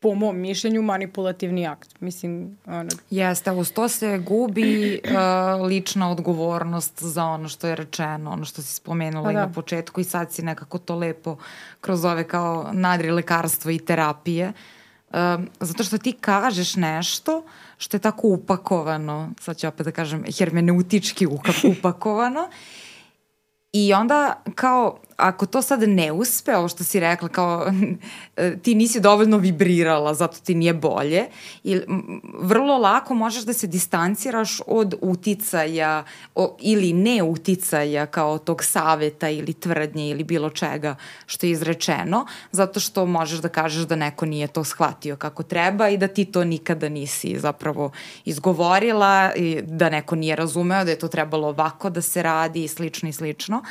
po 0.07 0.15
mom 0.15 0.37
mišljenju 0.37 0.81
manipulativni 0.81 1.67
akt. 1.67 1.89
Mislim, 1.99 2.57
ono... 2.65 2.89
Jeste, 3.09 3.51
uz 3.51 3.71
to 3.71 3.89
se 3.89 4.17
gubi 4.17 5.01
uh, 5.03 5.65
lična 5.69 6.11
odgovornost 6.11 7.03
za 7.03 7.23
ono 7.23 7.49
što 7.49 7.67
je 7.67 7.75
rečeno, 7.75 8.31
ono 8.31 8.45
što 8.45 8.61
si 8.61 8.73
spomenula 8.73 9.23
pa 9.23 9.31
i 9.31 9.33
da. 9.33 9.45
na 9.45 9.51
početku 9.51 10.01
i 10.01 10.03
sad 10.03 10.31
si 10.31 10.43
nekako 10.43 10.77
to 10.77 10.95
lepo 10.95 11.37
kroz 11.81 12.05
ove 12.05 12.27
kao 12.27 12.69
nadri 12.73 13.11
lekarstvo 13.11 13.71
i 13.71 13.79
terapije. 13.79 14.53
Uh, 15.09 15.15
zato 15.59 15.83
što 15.83 15.97
ti 15.97 16.11
kažeš 16.11 16.75
nešto 16.75 17.43
što 17.77 17.97
je 17.97 18.01
tako 18.01 18.27
upakovano, 18.27 19.29
sad 19.39 19.57
ću 19.57 19.67
opet 19.67 19.85
da 19.85 19.91
kažem 19.91 20.23
hermeneutički 20.37 21.27
upakovano 21.79 22.49
I 23.73 23.93
onda 23.93 24.43
kao, 24.55 24.97
ako 25.17 25.45
to 25.45 25.61
sad 25.61 25.81
ne 25.81 26.11
uspe, 26.11 26.55
ovo 26.55 26.67
što 26.67 26.83
si 26.83 26.99
rekla, 26.99 27.29
kao 27.29 27.71
ti 28.63 28.75
nisi 28.75 28.99
dovoljno 28.99 29.37
vibrirala, 29.37 30.13
zato 30.13 30.37
ti 30.39 30.55
nije 30.55 30.73
bolje, 30.73 31.25
i 31.63 31.79
vrlo 32.39 32.77
lako 32.77 33.13
možeš 33.13 33.43
da 33.43 33.53
se 33.53 33.67
distanciraš 33.67 34.61
od 34.67 34.95
uticaja 35.01 36.03
o, 36.35 36.57
ili 36.61 36.93
ne 36.93 37.23
uticaja 37.23 38.05
kao 38.05 38.37
tog 38.37 38.63
saveta 38.63 39.29
ili 39.29 39.53
tvrdnje 39.53 40.09
ili 40.09 40.23
bilo 40.23 40.49
čega 40.49 40.95
što 41.25 41.45
je 41.45 41.51
izrečeno, 41.51 42.25
zato 42.51 42.79
što 42.79 43.05
možeš 43.05 43.39
da 43.39 43.49
kažeš 43.49 43.83
da 43.83 43.95
neko 43.95 44.25
nije 44.25 44.47
to 44.47 44.63
shvatio 44.63 45.15
kako 45.15 45.43
treba 45.43 45.89
i 45.89 45.97
da 45.97 46.07
ti 46.07 46.25
to 46.25 46.43
nikada 46.43 46.89
nisi 46.89 47.39
zapravo 47.39 47.91
izgovorila 48.25 49.31
i 49.35 49.61
da 49.61 49.89
neko 49.89 50.15
nije 50.15 50.35
razumeo 50.35 50.85
da 50.85 50.91
je 50.91 50.99
to 50.99 51.07
trebalo 51.07 51.47
ovako 51.47 51.89
da 51.89 52.01
se 52.01 52.23
radi 52.23 52.63
i 52.63 52.67
slično 52.67 53.09
i 53.09 53.13
slično. 53.13 53.63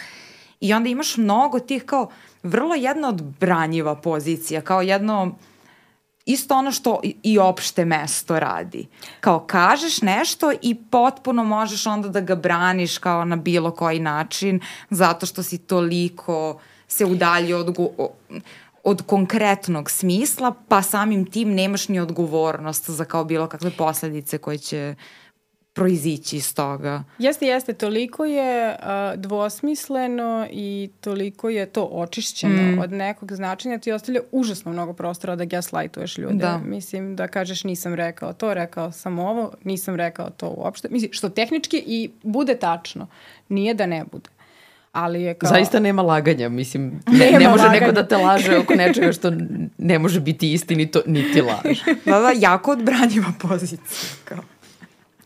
I 0.61 0.73
onda 0.73 0.89
imaš 0.89 1.17
mnogo 1.17 1.59
tih 1.59 1.85
kao 1.85 2.11
vrlo 2.43 2.75
jedna 2.75 3.09
odbranjiva 3.09 3.95
pozicija, 3.95 4.61
kao 4.61 4.83
jedno 4.83 5.37
isto 6.27 6.55
ono 6.55 6.73
što 6.73 7.01
i 7.23 7.39
opšte 7.39 7.85
mesto 7.85 8.41
radi. 8.41 8.87
Kao 9.21 9.41
kažeš 9.41 10.03
nešto 10.03 10.53
i 10.63 10.75
potpuno 10.91 11.45
možeš 11.45 11.87
onda 11.87 12.09
da 12.09 12.21
ga 12.21 12.35
braniš 12.35 12.99
kao 12.99 13.25
na 13.25 13.37
bilo 13.37 13.71
koji 13.71 14.01
način 14.01 14.61
zato 14.91 15.27
što 15.27 15.43
si 15.43 15.59
toliko 15.59 16.61
se 16.89 17.05
udalji 17.05 17.55
od, 17.55 17.77
od 18.85 19.03
konkretnog 19.07 19.91
smisla, 19.91 20.55
pa 20.69 20.83
samim 20.83 21.31
tim 21.31 21.55
nemaš 21.55 21.89
ni 21.89 22.01
odgovornost 22.01 22.91
za 22.91 23.05
kao 23.05 23.25
bilo 23.25 23.47
kakve 23.47 23.71
posledice 23.71 24.39
koje 24.39 24.59
će 24.59 24.95
proizići 25.77 26.37
iz 26.37 26.55
toga. 26.55 27.05
Jeste, 27.19 27.47
jeste, 27.47 27.73
toliko 27.73 28.25
je 28.25 28.69
uh, 28.69 29.21
dvosmisleno 29.21 30.47
i 30.51 30.91
toliko 31.01 31.49
je 31.49 31.67
to 31.67 31.89
očišćeno 31.93 32.63
mm. 32.63 32.79
od 32.79 32.93
nekog 32.93 33.33
značenja, 33.33 33.79
ti 33.79 33.93
ostavlja 33.93 34.21
užasno 34.33 34.73
mnogo 34.73 34.93
prostora 34.93 35.37
da 35.37 35.45
gaslightuješ 35.45 36.19
ljude. 36.19 36.35
Da. 36.35 36.59
Mislim 36.65 37.17
da 37.17 37.29
kažeš 37.29 37.65
nisam 37.65 37.95
rekao 37.95 38.33
to, 38.33 38.55
rekao 38.55 38.93
sam 38.93 39.19
ovo, 39.19 39.53
nisam 39.65 39.97
rekao 39.97 40.31
to 40.31 40.49
uopšte. 40.49 40.89
Mislim, 40.91 41.13
što 41.13 41.29
tehnički 41.29 41.83
i 41.87 42.11
bude 42.23 42.55
tačno, 42.55 43.07
nije 43.49 43.75
da 43.75 43.87
ne 43.87 44.05
bude. 44.13 44.31
Ali 44.93 45.23
je 45.23 45.35
kao... 45.35 45.51
Zaista 45.51 45.81
nema 45.81 46.03
laganja, 46.03 46.49
mislim, 46.49 47.01
ne, 47.07 47.19
nema 47.33 47.39
ne 47.39 47.49
može 47.49 47.63
laganja. 47.63 47.81
neko 47.81 47.93
da 47.93 48.09
te 48.09 48.17
laže 48.17 48.59
oko 48.59 48.75
nečega 48.75 49.13
što 49.13 49.33
ne 49.79 49.99
može 49.99 50.21
biti 50.21 50.53
istinito, 50.53 51.03
niti 51.07 51.41
laž. 51.41 51.79
da, 52.07 52.21
da, 52.21 52.33
jako 52.37 52.71
odbranjiva 52.71 53.33
pozicija. 53.41 53.79
Kao 54.25 54.39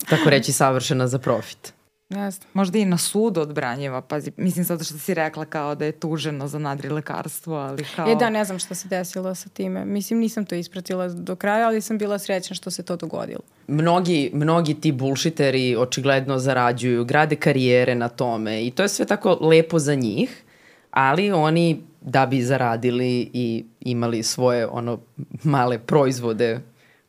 tako 0.08 0.30
reći 0.30 0.52
savršena 0.52 1.06
za 1.06 1.18
profit. 1.18 1.72
Jeste. 2.10 2.46
Možda 2.52 2.78
i 2.78 2.84
na 2.84 2.98
sudu 2.98 3.40
odbranjeva, 3.40 4.00
pazi, 4.00 4.32
mislim 4.36 4.64
sad 4.64 4.84
što 4.84 4.98
si 4.98 5.14
rekla 5.14 5.44
kao 5.44 5.74
da 5.74 5.84
je 5.84 5.92
tuženo 5.92 6.48
za 6.48 6.58
nadrilekarstvo, 6.58 7.56
ali 7.56 7.84
kao... 7.96 8.12
E 8.12 8.14
da, 8.14 8.30
ne 8.30 8.44
znam 8.44 8.58
šta 8.58 8.74
se 8.74 8.88
desilo 8.88 9.34
sa 9.34 9.48
time. 9.48 9.84
Mislim, 9.84 10.18
nisam 10.18 10.44
to 10.44 10.54
ispratila 10.54 11.08
do 11.08 11.36
kraja, 11.36 11.66
ali 11.66 11.80
sam 11.80 11.98
bila 11.98 12.18
srećna 12.18 12.56
što 12.56 12.70
se 12.70 12.82
to 12.82 12.96
dogodilo. 12.96 13.40
Mnogi, 13.66 14.30
mnogi 14.34 14.74
ti 14.74 14.92
bullshiteri 14.92 15.76
očigledno 15.76 16.38
zarađuju, 16.38 17.04
grade 17.04 17.36
karijere 17.36 17.94
na 17.94 18.08
tome 18.08 18.66
i 18.66 18.70
to 18.70 18.82
je 18.82 18.88
sve 18.88 19.06
tako 19.06 19.38
lepo 19.40 19.78
za 19.78 19.94
njih, 19.94 20.42
ali 20.90 21.32
oni 21.32 21.82
da 22.00 22.26
bi 22.26 22.42
zaradili 22.42 23.30
i 23.32 23.64
imali 23.80 24.22
svoje 24.22 24.66
ono 24.66 24.98
male 25.44 25.78
proizvode 25.78 26.60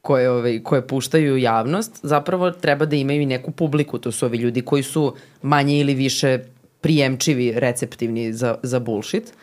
koje, 0.02 0.30
ovaj, 0.30 0.64
koje 0.64 0.88
puštaju 0.88 1.38
javnost, 1.38 1.99
zapravo 2.04 2.52
treba 2.52 2.86
da 2.86 2.95
imaju 2.95 3.22
i 3.22 3.26
neku 3.26 3.52
publiku. 3.52 3.97
To 3.97 4.12
su 4.12 4.26
ovi 4.26 4.38
ljudi 4.38 4.62
koji 4.62 4.84
su 4.84 5.16
manje 5.41 5.80
ili 5.80 5.93
više 5.93 6.39
prijemčivi, 6.82 7.52
receptivni 7.56 8.34
za, 8.34 8.56
za 8.64 8.80
bullshit. 8.80 9.34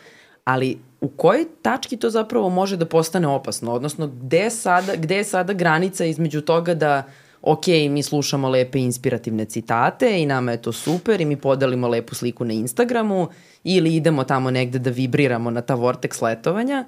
Ali 0.43 0.77
u 1.01 1.07
kojoj 1.07 1.45
tački 1.61 1.97
to 1.97 2.09
zapravo 2.09 2.49
može 2.49 2.77
da 2.77 2.85
postane 2.85 3.27
opasno? 3.27 3.73
Odnosno, 3.73 4.07
gde 4.07 4.49
sada, 4.49 4.95
gde 4.95 5.15
je 5.15 5.23
sada 5.23 5.53
granica 5.53 6.05
između 6.05 6.41
toga 6.41 6.73
da 6.73 7.03
ok, 7.41 7.67
mi 7.67 8.03
slušamo 8.03 8.49
lepe 8.49 8.79
inspirativne 8.79 9.45
citate 9.45 10.21
i 10.21 10.25
nama 10.25 10.51
je 10.51 10.61
to 10.61 10.71
super 10.71 11.21
i 11.21 11.25
mi 11.25 11.35
podelimo 11.35 11.87
lepu 11.87 12.15
sliku 12.15 12.45
na 12.45 12.53
Instagramu 12.53 13.27
ili 13.63 13.95
idemo 13.95 14.23
tamo 14.23 14.51
negde 14.51 14.79
da 14.79 14.89
vibriramo 14.89 15.51
na 15.51 15.61
ta 15.61 15.75
vortex 15.75 16.21
letovanja, 16.21 16.85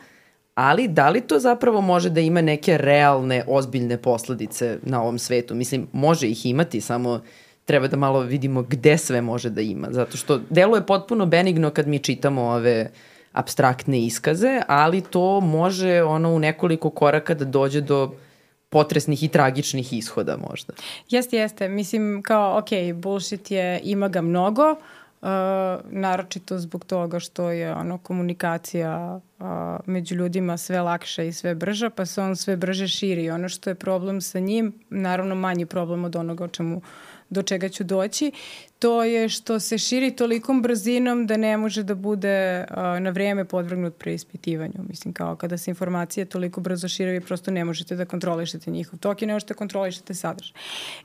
ali 0.55 0.87
da 0.87 1.09
li 1.09 1.21
to 1.21 1.39
zapravo 1.39 1.81
može 1.81 2.09
da 2.09 2.19
ima 2.19 2.41
neke 2.41 2.77
realne, 2.77 3.43
ozbiljne 3.47 3.97
posledice 3.97 4.77
na 4.83 5.01
ovom 5.01 5.19
svetu? 5.19 5.55
Mislim, 5.55 5.87
može 5.91 6.27
ih 6.27 6.45
imati, 6.45 6.81
samo 6.81 7.21
treba 7.65 7.87
da 7.87 7.97
malo 7.97 8.19
vidimo 8.19 8.61
gde 8.61 8.97
sve 8.97 9.21
može 9.21 9.49
da 9.49 9.61
ima, 9.61 9.87
zato 9.91 10.17
što 10.17 10.39
delo 10.49 10.75
je 10.75 10.85
potpuno 10.85 11.25
benigno 11.25 11.69
kad 11.69 11.87
mi 11.87 11.99
čitamo 11.99 12.41
ove 12.41 12.91
abstraktne 13.31 14.05
iskaze, 14.05 14.61
ali 14.67 15.01
to 15.01 15.39
može 15.41 16.03
ono 16.03 16.33
u 16.33 16.39
nekoliko 16.39 16.89
koraka 16.89 17.33
da 17.33 17.45
dođe 17.45 17.81
do 17.81 18.11
potresnih 18.69 19.23
i 19.23 19.27
tragičnih 19.27 19.93
ishoda 19.93 20.37
možda. 20.49 20.73
Jeste, 21.09 21.37
jeste. 21.37 21.69
Mislim 21.69 22.21
kao, 22.23 22.57
ok, 22.57 22.95
bullshit 22.95 23.51
je, 23.51 23.79
ima 23.83 24.07
ga 24.07 24.21
mnogo, 24.21 24.71
uh, 24.71 24.77
naročito 25.89 26.59
zbog 26.59 26.85
toga 26.85 27.19
što 27.19 27.49
je 27.49 27.73
ono 27.73 27.97
komunikacija 27.97 29.19
uh, 29.39 29.45
među 29.85 30.15
ljudima 30.15 30.57
sve 30.57 30.81
lakša 30.81 31.23
i 31.23 31.33
sve 31.33 31.55
brža, 31.55 31.89
pa 31.89 32.05
se 32.05 32.21
on 32.21 32.35
sve 32.35 32.57
brže 32.57 32.87
širi. 32.87 33.29
Ono 33.29 33.49
što 33.49 33.69
je 33.69 33.75
problem 33.75 34.21
sa 34.21 34.39
njim, 34.39 34.73
naravno 34.89 35.35
manji 35.35 35.65
problem 35.65 36.03
od 36.03 36.15
onoga 36.15 36.43
o 36.43 36.47
čemu 36.47 36.77
uh, 36.77 36.83
do 37.31 37.41
čega 37.41 37.69
ću 37.69 37.83
doći, 37.83 38.31
to 38.79 39.03
je 39.03 39.29
što 39.29 39.59
se 39.59 39.77
širi 39.77 40.15
tolikom 40.15 40.61
brzinom 40.61 41.27
da 41.27 41.37
ne 41.37 41.57
može 41.57 41.83
da 41.83 41.95
bude 41.95 42.65
uh, 42.69 42.77
na 42.77 43.09
vreme 43.09 43.45
podvrgnut 43.45 43.97
preispitivanju. 43.97 44.73
Mislim, 44.89 45.13
kao 45.13 45.35
kada 45.35 45.57
se 45.57 45.71
informacije 45.71 46.25
toliko 46.25 46.61
brzo 46.61 46.87
šire, 46.87 47.11
vi 47.11 47.21
prosto 47.21 47.51
ne 47.51 47.65
možete 47.65 47.95
da 47.95 48.05
kontrolišete 48.05 48.71
njihov 48.71 48.99
tok 48.99 49.21
i 49.21 49.25
ne 49.25 49.33
možete 49.33 49.53
da 49.53 49.57
kontrolišete 49.57 50.13
sadržaj. 50.13 50.53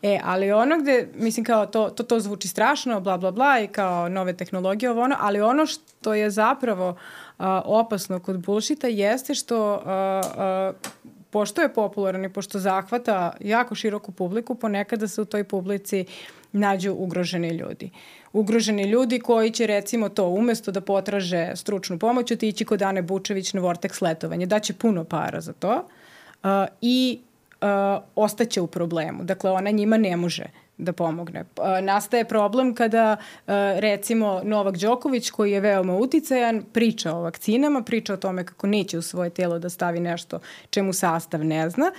E, 0.03 0.21
ali 0.25 0.53
ono 0.53 0.79
gde, 0.79 1.09
mislim, 1.15 1.45
kao 1.45 1.67
to, 1.67 1.89
to, 1.91 2.03
to 2.03 2.21
zvuči 2.21 2.49
strašno, 2.49 3.01
bla, 3.01 3.19
bla, 3.19 3.31
bla, 3.31 3.61
i 3.61 3.69
kao 3.69 4.09
nove 4.09 4.33
tehnologije, 4.33 4.91
ovo 4.91 5.03
ono, 5.03 5.17
ali 5.21 5.41
ono 5.41 5.67
što 5.67 6.15
je 6.15 6.31
zapravo 6.31 6.89
uh, 6.91 7.45
opasno 7.65 8.21
kod 8.21 8.39
bullshita 8.39 8.87
jeste 8.87 9.35
što 9.35 9.75
uh, 9.75 9.81
uh, 9.85 11.06
pošto 11.37 11.63
je 11.63 11.73
popularan 11.73 12.25
i 12.25 12.33
pošto 12.33 12.59
zahvata 12.59 13.33
jako 13.41 13.75
široku 13.75 14.13
publiku, 14.13 14.55
ponekada 14.55 15.09
se 15.09 15.21
u 15.23 15.25
toj 15.25 15.45
publici 15.45 16.05
nađu 16.53 16.93
ugroženi 16.93 17.49
ljudi. 17.49 17.91
Ugroženi 18.33 18.83
ljudi 18.83 19.19
koji 19.21 19.51
će 19.51 19.67
recimo 19.67 20.09
to 20.09 20.29
umesto 20.29 20.73
da 20.73 20.81
potraže 20.81 21.53
stručnu 21.55 21.99
pomoć 21.99 22.31
otići 22.31 22.65
kod 22.65 22.83
Ane 22.83 23.03
Bučević 23.03 23.53
na 23.53 23.61
Vortex 23.61 24.03
letovanje. 24.03 24.47
Daće 24.47 24.73
puno 24.73 25.05
para 25.05 25.41
za 25.41 25.53
to 25.53 25.75
uh, 25.77 26.51
i 26.81 27.21
uh, 27.61 27.69
ostaće 28.15 28.61
u 28.61 28.67
problemu. 28.67 29.25
Dakle, 29.25 29.51
ona 29.51 29.71
njima 29.71 29.97
ne 29.97 30.17
može 30.17 30.45
da 30.79 30.93
pomogne. 30.93 31.45
Nastaje 31.83 32.25
problem 32.25 32.75
kada 32.75 33.17
recimo 33.79 34.41
Novak 34.45 34.77
Đoković 34.77 35.31
koji 35.31 35.53
je 35.53 35.61
veoma 35.61 35.97
uticajan 35.97 36.63
priča 36.73 37.13
o 37.13 37.23
vakcinama, 37.23 37.83
priča 37.83 38.15
o 38.15 38.17
tome 38.17 38.47
kako 38.47 38.67
neće 38.67 38.99
u 38.99 39.03
svoje 39.03 39.31
telo 39.31 39.59
da 39.59 39.69
stavi 39.69 40.01
nešto 40.01 40.39
čemu 40.71 40.93
sastav 40.93 41.45
ne 41.45 41.71
zna 41.71 41.93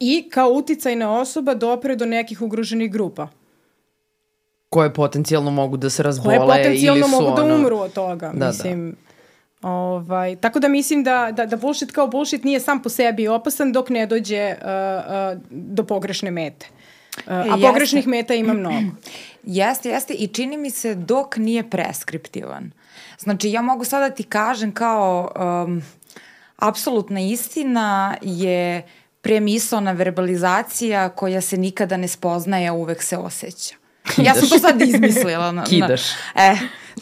i 0.00 0.28
kao 0.30 0.48
uticajna 0.48 1.20
osoba 1.20 1.54
dopre 1.54 1.96
do 1.96 2.06
nekih 2.06 2.42
ugroženih 2.42 2.92
grupa 2.92 3.28
koje 4.70 4.94
potencijalno 4.94 5.50
mogu 5.50 5.76
da 5.76 5.90
se 5.90 6.02
razbole 6.02 6.36
koje 6.36 6.46
potencijalno 6.46 7.00
ili 7.00 7.10
su 7.10 7.22
mogu 7.22 7.36
da 7.36 7.42
ono... 7.42 7.54
da 7.54 7.60
umru 7.60 7.76
od 7.76 7.92
toga. 7.92 8.30
Da, 8.32 8.38
da. 8.38 8.46
mislim, 8.46 8.90
da. 8.90 9.68
Ovaj, 9.68 10.36
tako 10.36 10.60
da 10.60 10.68
mislim 10.68 11.04
da, 11.04 11.32
da, 11.32 11.46
da 11.46 11.56
bullshit 11.56 11.92
kao 11.92 12.06
bullshit 12.06 12.44
nije 12.44 12.60
sam 12.60 12.82
po 12.82 12.88
sebi 12.88 13.28
opasan 13.28 13.72
dok 13.72 13.88
ne 13.90 14.06
dođe 14.06 14.54
uh, 14.54 14.66
uh, 14.66 15.42
do 15.50 15.84
pogrešne 15.84 16.30
mete. 16.30 16.66
Uh, 17.26 17.32
a 17.32 17.44
jeste. 17.44 17.60
pogrešnih 17.60 18.06
meta 18.06 18.34
ima 18.34 18.52
mnogo. 18.60 18.90
Jeste, 19.42 19.88
jeste 19.88 20.14
i 20.14 20.26
čini 20.28 20.56
mi 20.56 20.70
se 20.70 20.94
dok 20.94 21.36
nije 21.36 21.70
preskriptivan. 21.70 22.70
Znači 23.18 23.50
ja 23.50 23.62
mogu 23.62 23.84
sada 23.84 24.08
da 24.08 24.14
ti 24.14 24.22
kažem 24.22 24.72
kao 24.72 25.32
um, 25.66 25.82
apsolutna 26.56 27.20
istina 27.20 28.16
je 28.22 28.82
premisona 29.20 29.92
verbalizacija 29.92 31.08
koja 31.08 31.40
se 31.40 31.56
nikada 31.56 31.96
ne 31.96 32.08
spoznaje, 32.08 32.68
a 32.68 32.72
uvek 32.72 33.02
se 33.02 33.16
osjeća. 33.16 33.74
Ja 34.16 34.34
sam 34.34 34.48
to 34.48 34.58
sad 34.58 34.82
izmislila. 34.82 35.52
Na, 35.52 35.64
Kidaš. 35.64 36.02
Na, 36.34 36.42
e, 36.42 36.56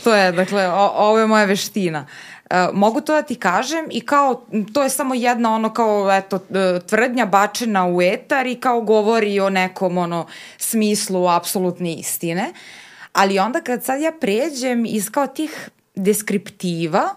to 0.05 0.15
je, 0.15 0.33
dakle, 0.33 0.69
o, 0.69 0.93
ovo 0.95 1.19
je 1.19 1.27
moja 1.27 1.45
veština. 1.45 2.07
E, 2.09 2.34
mogu 2.73 3.01
to 3.01 3.15
da 3.15 3.23
ti 3.23 3.35
kažem 3.35 3.87
i 3.91 4.01
kao, 4.01 4.43
to 4.73 4.83
je 4.83 4.91
samo 4.91 5.15
jedna 5.15 5.55
ono 5.55 5.73
kao, 5.73 6.13
eto, 6.13 6.37
e, 6.37 6.81
tvrdnja 6.87 7.27
bačena 7.27 7.87
u 7.87 8.03
etar 8.03 8.47
i 8.47 8.55
kao 8.55 8.81
govori 8.81 9.41
o 9.41 9.51
nekom 9.51 9.99
ono 9.99 10.27
smislu 10.59 11.29
apsolutne 11.29 11.95
istine. 11.95 12.53
Ali 13.13 13.39
onda 13.39 13.61
kad 13.61 13.85
sad 13.85 14.01
ja 14.01 14.13
pređem 14.21 14.85
iz 14.87 15.11
kao 15.11 15.27
tih 15.27 15.71
deskriptiva 15.95 17.15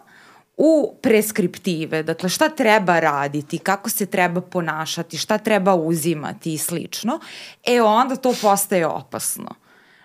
u 0.58 0.96
preskriptive, 1.02 2.04
dakle 2.04 2.30
šta 2.30 2.50
treba 2.50 3.00
raditi, 3.00 3.58
kako 3.58 3.90
se 3.90 4.06
treba 4.06 4.42
ponašati, 4.42 5.18
šta 5.18 5.38
treba 5.38 5.76
uzimati 5.76 6.54
i 6.54 6.58
slično, 6.58 7.20
e 7.66 7.82
onda 7.82 8.16
to 8.16 8.34
postaje 8.42 8.88
opasno. 8.88 9.50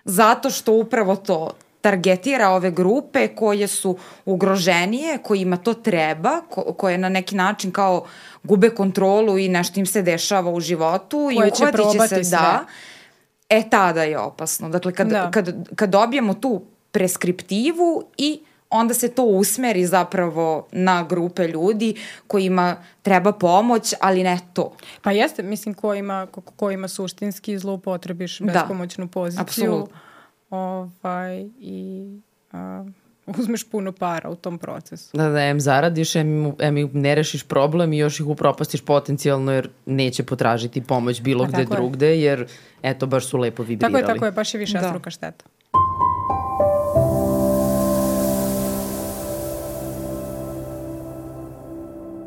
Zato 0.04 0.50
što 0.50 0.72
upravo 0.72 1.16
to, 1.16 1.50
targetira 1.83 2.51
ove 2.51 2.70
grupe 2.70 3.28
koje 3.28 3.66
su 3.68 3.97
ugroženije, 4.24 5.18
kojima 5.22 5.57
to 5.57 5.74
treba, 5.74 6.41
ko, 6.51 6.62
koje 6.62 6.99
na 6.99 7.09
neki 7.09 7.37
način 7.37 7.72
kao 7.72 8.05
gube 8.43 8.70
kontrolu 8.70 9.39
i 9.39 9.49
nešto 9.49 9.80
im 9.80 9.87
se 9.87 10.03
dešava 10.03 10.51
u 10.51 10.61
životu 10.61 11.30
koje 11.37 11.49
i 11.49 11.51
uhvatit 11.53 11.93
će 11.93 12.09
se 12.09 12.24
sve. 12.24 12.39
da. 12.39 12.64
E, 13.49 13.70
tada 13.70 14.03
je 14.03 14.18
opasno. 14.18 14.68
Dakle, 14.68 14.93
kad, 14.93 15.09
da. 15.09 15.30
kad, 15.30 15.55
kad 15.76 15.91
dobijemo 15.91 16.35
tu 16.35 16.62
preskriptivu 16.91 18.05
i 18.16 18.41
onda 18.70 18.95
se 18.95 19.09
to 19.09 19.24
usmeri 19.24 19.87
zapravo 19.87 20.66
na 20.72 21.03
grupe 21.03 21.49
ljudi 21.49 21.95
kojima 22.26 22.76
treba 23.03 23.33
pomoć, 23.33 23.95
ali 24.01 24.22
ne 24.22 24.39
to. 24.53 24.76
Pa 25.03 25.12
jeste, 25.12 25.43
mislim, 25.43 25.74
kojima, 25.74 26.26
ko, 26.30 26.41
kojima 26.41 26.89
suštinski 26.89 27.59
zloupotrebiš 27.59 28.39
da. 28.39 28.53
bespomoćnu 28.53 29.05
da, 29.05 29.11
poziciju. 29.11 29.43
Apsolutno 29.43 30.11
ovaj, 30.53 31.48
i 31.61 32.05
a, 32.53 32.84
uzmeš 33.38 33.70
puno 33.70 33.92
para 33.92 34.30
u 34.30 34.36
tom 34.36 34.59
procesu. 34.59 35.16
Da, 35.16 35.28
da, 35.28 35.40
em 35.40 35.61
zaradiš, 35.61 36.16
em, 36.16 36.53
em 36.59 36.90
ne 36.92 37.14
rešiš 37.14 37.42
problem 37.42 37.92
i 37.92 37.98
još 37.98 38.20
ih 38.20 38.26
upropastiš 38.26 38.80
potencijalno 38.80 39.53
jer 39.53 39.68
neće 39.86 40.22
potražiti 40.22 40.82
pomoć 40.82 41.22
bilo 41.22 41.44
A, 41.44 41.46
gde 41.46 41.64
drugde, 41.64 42.07
je. 42.07 42.22
jer 42.22 42.46
eto, 42.82 43.07
baš 43.07 43.26
su 43.26 43.38
lepo 43.38 43.62
vibrirali. 43.62 43.92
Tako 43.92 44.11
je, 44.11 44.14
tako 44.14 44.24
je, 44.24 44.32
baš 44.32 44.55
je 44.55 44.59
više 44.59 44.78
da. 44.78 44.88
struka 44.88 45.11
šteta. 45.11 45.44